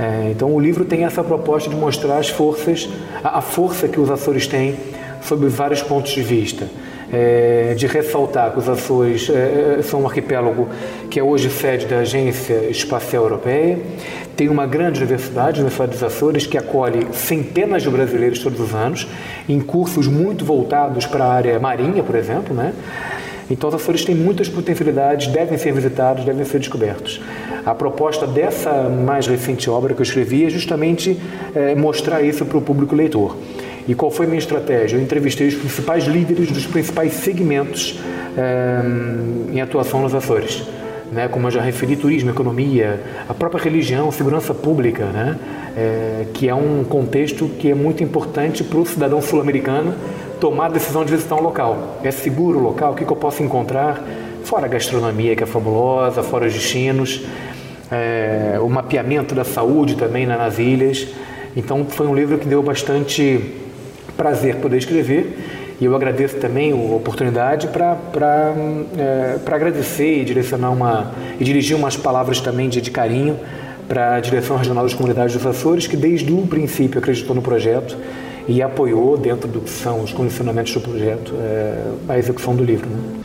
É, 0.00 0.30
então 0.30 0.54
o 0.54 0.58
livro 0.58 0.86
tem 0.86 1.04
essa 1.04 1.22
proposta 1.22 1.68
de 1.68 1.76
mostrar 1.76 2.16
as 2.16 2.30
forças, 2.30 2.88
a, 3.22 3.38
a 3.38 3.40
força 3.42 3.86
que 3.86 4.00
os 4.00 4.10
Açores 4.10 4.46
têm 4.46 4.76
sob 5.20 5.46
vários 5.48 5.82
pontos 5.82 6.12
de 6.12 6.22
vista. 6.22 6.66
É, 7.12 7.74
de 7.76 7.88
ressaltar 7.88 8.52
que 8.52 8.60
os 8.60 8.68
Açores 8.68 9.28
é, 9.28 9.82
são 9.82 10.02
um 10.02 10.06
arquipélago 10.06 10.68
que 11.10 11.18
é 11.18 11.22
hoje 11.22 11.50
sede 11.50 11.86
da 11.86 11.98
Agência 11.98 12.70
Espacial 12.70 13.24
Europeia, 13.24 13.80
tem 14.36 14.48
uma 14.48 14.64
grande 14.64 15.00
universidade, 15.00 15.58
a 15.58 15.62
Universidade 15.64 15.90
dos 15.90 16.02
Açores, 16.02 16.46
que 16.46 16.56
acolhe 16.56 17.08
centenas 17.12 17.82
de 17.82 17.90
brasileiros 17.90 18.38
todos 18.38 18.60
os 18.60 18.74
anos, 18.74 19.08
em 19.48 19.60
cursos 19.60 20.06
muito 20.06 20.44
voltados 20.44 21.04
para 21.04 21.24
a 21.24 21.32
área 21.32 21.58
marinha, 21.58 22.02
por 22.02 22.14
exemplo, 22.14 22.54
né? 22.54 22.72
Então, 23.50 23.68
os 23.68 23.74
Açores 23.74 24.04
têm 24.04 24.14
muitas 24.14 24.48
potencialidades, 24.48 25.26
devem 25.26 25.58
ser 25.58 25.72
visitados, 25.72 26.24
devem 26.24 26.44
ser 26.44 26.60
descobertos. 26.60 27.20
A 27.64 27.74
proposta 27.74 28.26
dessa 28.26 28.88
mais 28.88 29.26
recente 29.26 29.68
obra 29.68 29.92
que 29.94 30.00
eu 30.00 30.04
escrevi 30.04 30.46
é 30.46 30.50
justamente 30.50 31.18
é, 31.54 31.74
mostrar 31.74 32.22
isso 32.22 32.44
para 32.44 32.58
o 32.58 32.60
público 32.62 32.94
leitor. 32.94 33.36
E 33.86 33.94
qual 33.94 34.10
foi 34.10 34.26
a 34.26 34.28
minha 34.28 34.38
estratégia? 34.38 34.96
Eu 34.96 35.02
entrevistei 35.02 35.48
os 35.48 35.54
principais 35.54 36.04
líderes 36.04 36.50
dos 36.50 36.66
principais 36.66 37.12
segmentos 37.14 37.98
é, 38.36 38.80
em 39.52 39.60
atuação 39.60 40.02
nos 40.02 40.14
Açores. 40.14 40.62
Né, 41.10 41.26
como 41.26 41.48
eu 41.48 41.50
já 41.50 41.60
referi, 41.60 41.96
turismo, 41.96 42.30
economia, 42.30 43.00
a 43.28 43.34
própria 43.34 43.60
religião, 43.60 44.12
segurança 44.12 44.54
pública, 44.54 45.06
né, 45.06 45.36
é, 45.76 46.26
que 46.32 46.48
é 46.48 46.54
um 46.54 46.84
contexto 46.84 47.48
que 47.58 47.68
é 47.68 47.74
muito 47.74 48.04
importante 48.04 48.62
para 48.62 48.78
o 48.78 48.86
cidadão 48.86 49.20
sul-americano 49.20 49.92
tomar 50.38 50.66
a 50.66 50.68
decisão 50.68 51.04
de 51.04 51.10
visitar 51.10 51.34
um 51.34 51.42
local. 51.42 51.98
É 52.04 52.12
seguro 52.12 52.60
o 52.60 52.62
local? 52.62 52.92
O 52.92 52.94
que, 52.94 53.04
que 53.04 53.10
eu 53.10 53.16
posso 53.16 53.42
encontrar? 53.42 54.04
Fora 54.44 54.66
a 54.66 54.68
gastronomia, 54.68 55.34
que 55.34 55.42
é 55.42 55.46
fabulosa, 55.46 56.22
fora 56.22 56.46
os 56.46 56.54
destinos, 56.54 57.22
é, 57.90 58.58
o 58.60 58.68
mapeamento 58.68 59.34
da 59.34 59.44
saúde 59.44 59.96
também 59.96 60.26
nas 60.26 60.58
ilhas. 60.58 61.06
Então, 61.56 61.84
foi 61.84 62.06
um 62.06 62.14
livro 62.14 62.38
que 62.38 62.46
deu 62.46 62.62
bastante 62.62 63.40
prazer 64.16 64.56
poder 64.56 64.76
escrever 64.76 65.36
e 65.80 65.84
eu 65.86 65.96
agradeço 65.96 66.36
também 66.36 66.72
a 66.72 66.74
oportunidade 66.74 67.68
para 67.68 68.54
é, 68.98 69.38
agradecer 69.50 70.20
e 70.20 70.24
direcionar 70.24 70.70
uma 70.70 71.12
e 71.40 71.44
dirigir 71.44 71.74
umas 71.74 71.96
palavras 71.96 72.38
também 72.38 72.68
de, 72.68 72.82
de 72.82 72.90
carinho 72.90 73.38
para 73.88 74.16
a 74.16 74.20
direção 74.20 74.58
regional 74.58 74.84
das 74.84 74.92
comunidades 74.92 75.34
dos 75.34 75.46
Açores 75.46 75.86
que 75.86 75.96
desde 75.96 76.30
o 76.32 76.46
princípio 76.46 76.98
acreditou 76.98 77.34
no 77.34 77.40
projeto 77.40 77.96
e 78.46 78.62
apoiou 78.62 79.16
dentro 79.16 79.48
do 79.48 79.60
que 79.60 79.70
são 79.70 80.02
os 80.02 80.12
condicionamentos 80.12 80.72
do 80.74 80.80
projeto 80.80 81.34
é, 81.40 81.82
a 82.10 82.18
execução 82.18 82.54
do 82.54 82.62
livro. 82.62 82.88
Né? 82.88 83.19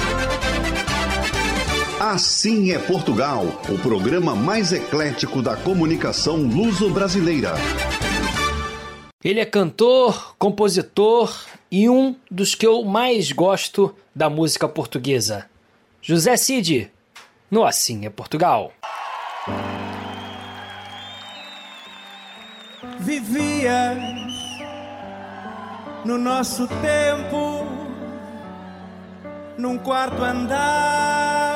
Assim 2.16 2.72
é 2.72 2.80
Portugal, 2.80 3.44
o 3.68 3.78
programa 3.78 4.34
mais 4.34 4.72
eclético 4.72 5.42
da 5.42 5.58
comunicação 5.58 6.38
luso-brasileira. 6.38 7.56
Ele 9.22 9.42
é 9.42 9.46
cantor, 9.46 10.34
compositor 10.38 11.46
e 11.70 11.90
um 11.90 12.16
dos 12.32 12.56
que 12.56 12.66
eu 12.66 12.86
mais 12.86 13.34
gosto 13.34 13.94
da 14.16 14.30
música 14.30 14.66
portuguesa. 14.66 15.50
José 16.02 16.38
Cid, 16.38 16.90
no 17.52 17.66
Assim 17.66 18.06
é 18.06 18.10
Portugal. 18.10 18.72
Vivias 22.98 23.98
no 26.06 26.18
nosso 26.18 26.66
tempo, 26.66 27.68
num 29.58 29.78
quarto 29.78 30.24
andar 30.24 31.55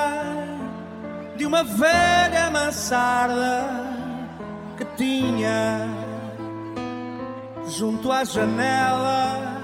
uma 1.50 1.64
velha 1.64 2.52
mansarda 2.52 3.66
que 4.78 4.86
tinha 4.96 5.88
junto 7.66 8.12
à 8.12 8.24
janela, 8.24 9.58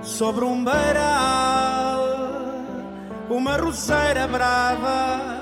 sobre 0.00 0.44
um 0.44 0.62
beiral, 0.62 2.04
uma 3.28 3.56
roseira 3.56 4.28
brava 4.28 5.40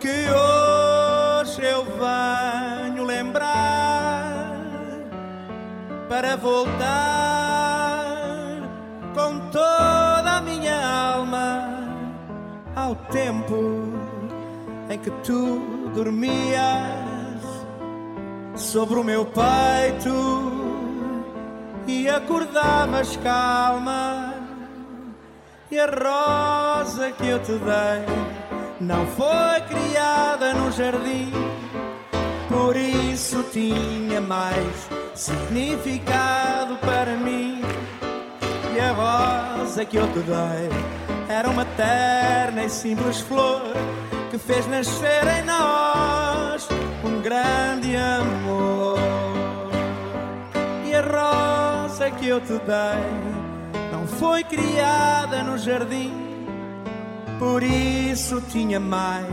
que 0.00 0.16
hoje 0.30 1.62
eu 1.62 1.84
venho 1.84 3.04
lembrar 3.04 4.56
para 6.08 6.36
voltar 6.36 7.37
ao 12.88 12.96
tempo 13.12 13.84
em 14.88 14.98
que 14.98 15.10
tu 15.22 15.90
dormias 15.94 17.42
sobre 18.56 18.98
o 18.98 19.04
meu 19.04 19.26
peito 19.26 20.10
e 21.86 22.08
acordavas 22.08 23.14
calma. 23.18 24.34
E 25.70 25.78
a 25.78 25.84
rosa 25.84 27.12
que 27.12 27.28
eu 27.28 27.38
te 27.40 27.52
dei 27.52 28.06
não 28.80 29.06
foi 29.08 29.60
criada 29.68 30.54
no 30.54 30.72
jardim, 30.72 31.30
por 32.48 32.74
isso 32.74 33.44
tinha 33.52 34.18
mais 34.22 34.88
significado 35.14 36.78
para 36.78 37.14
mim. 37.16 37.60
E 38.74 38.80
a 38.80 38.92
rosa 38.92 39.84
que 39.84 39.98
eu 39.98 40.06
te 40.10 40.20
dei 40.20 41.07
era 41.28 41.48
uma 41.50 41.64
terna 41.64 42.64
e 42.64 42.70
simples 42.70 43.20
flor 43.20 43.62
que 44.30 44.38
fez 44.38 44.66
nascer 44.66 45.26
em 45.38 45.44
nós 45.44 46.66
um 47.04 47.20
grande 47.20 47.94
amor. 47.96 48.98
E 50.86 50.94
a 50.94 51.02
rosa 51.02 52.10
que 52.10 52.28
eu 52.28 52.40
te 52.40 52.54
dei 52.54 53.90
não 53.92 54.06
foi 54.06 54.42
criada 54.42 55.42
no 55.42 55.58
jardim, 55.58 56.12
por 57.38 57.62
isso 57.62 58.40
tinha 58.50 58.80
mais 58.80 59.26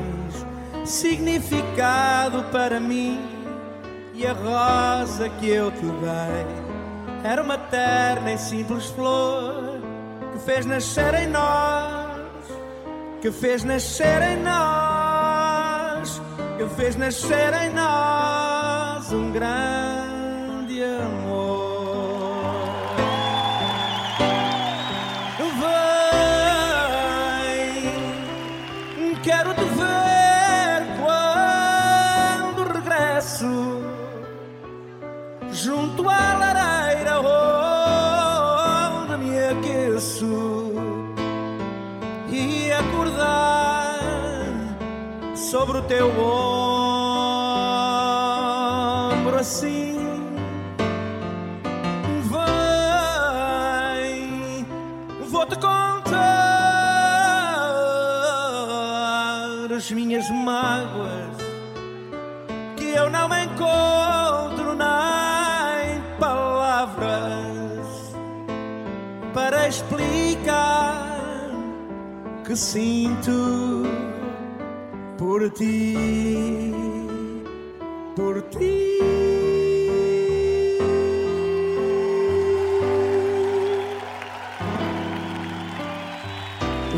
significado 0.84 2.44
para 2.52 2.80
mim. 2.80 3.20
E 4.14 4.26
a 4.26 4.34
rosa 4.34 5.30
que 5.30 5.50
eu 5.50 5.72
te 5.72 5.82
dei 5.82 7.30
era 7.30 7.42
uma 7.42 7.58
terna 7.58 8.34
e 8.34 8.38
simples 8.38 8.86
flor 8.88 9.75
que 10.36 10.42
fez 10.42 10.66
nascer 10.66 11.14
em 11.14 11.28
nós, 11.28 12.20
que 13.22 13.32
fez 13.32 13.64
nascer 13.64 14.22
em 14.22 14.36
nós, 14.44 16.22
que 16.58 16.68
fez 16.76 16.98
nascer 16.98 17.54
em 17.54 17.70
nós 17.70 19.14
um 19.14 19.32
grande 19.32 20.84
amor. 20.84 21.46
Vem, 29.06 29.16
quero 29.24 29.54
te 29.54 29.64
ver 29.64 30.84
quando 31.00 32.74
regresso 32.74 33.82
junto 35.54 36.10
à 36.10 36.35
sobre 45.52 45.78
o 45.78 45.82
teu 45.84 46.10
ombro 46.10 47.30
assim. 49.40 49.94
Vem, 54.02 54.66
vou-te 55.30 55.56
contar 55.60 56.16
as 59.76 59.92
minhas 59.92 60.28
mágoas 60.32 61.38
que 62.76 62.90
eu 62.90 63.12
não 63.12 63.30
encontro 63.38 64.74
nem 64.74 66.02
palavras 66.20 67.86
para 69.32 69.68
explicar 69.68 71.06
que 72.44 72.56
sinto 72.56 73.84
por 75.18 75.50
ti, 75.52 76.72
por 78.16 78.42
ti. 78.44 78.96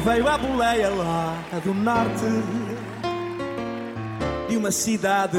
Veio 0.03 0.27
a 0.29 0.37
boleia 0.37 0.89
lá 0.89 1.35
do 1.65 1.73
norte 1.73 2.25
de 4.47 4.55
uma 4.55 4.71
cidade 4.71 5.37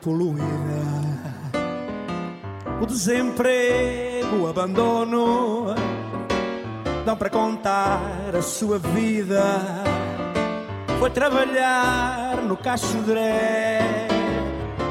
poluída. 0.00 0.40
O 2.80 2.86
desemprego, 2.86 4.36
o 4.40 4.48
abandono, 4.48 5.74
dão 7.04 7.14
para 7.14 7.28
contar 7.28 8.00
a 8.34 8.40
sua 8.40 8.78
vida. 8.78 9.79
Foi 11.00 11.08
trabalhar 11.08 12.42
no 12.46 12.58
Cachodré, 12.58 14.06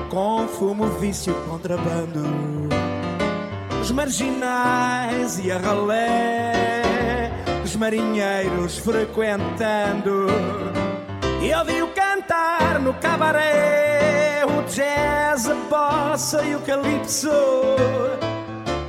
com 0.09 0.47
fumo, 0.47 0.87
vício, 0.87 1.35
contrabando. 1.47 2.23
Os 3.79 3.91
marginais 3.91 5.37
e 5.37 5.51
a 5.51 5.59
ralé, 5.59 7.31
os 7.63 7.75
marinheiros 7.75 8.79
frequentando. 8.79 10.25
E 11.43 11.53
ouviu 11.53 11.87
cantar 11.89 12.79
no 12.79 12.95
cabaré 12.95 14.41
o 14.47 14.63
jazz, 14.63 15.47
a 15.47 15.53
bossa 15.69 16.41
e 16.43 16.55
o 16.55 16.59
calypso. 16.61 17.29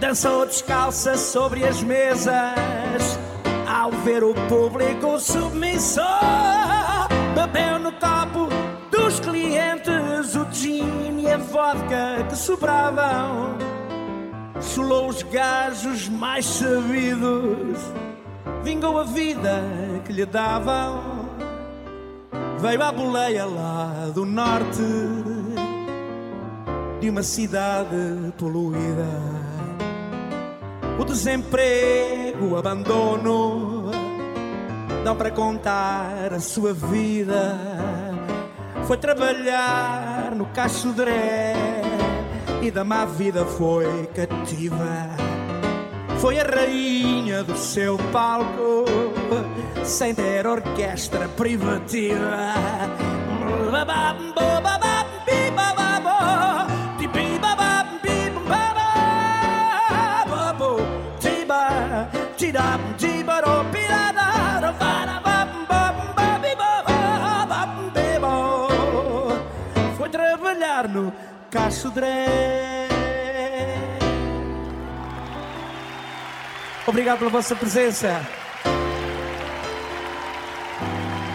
Dançou 0.00 0.46
descalça 0.46 1.18
sobre 1.18 1.66
as 1.66 1.82
mesas 1.82 3.18
ao 3.68 3.90
ver 3.90 4.24
o 4.24 4.32
público 4.48 5.20
submisso. 5.20 6.00
Bebeu 7.40 7.78
no 7.78 7.90
copo 7.92 8.50
dos 8.90 9.18
clientes 9.18 10.36
o 10.36 10.46
gin 10.52 11.20
e 11.20 11.32
a 11.32 11.38
vodka 11.38 12.26
que 12.28 12.36
sobravam. 12.36 13.56
Chulou 14.60 15.08
os 15.08 15.22
gajos 15.22 16.06
mais 16.10 16.44
sabidos, 16.44 17.78
vingou 18.62 18.98
a 18.98 19.04
vida 19.04 19.64
que 20.04 20.12
lhe 20.12 20.26
davam. 20.26 21.00
Veio 22.58 22.82
à 22.82 22.92
boleia 22.92 23.46
lá 23.46 24.10
do 24.14 24.26
norte 24.26 24.82
de 27.00 27.08
uma 27.08 27.22
cidade 27.22 27.96
poluída. 28.36 29.08
O 30.98 31.04
desemprego, 31.06 32.48
o 32.50 32.56
abandono, 32.58 33.69
dão 35.04 35.16
para 35.16 35.30
contar 35.30 36.32
a 36.32 36.40
sua 36.40 36.72
vida. 36.72 37.58
Foi 38.86 38.96
trabalhar 38.96 40.32
no 40.34 40.46
Cachodré 40.46 41.54
e 42.62 42.70
da 42.70 42.84
má 42.84 43.04
vida 43.04 43.44
foi 43.44 44.06
cativa. 44.14 45.08
Foi 46.20 46.38
a 46.38 46.44
rainha 46.44 47.42
do 47.42 47.56
seu 47.56 47.96
palco, 48.12 48.84
sem 49.84 50.14
ter 50.14 50.46
orquestra 50.46 51.28
privativa. 51.28 52.54
No 71.50 71.60
Cachodré. 71.60 72.88
Obrigado 76.86 77.18
pela 77.18 77.30
vossa 77.30 77.54
presença. 77.56 78.20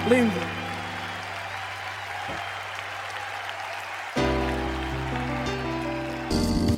Lindo. 0.10 0.55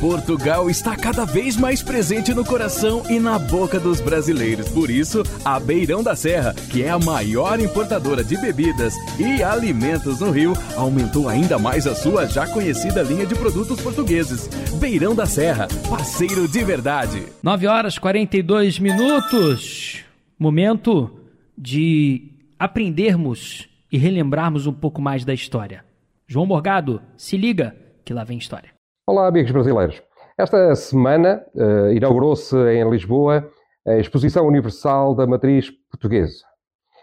Portugal 0.00 0.70
está 0.70 0.96
cada 0.96 1.26
vez 1.26 1.58
mais 1.58 1.82
presente 1.82 2.32
no 2.32 2.42
coração 2.42 3.02
e 3.10 3.20
na 3.20 3.38
boca 3.38 3.78
dos 3.78 4.00
brasileiros. 4.00 4.70
Por 4.70 4.88
isso, 4.88 5.22
a 5.44 5.60
Beirão 5.60 6.02
da 6.02 6.16
Serra, 6.16 6.54
que 6.54 6.82
é 6.82 6.88
a 6.88 6.98
maior 6.98 7.60
importadora 7.60 8.24
de 8.24 8.34
bebidas 8.40 8.94
e 9.18 9.42
alimentos 9.42 10.20
no 10.20 10.30
Rio, 10.30 10.54
aumentou 10.74 11.28
ainda 11.28 11.58
mais 11.58 11.86
a 11.86 11.94
sua 11.94 12.26
já 12.26 12.46
conhecida 12.46 13.02
linha 13.02 13.26
de 13.26 13.34
produtos 13.34 13.78
portugueses. 13.82 14.48
Beirão 14.80 15.14
da 15.14 15.26
Serra, 15.26 15.68
parceiro 15.90 16.48
de 16.48 16.64
verdade. 16.64 17.22
9 17.42 17.66
horas 17.66 17.98
42 17.98 18.78
minutos. 18.78 20.02
Momento 20.38 21.10
de 21.58 22.32
aprendermos 22.58 23.68
e 23.92 23.98
relembrarmos 23.98 24.66
um 24.66 24.72
pouco 24.72 25.02
mais 25.02 25.26
da 25.26 25.34
história. 25.34 25.84
João 26.26 26.46
Morgado, 26.46 27.02
se 27.18 27.36
liga 27.36 27.76
que 28.02 28.14
lá 28.14 28.24
vem 28.24 28.38
história. 28.38 28.79
Olá, 29.10 29.26
amigos 29.26 29.50
brasileiros. 29.50 30.00
Esta 30.38 30.72
semana 30.76 31.44
uh, 31.56 31.92
inaugurou-se 31.92 32.56
em 32.56 32.88
Lisboa 32.88 33.44
a 33.84 33.96
Exposição 33.96 34.46
Universal 34.46 35.16
da 35.16 35.26
Matriz 35.26 35.68
Portuguesa. 35.90 36.44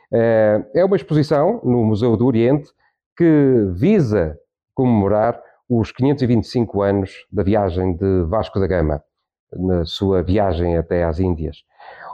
Uh, 0.09 0.63
é 0.73 0.85
uma 0.85 0.95
exposição 0.95 1.59
no 1.65 1.84
Museu 1.84 2.15
do 2.15 2.25
Oriente 2.25 2.69
que 3.17 3.67
visa 3.73 4.39
comemorar 4.73 5.38
os 5.67 5.91
525 5.91 6.81
anos 6.81 7.27
da 7.29 7.43
viagem 7.43 7.93
de 7.97 8.23
Vasco 8.29 8.57
da 8.57 8.67
Gama, 8.67 9.03
na 9.51 9.84
sua 9.84 10.23
viagem 10.23 10.77
até 10.77 11.03
às 11.03 11.19
Índias. 11.19 11.57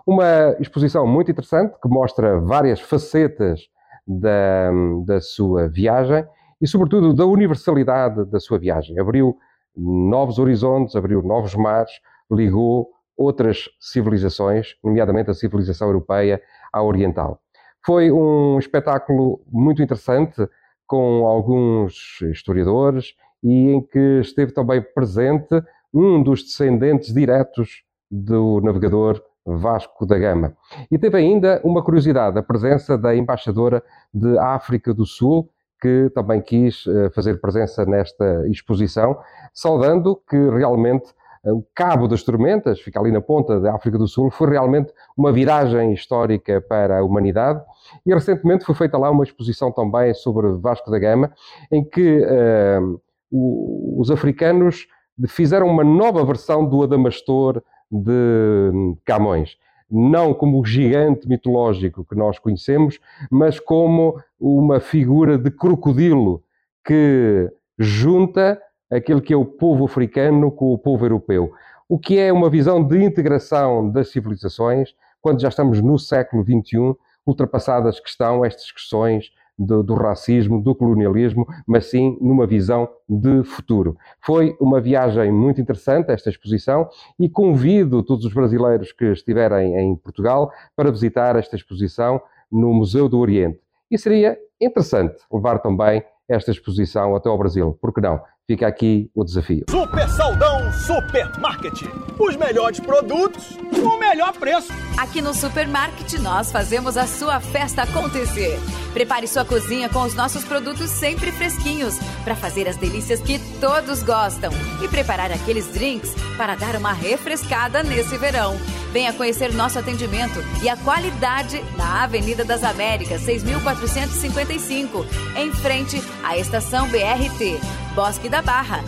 Uma 0.08 0.56
exposição 0.60 1.06
muito 1.06 1.30
interessante 1.30 1.76
que 1.80 1.88
mostra 1.88 2.40
várias 2.40 2.82
facetas 2.82 3.68
da, 4.08 4.72
da 5.06 5.22
sua 5.22 5.70
viagem 5.70 6.26
e, 6.60 6.68
sobretudo, 6.68 7.14
da 7.14 7.28
universalidade 7.28 8.26
da 8.26 8.40
sua 8.40 8.58
viagem. 8.58 8.98
Abriu 8.98 9.38
novos 9.76 10.40
horizontes, 10.40 10.96
abriu 10.96 11.22
novos 11.22 11.56
mares, 11.56 11.92
ligou 12.32 12.90
outras 13.18 13.70
civilizações, 13.80 14.76
nomeadamente 14.84 15.30
a 15.30 15.34
civilização 15.34 15.88
europeia 15.88 16.42
à 16.72 16.82
oriental. 16.82 17.40
Foi 17.86 18.12
um 18.12 18.58
espetáculo 18.58 19.42
muito 19.52 19.82
interessante, 19.82 20.48
com 20.88 21.26
alguns 21.26 22.20
historiadores, 22.22 23.14
e 23.44 23.72
em 23.72 23.82
que 23.82 24.20
esteve 24.22 24.54
também 24.54 24.82
presente 24.82 25.62
um 25.94 26.24
dos 26.24 26.44
descendentes 26.44 27.14
diretos 27.14 27.84
do 28.10 28.62
navegador 28.62 29.22
Vasco 29.46 30.06
da 30.06 30.18
Gama. 30.18 30.56
E 30.90 30.98
teve 30.98 31.18
ainda 31.18 31.60
uma 31.64 31.84
curiosidade, 31.84 32.40
a 32.40 32.44
presença 32.44 32.98
da 32.98 33.16
embaixadora 33.16 33.84
de 34.14 34.38
África 34.38 34.94
do 34.94 35.06
Sul, 35.06 35.50
que 35.84 36.10
também 36.16 36.42
quis 36.42 36.86
uh, 36.86 37.12
fazer 37.14 37.42
presença 37.42 37.86
nesta 37.86 38.48
exposição, 38.48 39.20
saudando 39.54 40.16
que 40.30 40.38
realmente 40.38 41.12
uh, 41.44 41.58
o 41.58 41.68
Cabo 41.76 42.08
das 42.08 42.24
Tormentas, 42.24 42.80
fica 42.80 43.02
ali 43.02 43.12
na 43.12 43.20
ponta 43.20 43.60
da 43.60 43.76
África 43.76 43.98
do 43.98 44.08
Sul, 44.08 44.32
foi 44.32 44.52
realmente 44.52 44.94
uma 45.18 45.34
viragem 45.34 45.92
histórica 45.92 46.62
para 46.62 47.00
a 47.00 47.04
humanidade. 47.04 47.62
E 48.06 48.14
recentemente 48.14 48.64
foi 48.64 48.76
feita 48.76 48.98
lá 48.98 49.12
uma 49.12 49.26
exposição 49.26 49.74
também 49.74 50.14
sobre 50.14 50.54
Vasco 50.54 50.90
da 50.90 50.98
Gama, 50.98 51.34
em 51.70 51.84
que 51.84 52.20
uh, 52.20 53.02
o, 53.30 54.00
os 54.00 54.10
africanos 54.10 54.88
fizeram 55.28 55.68
uma 55.68 55.84
nova 55.84 56.24
versão 56.24 56.66
do 56.66 56.82
Adamastor 56.82 57.62
de 57.92 58.96
Camões 59.04 59.58
não 59.94 60.34
como 60.34 60.60
o 60.60 60.66
gigante 60.66 61.28
mitológico 61.30 62.04
que 62.04 62.16
nós 62.16 62.40
conhecemos, 62.40 63.00
mas 63.30 63.60
como 63.60 64.20
uma 64.40 64.80
figura 64.80 65.38
de 65.38 65.52
crocodilo 65.52 66.44
que 66.84 67.52
junta 67.78 68.60
aquele 68.92 69.22
que 69.22 69.34
é 69.34 69.38
o 69.38 69.46
povo 69.46 69.86
africano 69.86 70.52
com 70.52 70.74
o 70.74 70.78
povo 70.78 71.06
europeu. 71.06 71.52
O 71.88 72.00
que 72.00 72.18
é 72.18 72.34
uma 72.34 72.50
visão 72.50 72.84
de 72.84 73.04
integração 73.04 73.90
das 73.90 74.10
civilizações, 74.10 74.96
quando 75.22 75.42
já 75.42 75.50
estamos 75.50 75.82
no 75.82 76.00
século 76.00 76.44
XXI, 76.44 76.96
ultrapassadas 77.26 78.00
que 78.00 78.10
estão 78.10 78.44
estas 78.44 78.72
questões 78.72 79.32
do, 79.58 79.84
do, 79.84 79.94
racismo, 79.94 80.62
do 80.62 80.74
colonialismo, 80.74 81.48
mas 81.66 81.86
sim 81.86 82.18
numa 82.20 82.48
visão 82.48 82.90
de 83.08 83.44
futuro. 83.44 83.98
Foi 84.22 84.56
uma 84.60 84.82
viagem 84.82 85.32
muito 85.32 85.62
interessante 85.62 86.12
esta 86.12 86.30
exposição 86.30 86.90
e 87.20 87.30
convido 87.30 88.04
todos 88.04 88.26
os 88.26 88.34
brasileiros 88.34 88.92
que 88.92 89.06
estiverem 89.06 89.78
em 89.78 89.96
Portugal 89.96 90.52
para 90.76 90.92
visitar 90.92 91.36
esta 91.36 91.56
exposição 91.56 92.22
no 92.52 92.74
Museu 92.74 93.08
do 93.08 93.20
Oriente. 93.20 93.60
E 93.90 93.98
seria 93.98 94.38
interessante 94.60 95.16
levar 95.32 95.60
também 95.60 96.04
esta 96.28 96.52
exposição 96.52 97.16
até 97.16 97.30
ao 97.30 97.38
Brasil, 97.38 97.78
por 97.82 97.94
que 97.94 98.02
não? 98.02 98.22
Fica 98.46 98.68
aqui 98.68 99.10
o 99.16 99.24
desafio. 99.24 99.64
Super 99.70 100.10
Saldão 100.10 100.74
Supermarket. 100.74 101.82
Os 102.20 102.36
melhores 102.36 102.78
produtos, 102.78 103.58
o 103.82 103.98
melhor 103.98 104.34
preço. 104.34 104.68
Aqui 104.98 105.22
no 105.22 105.34
Supermarket 105.34 106.20
nós 106.20 106.52
fazemos 106.52 106.98
a 106.98 107.08
sua 107.08 107.40
festa 107.40 107.84
acontecer. 107.84 108.60
Prepare 108.94 109.28
sua 109.30 109.46
cozinha 109.46 109.88
com 109.88 110.02
os 110.02 110.14
nossos 110.14 110.44
produtos 110.44 110.90
sempre 110.90 111.32
fresquinhos 111.32 111.98
para 112.26 112.36
fazer 112.36 112.68
as 112.68 112.76
delícias 112.76 113.22
que 113.22 113.40
todos 113.62 114.04
gostam 114.04 114.52
e 114.84 114.90
preparar 114.90 115.32
aqueles 115.32 115.72
drinks 115.72 116.14
para 116.36 116.56
dar 116.56 116.76
uma 116.76 116.92
refrescada 116.92 117.82
nesse 117.82 118.18
verão. 118.18 118.58
Venha 118.92 119.14
conhecer 119.14 119.54
nosso 119.54 119.80
atendimento 119.80 120.40
e 120.62 120.70
a 120.70 120.76
qualidade 120.78 121.64
na 121.78 122.04
Avenida 122.04 122.44
das 122.44 122.64
Américas, 122.64 123.22
6455, 123.22 125.06
em 125.38 125.52
frente 125.52 126.00
à 126.24 126.38
estação 126.38 126.88
BRT, 126.90 127.60
Bosque 127.96 128.28
da 128.34 128.42
Barra. 128.42 128.84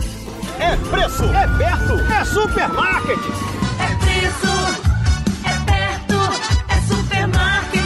É 0.58 0.74
preço, 0.90 1.22
é 1.22 1.46
perto, 1.56 1.94
é 2.12 2.24
supermarket. 2.24 3.20
É 3.78 3.94
preço, 4.04 4.50
é 5.44 5.54
perto, 5.64 6.18
é 6.68 6.80
supermarket. 6.88 7.84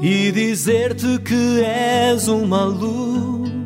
e 0.00 0.30
dizer-te 0.30 1.18
que 1.18 1.64
és 1.64 2.28
uma 2.28 2.62
luz 2.62 3.63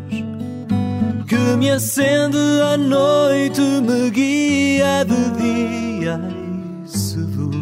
que 1.39 1.57
me 1.57 1.71
acende 1.71 2.37
à 2.63 2.77
noite, 2.77 3.61
me 3.61 4.11
guia 4.11 5.05
de 5.05 5.31
dia 5.41 6.21
e 6.85 6.89
seduz. 6.89 7.57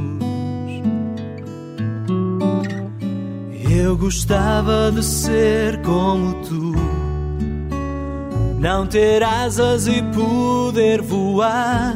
Eu 3.70 3.96
gostava 3.96 4.90
de 4.90 5.04
ser 5.04 5.82
como 5.82 6.34
tu, 6.42 6.72
não 8.58 8.86
ter 8.86 9.22
asas 9.22 9.86
e 9.86 10.02
poder 10.02 11.02
voar 11.02 11.94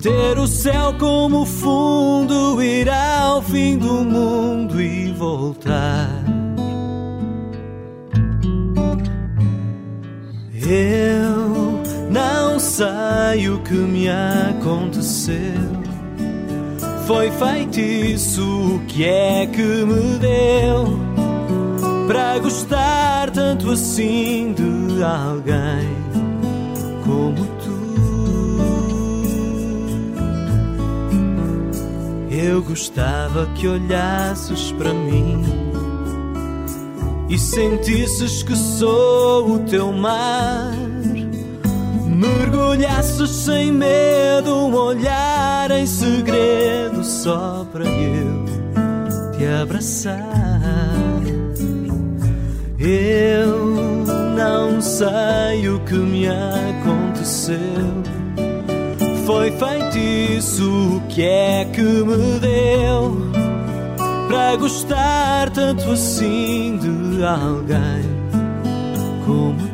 ter 0.00 0.38
o 0.38 0.46
céu 0.46 0.92
como 0.98 1.46
fundo, 1.46 2.62
ir 2.62 2.90
ao 2.90 3.40
fim 3.40 3.78
do 3.78 4.04
mundo 4.04 4.78
e 4.78 5.10
voltar. 5.12 6.23
Eu 10.66 11.82
não 12.10 12.58
sei 12.58 13.50
o 13.50 13.58
que 13.60 13.74
me 13.74 14.08
aconteceu. 14.08 15.36
Foi 17.06 17.30
feitiço 17.32 18.76
o 18.76 18.80
que 18.86 19.04
é 19.04 19.46
que 19.46 19.62
me 19.62 20.18
deu. 20.18 20.98
para 22.06 22.38
gostar 22.38 23.30
tanto 23.30 23.70
assim 23.70 24.54
de 24.54 25.02
alguém 25.02 25.88
como 27.04 27.44
tu. 27.44 27.74
Eu 32.30 32.62
gostava 32.62 33.46
que 33.54 33.68
olhasses 33.68 34.72
para 34.72 34.94
mim 34.94 35.63
e 37.28 37.38
sentisses 37.38 38.42
que 38.42 38.56
sou 38.56 39.52
o 39.52 39.58
teu 39.60 39.92
mar. 39.92 40.72
Mergulhasses 42.06 43.30
sem 43.30 43.72
medo, 43.72 44.54
um 44.54 44.74
olhar 44.74 45.70
em 45.70 45.86
segredo 45.86 47.02
só 47.02 47.66
para 47.72 47.84
eu 47.84 48.44
te 49.36 49.44
abraçar. 49.46 50.20
Eu 52.78 54.04
não 54.36 54.80
sei 54.80 55.68
o 55.68 55.80
que 55.80 55.94
me 55.94 56.26
aconteceu. 56.28 57.58
Foi 59.26 59.50
feitiço, 59.52 60.96
o 60.96 61.00
que 61.08 61.22
é 61.22 61.64
que 61.64 61.80
me 61.80 62.38
deu 62.40 63.53
para 64.34 64.56
gostar 64.56 65.48
tanto 65.50 65.92
assim 65.92 66.76
de 66.78 67.24
alguém 67.24 68.02
como 69.24 69.73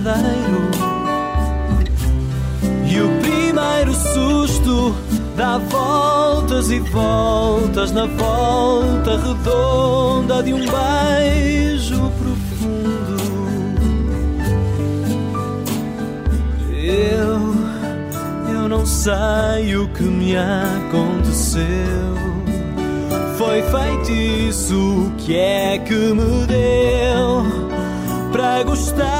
verdadeiro. 0.00 0.70
E 2.86 3.00
o 3.00 3.20
primeiro 3.20 3.94
susto 3.94 4.94
dá 5.36 5.58
voltas 5.58 6.70
e 6.70 6.80
voltas 6.80 7.92
na 7.92 8.06
volta 8.06 9.16
redonda 9.16 10.42
de 10.42 10.52
um 10.54 10.60
beijo 10.60 12.10
profundo. 12.18 13.20
Eu, 16.72 18.54
eu 18.54 18.68
não 18.68 18.86
sei 18.86 19.76
o 19.76 19.88
que 19.88 20.02
me 20.02 20.34
aconteceu. 20.36 21.64
Foi 23.36 23.62
feitiço, 23.62 25.12
que 25.16 25.34
é 25.34 25.78
que 25.78 25.94
me 25.94 26.46
deu 26.46 27.70
para 28.32 28.62
gostar 28.62 29.19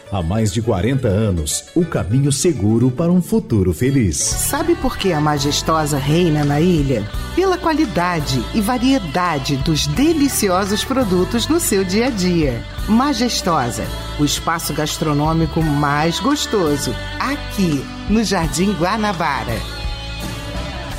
Há 0.11 0.21
mais 0.21 0.51
de 0.51 0.61
40 0.61 1.07
anos, 1.07 1.69
o 1.73 1.85
caminho 1.85 2.33
seguro 2.33 2.91
para 2.91 3.09
um 3.09 3.21
futuro 3.21 3.73
feliz. 3.73 4.17
Sabe 4.17 4.75
por 4.75 4.97
que 4.97 5.13
a 5.13 5.21
majestosa 5.21 5.97
reina 5.97 6.43
na 6.43 6.59
ilha? 6.59 7.01
Pela 7.33 7.57
qualidade 7.57 8.43
e 8.53 8.59
variedade 8.59 9.55
dos 9.55 9.87
deliciosos 9.87 10.83
produtos 10.83 11.47
no 11.47 11.61
seu 11.61 11.85
dia 11.85 12.07
a 12.07 12.09
dia. 12.09 12.61
Majestosa, 12.89 13.85
o 14.19 14.25
espaço 14.25 14.73
gastronômico 14.73 15.61
mais 15.63 16.19
gostoso, 16.19 16.93
aqui 17.17 17.81
no 18.09 18.21
Jardim 18.21 18.73
Guanabara. 18.73 19.55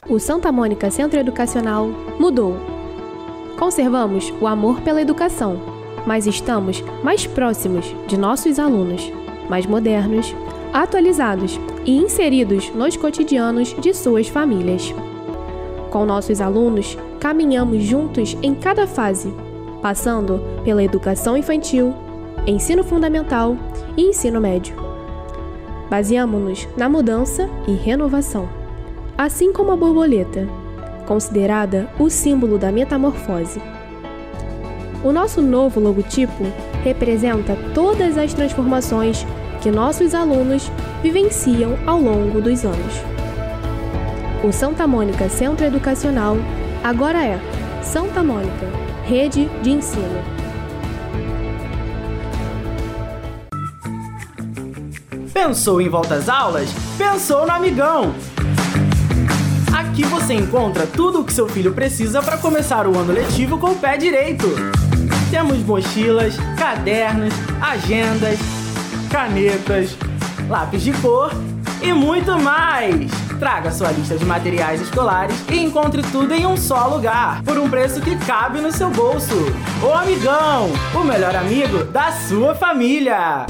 O 0.09 0.19
Santa 0.19 0.51
Mônica 0.51 0.91
Centro 0.91 1.21
Educacional 1.21 1.87
mudou. 2.19 2.57
Conservamos 3.59 4.33
o 4.41 4.47
amor 4.47 4.81
pela 4.81 5.03
educação, 5.03 5.72
mas 6.07 6.27
estamos 6.27 6.83
mais 7.03 7.27
próximos 7.27 7.95
de 8.07 8.17
nossos 8.17 8.59
alunos, 8.59 9.13
mais 9.49 9.67
modernos, 9.67 10.35
atualizados 10.73 11.61
e 11.85 11.97
inseridos 11.97 12.71
nos 12.75 12.97
cotidianos 12.97 13.75
de 13.79 13.93
suas 13.93 14.29
famílias. 14.29 14.95
Com 15.91 16.07
nossos 16.07 16.41
alunos, 16.41 16.97
caminhamos 17.21 17.83
juntos 17.83 18.37
em 18.43 18.55
cada 18.55 18.87
fase, 18.87 19.33
passando 19.83 20.41
pela 20.65 20.83
educação 20.83 21.37
infantil, 21.37 21.95
ensino 22.47 22.83
fundamental 22.83 23.57
e 23.97 24.03
ensino 24.03 24.41
médio. 24.41 24.75
Baseamos-nos 25.91 26.67
na 26.77 26.89
mudança 26.89 27.51
e 27.69 27.73
renovação, 27.73 28.49
assim 29.19 29.53
como 29.53 29.73
a 29.73 29.77
borboleta, 29.77 30.49
considerada 31.07 31.91
o 31.99 32.09
símbolo 32.09 32.57
da 32.57 32.73
metamorfose. 32.73 33.61
O 35.05 35.11
nosso 35.11 35.43
novo 35.43 35.81
logotipo 35.81 36.45
representa 36.85 37.57
todas 37.75 38.17
as 38.17 38.33
transformações 38.33 39.27
que 39.61 39.71
nossos 39.71 40.15
alunos 40.15 40.71
vivenciam 41.03 41.77
ao 41.87 42.01
longo 42.01 42.41
dos 42.41 42.65
anos. 42.65 42.95
O 44.45 44.53
Santa 44.53 44.87
Mônica 44.87 45.29
Centro 45.29 45.67
Educacional 45.67 46.37
agora 46.85 47.25
é 47.25 47.39
Santa 47.83 48.23
Mônica 48.23 48.67
Rede 49.05 49.49
de 49.63 49.71
Ensino. 49.71 50.23
Pensou 55.33 55.81
em 55.81 55.89
volta 55.89 56.15
às 56.15 56.29
aulas? 56.29 56.71
Pensou 56.97 57.45
no 57.45 57.53
Amigão! 57.53 58.15
Aqui 59.73 60.05
você 60.05 60.35
encontra 60.35 60.87
tudo 60.87 61.21
o 61.21 61.25
que 61.25 61.33
seu 61.33 61.49
filho 61.49 61.73
precisa 61.73 62.23
para 62.23 62.39
começar 62.39 62.87
o 62.87 62.97
ano 62.97 63.13
letivo 63.13 63.59
com 63.59 63.73
o 63.73 63.77
pé 63.77 63.97
direito. 63.97 64.47
Temos 65.33 65.61
mochilas, 65.61 66.35
cadernos, 66.59 67.33
agendas, 67.59 68.39
canetas, 69.11 69.97
lápis 70.47 70.83
de 70.83 70.93
cor 70.93 71.33
e 71.81 71.91
muito 71.91 72.39
mais. 72.39 73.11
Traga 73.39 73.71
sua 73.73 73.93
lista 73.93 74.15
de 74.19 74.27
materiais 74.27 74.83
escolares 74.83 75.35
e 75.51 75.59
encontre 75.59 76.03
tudo 76.03 76.35
em 76.35 76.45
um 76.45 76.55
só 76.55 76.87
lugar, 76.87 77.43
por 77.45 77.57
um 77.57 77.71
preço 77.71 78.03
que 78.03 78.15
cabe 78.27 78.61
no 78.61 78.71
seu 78.71 78.91
bolso. 78.91 79.35
O 79.83 79.91
Amigão, 79.91 80.71
o 80.95 81.03
melhor 81.03 81.35
amigo 81.35 81.83
da 81.85 82.13
sua 82.13 82.55
família. 82.55 83.47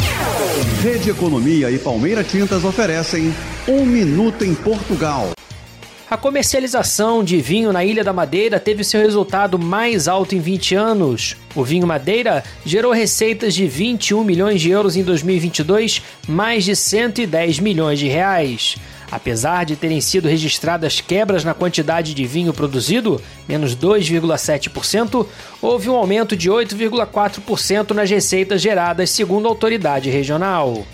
Rede 0.81 1.11
Economia 1.11 1.69
e 1.69 1.81
Palmeira 1.81 2.23
Tintas 2.23 2.65
oferecem 2.65 3.35
Um 3.67 3.85
Minuto 3.85 4.45
em 4.45 4.55
Portugal. 4.55 5.33
A 6.13 6.17
comercialização 6.19 7.25
de 7.25 7.41
vinho 7.41 7.73
na 7.73 7.83
Ilha 7.87 8.05
da 8.05 8.13
Madeira 8.13 8.61
teve 8.61 8.85
seu 8.85 9.01
resultado 9.01 9.59
mais 9.59 10.07
alto 10.07 10.35
em 10.35 10.41
20 10.41 10.75
anos. 10.75 11.39
O 11.55 11.65
vinho 11.65 11.87
Madeira 11.87 12.45
gerou 12.67 12.93
receitas 12.93 13.55
de 13.55 13.67
21 13.67 14.23
milhões 14.23 14.61
de 14.61 14.69
euros 14.69 14.95
em 14.95 15.03
2022, 15.03 16.03
mais 16.29 16.67
de 16.67 16.77
110 16.77 17.61
milhões 17.61 17.99
de 17.99 18.09
reais. 18.09 18.77
Apesar 19.11 19.65
de 19.65 19.75
terem 19.75 20.03
sido 20.03 20.29
registradas 20.29 21.01
quebras 21.01 21.45
na 21.45 21.55
quantidade 21.55 22.13
de 22.13 22.27
vinho 22.27 22.53
produzido, 22.53 23.19
menos 23.49 23.75
2,7%, 23.75 25.27
houve 25.63 25.89
um 25.89 25.95
aumento 25.95 26.37
de 26.37 26.51
8,4% 26.51 27.93
nas 27.93 28.11
receitas 28.11 28.61
geradas, 28.61 29.09
segundo 29.09 29.47
a 29.47 29.49
autoridade 29.49 30.11
regional. 30.11 30.85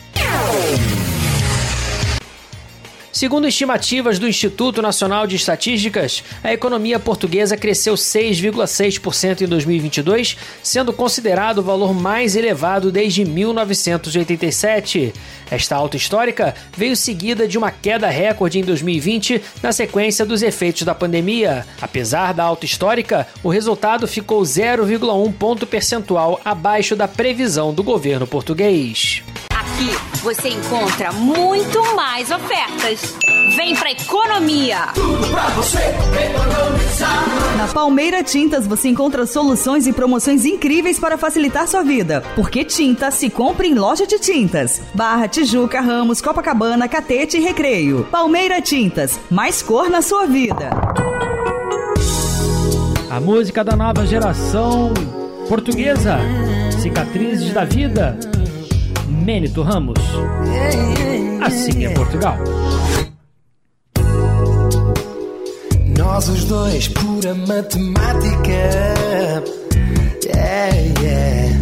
Segundo 3.19 3.49
estimativas 3.49 4.17
do 4.17 4.29
Instituto 4.29 4.81
Nacional 4.81 5.27
de 5.27 5.35
Estatísticas, 5.35 6.23
a 6.41 6.53
economia 6.53 7.01
portuguesa 7.01 7.57
cresceu 7.57 7.95
6,6% 7.95 9.41
em 9.41 9.49
2022, 9.49 10.37
sendo 10.63 10.93
considerado 10.93 11.59
o 11.59 11.63
valor 11.65 11.93
mais 11.93 12.37
elevado 12.37 12.93
desde 12.93 13.25
1987. 13.25 15.13
Esta 15.51 15.75
alta 15.75 15.97
histórica 15.97 16.55
veio 16.77 16.95
seguida 16.95 17.49
de 17.49 17.59
uma 17.59 17.73
queda 17.73 18.07
recorde 18.07 18.61
em 18.61 18.63
2020 18.63 19.43
na 19.61 19.73
sequência 19.73 20.25
dos 20.25 20.41
efeitos 20.41 20.83
da 20.83 20.95
pandemia. 20.95 21.67
Apesar 21.83 22.33
da 22.33 22.45
alta 22.45 22.67
histórica, 22.67 23.27
o 23.43 23.49
resultado 23.49 24.07
ficou 24.07 24.43
0,1 24.43 25.33
ponto 25.33 25.67
percentual 25.67 26.41
abaixo 26.45 26.95
da 26.95 27.09
previsão 27.09 27.75
do 27.75 27.83
governo 27.83 28.29
português. 28.29 29.25
Aqui 29.79 29.97
você 30.25 30.49
encontra 30.49 31.13
muito 31.13 31.95
mais 31.95 32.33
ofertas. 32.33 33.15
Vem 33.55 33.77
pra 33.77 33.93
economia! 33.93 34.89
Tudo 34.93 35.25
pra 35.29 35.45
você 35.51 35.79
economizar. 35.79 37.57
Na 37.57 37.69
Palmeira 37.69 38.25
Tintas 38.25 38.67
você 38.67 38.89
encontra 38.89 39.25
soluções 39.25 39.87
e 39.87 39.93
promoções 39.93 40.45
incríveis 40.45 40.99
para 40.99 41.17
facilitar 41.17 41.69
sua 41.69 41.85
vida. 41.85 42.25
Porque 42.35 42.65
tinta 42.65 43.13
se 43.13 43.31
compra 43.31 43.69
em 43.69 43.75
loja 43.75 44.05
de 44.05 44.19
tintas. 44.19 44.83
Barra, 44.93 45.29
Tijuca, 45.29 45.81
Ramos, 45.81 46.21
Copacabana, 46.21 46.89
Catete 46.89 47.37
e 47.37 47.41
Recreio. 47.41 48.05
Palmeira 48.11 48.61
Tintas, 48.61 49.21
mais 49.31 49.63
cor 49.63 49.89
na 49.89 50.03
sua 50.03 50.27
vida. 50.27 50.71
A 53.09 53.21
música 53.21 53.63
da 53.63 53.77
nova 53.77 54.05
geração 54.05 54.93
portuguesa, 55.49 56.19
Cicatrizes 56.83 57.53
da 57.53 57.65
Vida, 57.65 58.19
Mênito 59.29 59.61
Ramos. 59.61 59.99
Assim 61.43 61.85
é 61.85 61.91
Portugal. 61.91 62.39
Nós 65.99 66.31
os 66.31 66.45
dois, 66.45 66.89
pura 66.89 67.35
matemática. 67.35 68.71
Yeah, 70.25 70.75
yeah. 71.03 71.55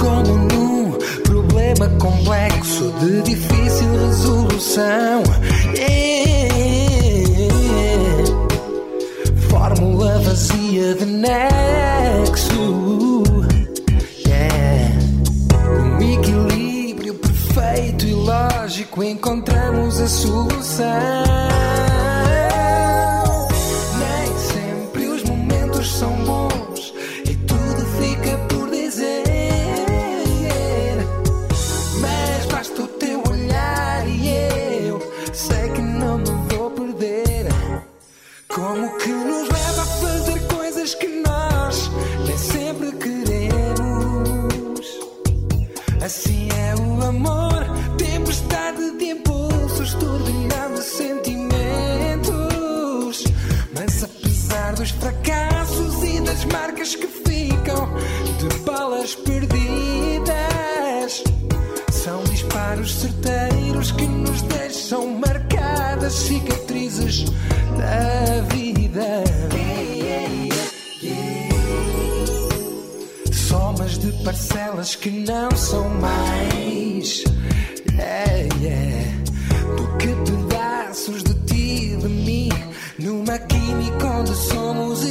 Como 0.00 0.36
num 0.48 0.98
problema 1.22 1.88
complexo 2.00 2.92
de 2.98 3.22
difícil 3.22 3.88
resolução. 4.08 5.22
Yeah. 5.76 6.42
Fórmula 9.48 10.18
vazia 10.18 10.96
de 10.96 11.04
nexo. 11.04 11.91
Lógico 18.72 19.04
encontramos 19.04 20.00
a 20.00 20.08
solução. 20.08 21.91
Parcelas 74.72 74.96
que 74.96 75.10
não 75.10 75.50
são 75.52 75.88
mais. 75.90 77.24
Yeah, 77.92 78.48
yeah, 78.60 79.12
do 79.76 79.96
que 79.98 80.08
pedaços 80.30 81.22
de 81.22 81.34
ti 81.46 81.92
e 81.92 81.96
de 81.96 82.08
mim 82.08 82.48
numa 82.98 83.38
química 83.38 84.06
onde 84.06 84.34
somos 84.34 85.04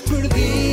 perdidas, 0.00 0.71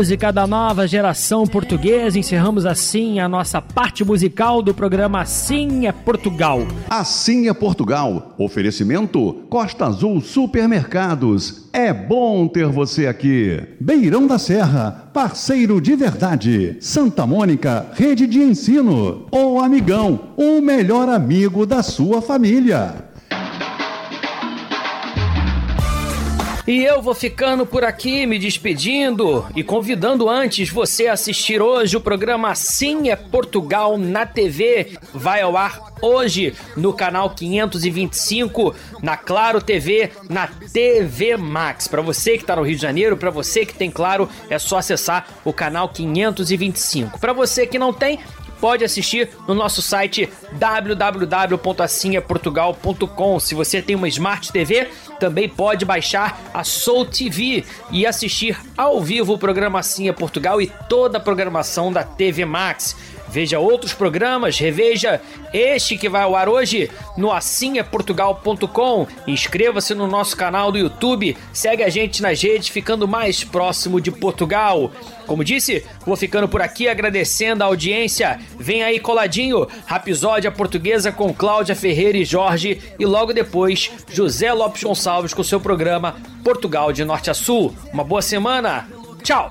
música 0.00 0.32
da 0.32 0.46
nova 0.46 0.88
geração 0.88 1.46
portuguesa. 1.46 2.18
Encerramos 2.18 2.64
assim 2.64 3.20
a 3.20 3.28
nossa 3.28 3.60
parte 3.60 4.02
musical 4.02 4.62
do 4.62 4.72
programa 4.72 5.20
Assim 5.20 5.86
é 5.86 5.92
Portugal. 5.92 6.66
Assim 6.88 7.48
é 7.50 7.52
Portugal. 7.52 8.34
Oferecimento 8.38 9.44
Costa 9.50 9.84
Azul 9.84 10.22
Supermercados. 10.22 11.68
É 11.70 11.92
bom 11.92 12.48
ter 12.48 12.66
você 12.66 13.06
aqui. 13.06 13.62
Beirão 13.78 14.26
da 14.26 14.38
Serra, 14.38 15.10
parceiro 15.12 15.78
de 15.82 15.94
verdade. 15.94 16.78
Santa 16.80 17.26
Mônica, 17.26 17.86
rede 17.92 18.26
de 18.26 18.38
ensino. 18.38 19.26
O 19.30 19.60
Amigão, 19.60 20.32
o 20.34 20.62
melhor 20.62 21.10
amigo 21.10 21.66
da 21.66 21.82
sua 21.82 22.22
família. 22.22 23.09
E 26.70 26.84
eu 26.84 27.02
vou 27.02 27.16
ficando 27.16 27.66
por 27.66 27.82
aqui, 27.82 28.24
me 28.26 28.38
despedindo 28.38 29.44
e 29.56 29.64
convidando 29.64 30.30
antes 30.30 30.70
você 30.70 31.08
a 31.08 31.14
assistir 31.14 31.60
hoje 31.60 31.96
o 31.96 32.00
programa 32.00 32.48
Assim 32.48 33.10
é 33.10 33.16
Portugal 33.16 33.98
na 33.98 34.24
TV. 34.24 34.96
Vai 35.12 35.42
ao 35.42 35.56
ar 35.56 35.80
hoje 36.00 36.54
no 36.76 36.92
canal 36.92 37.30
525, 37.30 38.72
na 39.02 39.16
Claro 39.16 39.60
TV, 39.60 40.12
na 40.28 40.46
TV 40.46 41.36
Max. 41.36 41.88
Para 41.88 42.02
você 42.02 42.36
que 42.36 42.44
está 42.44 42.54
no 42.54 42.62
Rio 42.62 42.76
de 42.76 42.82
Janeiro, 42.82 43.16
para 43.16 43.30
você 43.30 43.66
que 43.66 43.74
tem 43.74 43.90
Claro, 43.90 44.28
é 44.48 44.56
só 44.56 44.78
acessar 44.78 45.26
o 45.44 45.52
canal 45.52 45.88
525. 45.88 47.18
Para 47.18 47.32
você 47.32 47.66
que 47.66 47.80
não 47.80 47.92
tem, 47.92 48.20
pode 48.60 48.84
assistir 48.84 49.30
no 49.48 49.54
nosso 49.54 49.80
site 49.80 50.28
www.assinhaportugal.com. 50.52 53.40
Se 53.40 53.54
você 53.54 53.80
tem 53.80 53.96
uma 53.96 54.08
Smart 54.08 54.52
TV, 54.52 54.88
também 55.18 55.48
pode 55.48 55.82
baixar 55.84 56.38
a 56.52 56.62
Soul 56.62 57.06
TV 57.06 57.64
e 57.90 58.06
assistir 58.06 58.60
ao 58.76 59.00
vivo 59.00 59.32
o 59.34 59.38
programa 59.38 59.80
é 59.80 60.12
Portugal 60.12 60.60
e 60.60 60.70
toda 60.88 61.18
a 61.18 61.20
programação 61.20 61.92
da 61.92 62.02
TV 62.04 62.44
Max. 62.44 62.96
Veja 63.30 63.58
outros 63.58 63.92
programas, 63.92 64.58
reveja 64.58 65.20
este 65.52 65.96
que 65.96 66.08
vai 66.08 66.22
ao 66.22 66.34
ar 66.34 66.48
hoje 66.48 66.90
no 67.16 67.30
assinhaportugal.com. 67.30 69.06
Inscreva-se 69.26 69.94
no 69.94 70.06
nosso 70.06 70.36
canal 70.36 70.72
do 70.72 70.78
YouTube, 70.78 71.36
segue 71.52 71.82
a 71.82 71.88
gente 71.88 72.20
nas 72.20 72.42
redes, 72.42 72.68
ficando 72.68 73.06
mais 73.06 73.44
próximo 73.44 74.00
de 74.00 74.10
Portugal. 74.10 74.90
Como 75.26 75.44
disse, 75.44 75.84
vou 76.04 76.16
ficando 76.16 76.48
por 76.48 76.60
aqui 76.60 76.88
agradecendo 76.88 77.62
a 77.62 77.66
audiência. 77.66 78.40
Vem 78.58 78.82
aí 78.82 78.98
coladinho, 78.98 79.66
Rapisódia 79.86 80.50
Portuguesa 80.50 81.12
com 81.12 81.32
Cláudia 81.32 81.76
Ferreira 81.76 82.18
e 82.18 82.24
Jorge 82.24 82.80
e 82.98 83.06
logo 83.06 83.32
depois 83.32 83.90
José 84.10 84.52
Lopes 84.52 84.82
Gonçalves 84.82 85.32
com 85.32 85.44
seu 85.44 85.60
programa 85.60 86.16
Portugal 86.42 86.92
de 86.92 87.04
Norte 87.04 87.30
a 87.30 87.34
Sul. 87.34 87.72
Uma 87.92 88.02
boa 88.02 88.22
semana. 88.22 88.88
Tchau. 89.22 89.48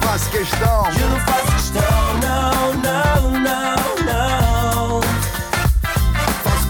Faço 0.00 0.30
questão. 0.30 0.84
Eu 1.00 1.08
não 1.10 1.20
faço 1.20 1.52
questão. 1.52 1.82
Não, 2.20 2.72
não, 2.74 3.40
não. 3.40 3.61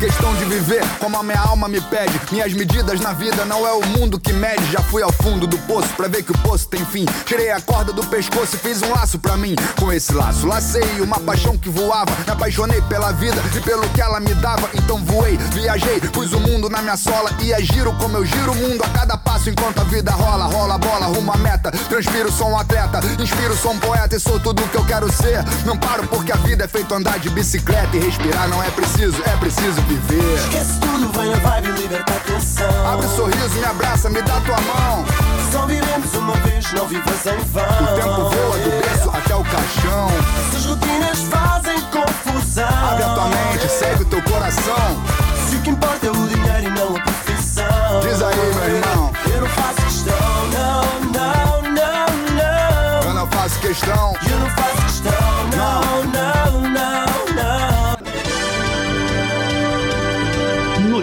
Questão 0.02 0.34
de 0.34 0.44
viver 0.46 0.82
como 0.98 1.16
a 1.16 1.22
minha 1.22 1.38
alma 1.38 1.68
me 1.68 1.80
pede. 1.80 2.20
Minhas 2.32 2.52
medidas 2.52 2.98
na 2.98 3.12
vida 3.12 3.44
não 3.44 3.64
é 3.64 3.72
o 3.72 3.86
mundo 3.86 4.18
que 4.18 4.32
mede. 4.32 4.72
Já 4.72 4.80
fui 4.80 5.00
ao 5.00 5.12
fundo 5.12 5.46
do 5.46 5.56
poço 5.58 5.90
pra 5.90 6.08
ver 6.08 6.24
que 6.24 6.32
o 6.32 6.38
poço 6.38 6.66
tem 6.66 6.84
fim. 6.84 7.06
Tirei 7.24 7.52
a 7.52 7.60
corda 7.60 7.92
do 7.92 8.04
pescoço 8.06 8.56
e 8.56 8.58
fiz 8.58 8.82
um 8.82 8.90
laço 8.90 9.20
pra 9.20 9.36
mim. 9.36 9.54
Com 9.78 9.92
esse 9.92 10.12
laço, 10.12 10.44
lacei 10.44 11.00
uma 11.00 11.20
paixão 11.20 11.56
que 11.56 11.68
voava. 11.68 12.10
Me 12.26 12.32
apaixonei 12.32 12.82
pela 12.82 13.12
vida 13.12 13.40
e 13.56 13.60
pelo 13.60 13.88
que 13.90 14.00
ela 14.00 14.18
me 14.18 14.34
dava. 14.34 14.68
Então 14.74 14.98
voei, 15.04 15.36
viajei, 15.52 16.00
pus 16.00 16.32
o 16.32 16.40
mundo 16.40 16.68
na 16.68 16.82
minha 16.82 16.96
sola. 16.96 17.30
E 17.40 17.52
é 17.52 17.62
giro 17.62 17.92
como 17.92 18.16
eu 18.16 18.24
giro 18.24 18.50
o 18.50 18.56
mundo 18.56 18.82
a 18.82 18.88
cada 18.88 19.16
passo 19.16 19.50
enquanto 19.50 19.82
a 19.82 19.84
vida 19.84 20.10
rola. 20.10 20.46
Rola 20.46 20.78
bola, 20.78 21.06
rumo 21.06 21.32
à 21.32 21.36
meta. 21.36 21.70
Transpiro, 21.70 22.32
sou 22.32 22.48
um 22.48 22.58
atleta. 22.58 22.98
Inspiro, 23.20 23.56
sou 23.56 23.70
um 23.70 23.78
poeta 23.78 24.16
e 24.16 24.20
sou 24.20 24.40
tudo 24.40 24.64
o 24.64 24.68
que 24.68 24.76
eu 24.76 24.84
quero 24.84 25.12
ser. 25.12 25.44
Não 25.64 25.78
paro 25.78 26.08
porque 26.08 26.32
a 26.32 26.36
vida 26.36 26.64
é 26.64 26.68
feito 26.68 26.92
andar 26.92 27.20
de 27.20 27.30
bicicleta 27.30 27.96
e 27.96 28.00
respirar 28.00 28.48
não 28.48 28.60
é 28.60 28.70
preciso, 28.72 29.22
é 29.24 29.36
preciso 29.36 29.80
viver. 29.96 30.34
Esquece 30.34 30.78
tudo, 30.80 31.12
vem 31.18 31.32
a 31.32 31.36
vibe 31.36 31.68
e 31.68 31.82
liberta 31.82 32.12
a 32.12 32.20
tensão. 32.20 32.92
Abre 32.92 33.06
o 33.06 33.08
sorriso, 33.10 33.58
me 33.58 33.64
abraça, 33.64 34.08
me 34.10 34.22
dá 34.22 34.40
tua 34.40 34.60
mão. 34.60 35.04
Só 35.50 35.66
vivemos 35.66 36.14
uma 36.14 36.34
vez, 36.36 36.72
não 36.72 36.86
vivas 36.86 37.26
em 37.26 37.38
vão. 37.50 37.62
O 37.62 37.86
tempo 37.94 38.30
voa 38.30 38.58
do 38.58 38.70
berço 38.70 39.10
até 39.10 39.34
o 39.34 39.44
caixão. 39.44 40.08
Essas 40.48 40.66
rotinas 40.66 41.18
fazem 41.24 41.80
confusão. 41.82 42.68
Abre 42.90 43.04
a 43.04 43.14
tua 43.14 43.26
mente, 43.26 43.68
segue 43.68 44.02
o 44.02 44.06
teu 44.06 44.22
coração. 44.22 45.02
Se 45.48 45.56
o 45.56 45.60
que 45.60 45.70
importa 45.70 46.06
é 46.06 46.10
o 46.10 46.28
dinheiro 46.28 46.66
e 46.66 46.70
não 46.70 46.96
a 46.96 47.00
profissão. 47.00 48.00
Diz 48.02 48.22
aí, 48.22 48.36
meu 48.36 48.76
irmão. 48.76 49.12
Eu 49.34 49.40
não 49.40 49.48
faço 49.48 49.82
questão, 49.82 50.14
não, 50.52 50.82
não, 51.10 51.62
não, 51.62 52.06
não. 52.34 53.08
Eu 53.08 53.14
não 53.14 53.26
faço 53.26 53.58
questão. 53.60 54.14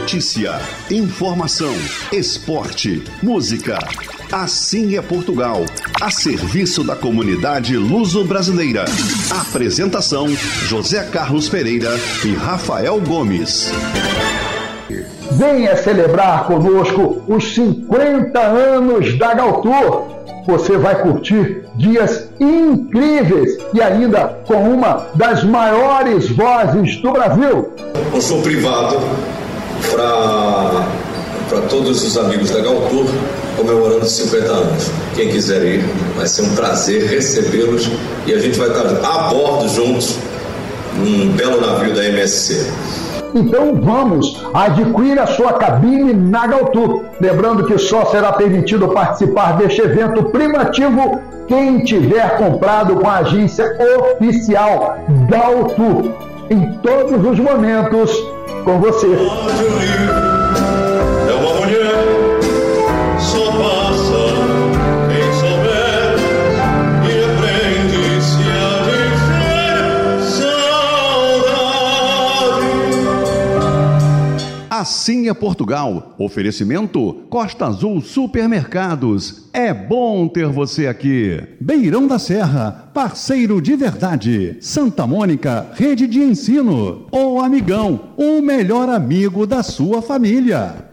Notícia, 0.10 0.60
informação, 0.90 1.72
esporte, 2.12 3.04
música. 3.22 3.78
Assim 4.32 4.98
é 4.98 5.02
Portugal, 5.04 5.64
a 6.02 6.10
serviço 6.10 6.84
da 6.84 6.96
comunidade 6.96 7.78
luso-brasileira. 7.78 8.86
Apresentação: 9.40 10.28
José 10.28 11.04
Carlos 11.12 11.48
Pereira 11.48 11.92
e 12.26 12.34
Rafael 12.34 13.00
Gomes. 13.02 13.72
Venha 15.34 15.78
celebrar 15.78 16.48
conosco 16.48 17.22
os 17.28 17.54
50 17.54 18.40
anos 18.40 19.16
da 19.16 19.36
Galtour. 19.36 20.08
Você 20.48 20.76
vai 20.76 21.04
curtir 21.04 21.66
dias 21.76 22.28
incríveis 22.40 23.60
e 23.76 23.80
ainda 23.80 24.40
com 24.48 24.74
uma 24.74 25.06
das 25.14 25.44
maiores 25.44 26.28
vozes 26.32 27.00
do 27.00 27.12
Brasil. 27.12 27.72
um 28.12 28.20
show 28.20 28.42
privado 28.42 28.98
para 29.92 31.62
todos 31.70 32.04
os 32.04 32.18
amigos 32.18 32.50
da 32.50 32.62
Galtour 32.62 33.06
comemorando 33.60 34.06
50 34.06 34.52
anos. 34.52 34.92
Quem 35.16 35.30
quiser 35.30 35.64
ir, 35.64 35.84
vai 36.16 36.28
ser 36.28 36.44
um 36.44 36.56
prazer 36.56 37.06
recebê-los 37.06 37.90
e 38.26 38.34
a 38.34 38.40
gente 38.40 38.58
vai 38.58 38.70
estar 38.70 38.88
a 39.04 39.30
bordo 39.30 39.68
juntos 39.68 40.18
num 40.96 41.32
belo 41.32 41.60
navio 41.60 41.94
da 41.94 42.06
MSC. 42.06 42.72
Então 43.36 43.80
vamos, 43.80 44.44
adquira 44.54 45.28
sua 45.28 45.54
cabine 45.54 46.14
na 46.14 46.48
Galtour. 46.48 47.04
Lembrando 47.20 47.66
que 47.66 47.78
só 47.78 48.06
será 48.06 48.34
permitido 48.34 48.88
participar 48.88 49.58
deste 49.58 49.82
evento 49.82 50.24
privativo 50.26 51.20
quem 51.48 51.84
tiver 51.84 52.38
comprado 52.38 52.96
com 52.96 53.08
a 53.08 53.18
agência 53.18 53.66
oficial 53.98 54.98
Galtour. 55.30 56.12
Em 56.50 56.74
todos 56.82 57.24
os 57.24 57.40
momentos, 57.40 58.12
com 58.70 58.80
você. 58.80 60.29
Assim 74.80 75.28
é 75.28 75.34
Portugal. 75.34 76.16
Oferecimento 76.18 77.26
Costa 77.30 77.66
Azul 77.66 78.00
Supermercados. 78.00 79.50
É 79.52 79.74
bom 79.74 80.26
ter 80.26 80.48
você 80.48 80.88
aqui. 80.88 81.38
Beirão 81.60 82.08
da 82.08 82.18
Serra, 82.18 82.90
parceiro 82.94 83.62
de 83.62 83.76
verdade. 83.76 84.56
Santa 84.62 85.06
Mônica, 85.06 85.68
rede 85.74 86.08
de 86.08 86.20
ensino. 86.20 87.08
O 87.12 87.42
Amigão, 87.42 88.14
o 88.16 88.42
melhor 88.42 88.88
amigo 88.88 89.46
da 89.46 89.62
sua 89.64 90.02
família. 90.02 90.90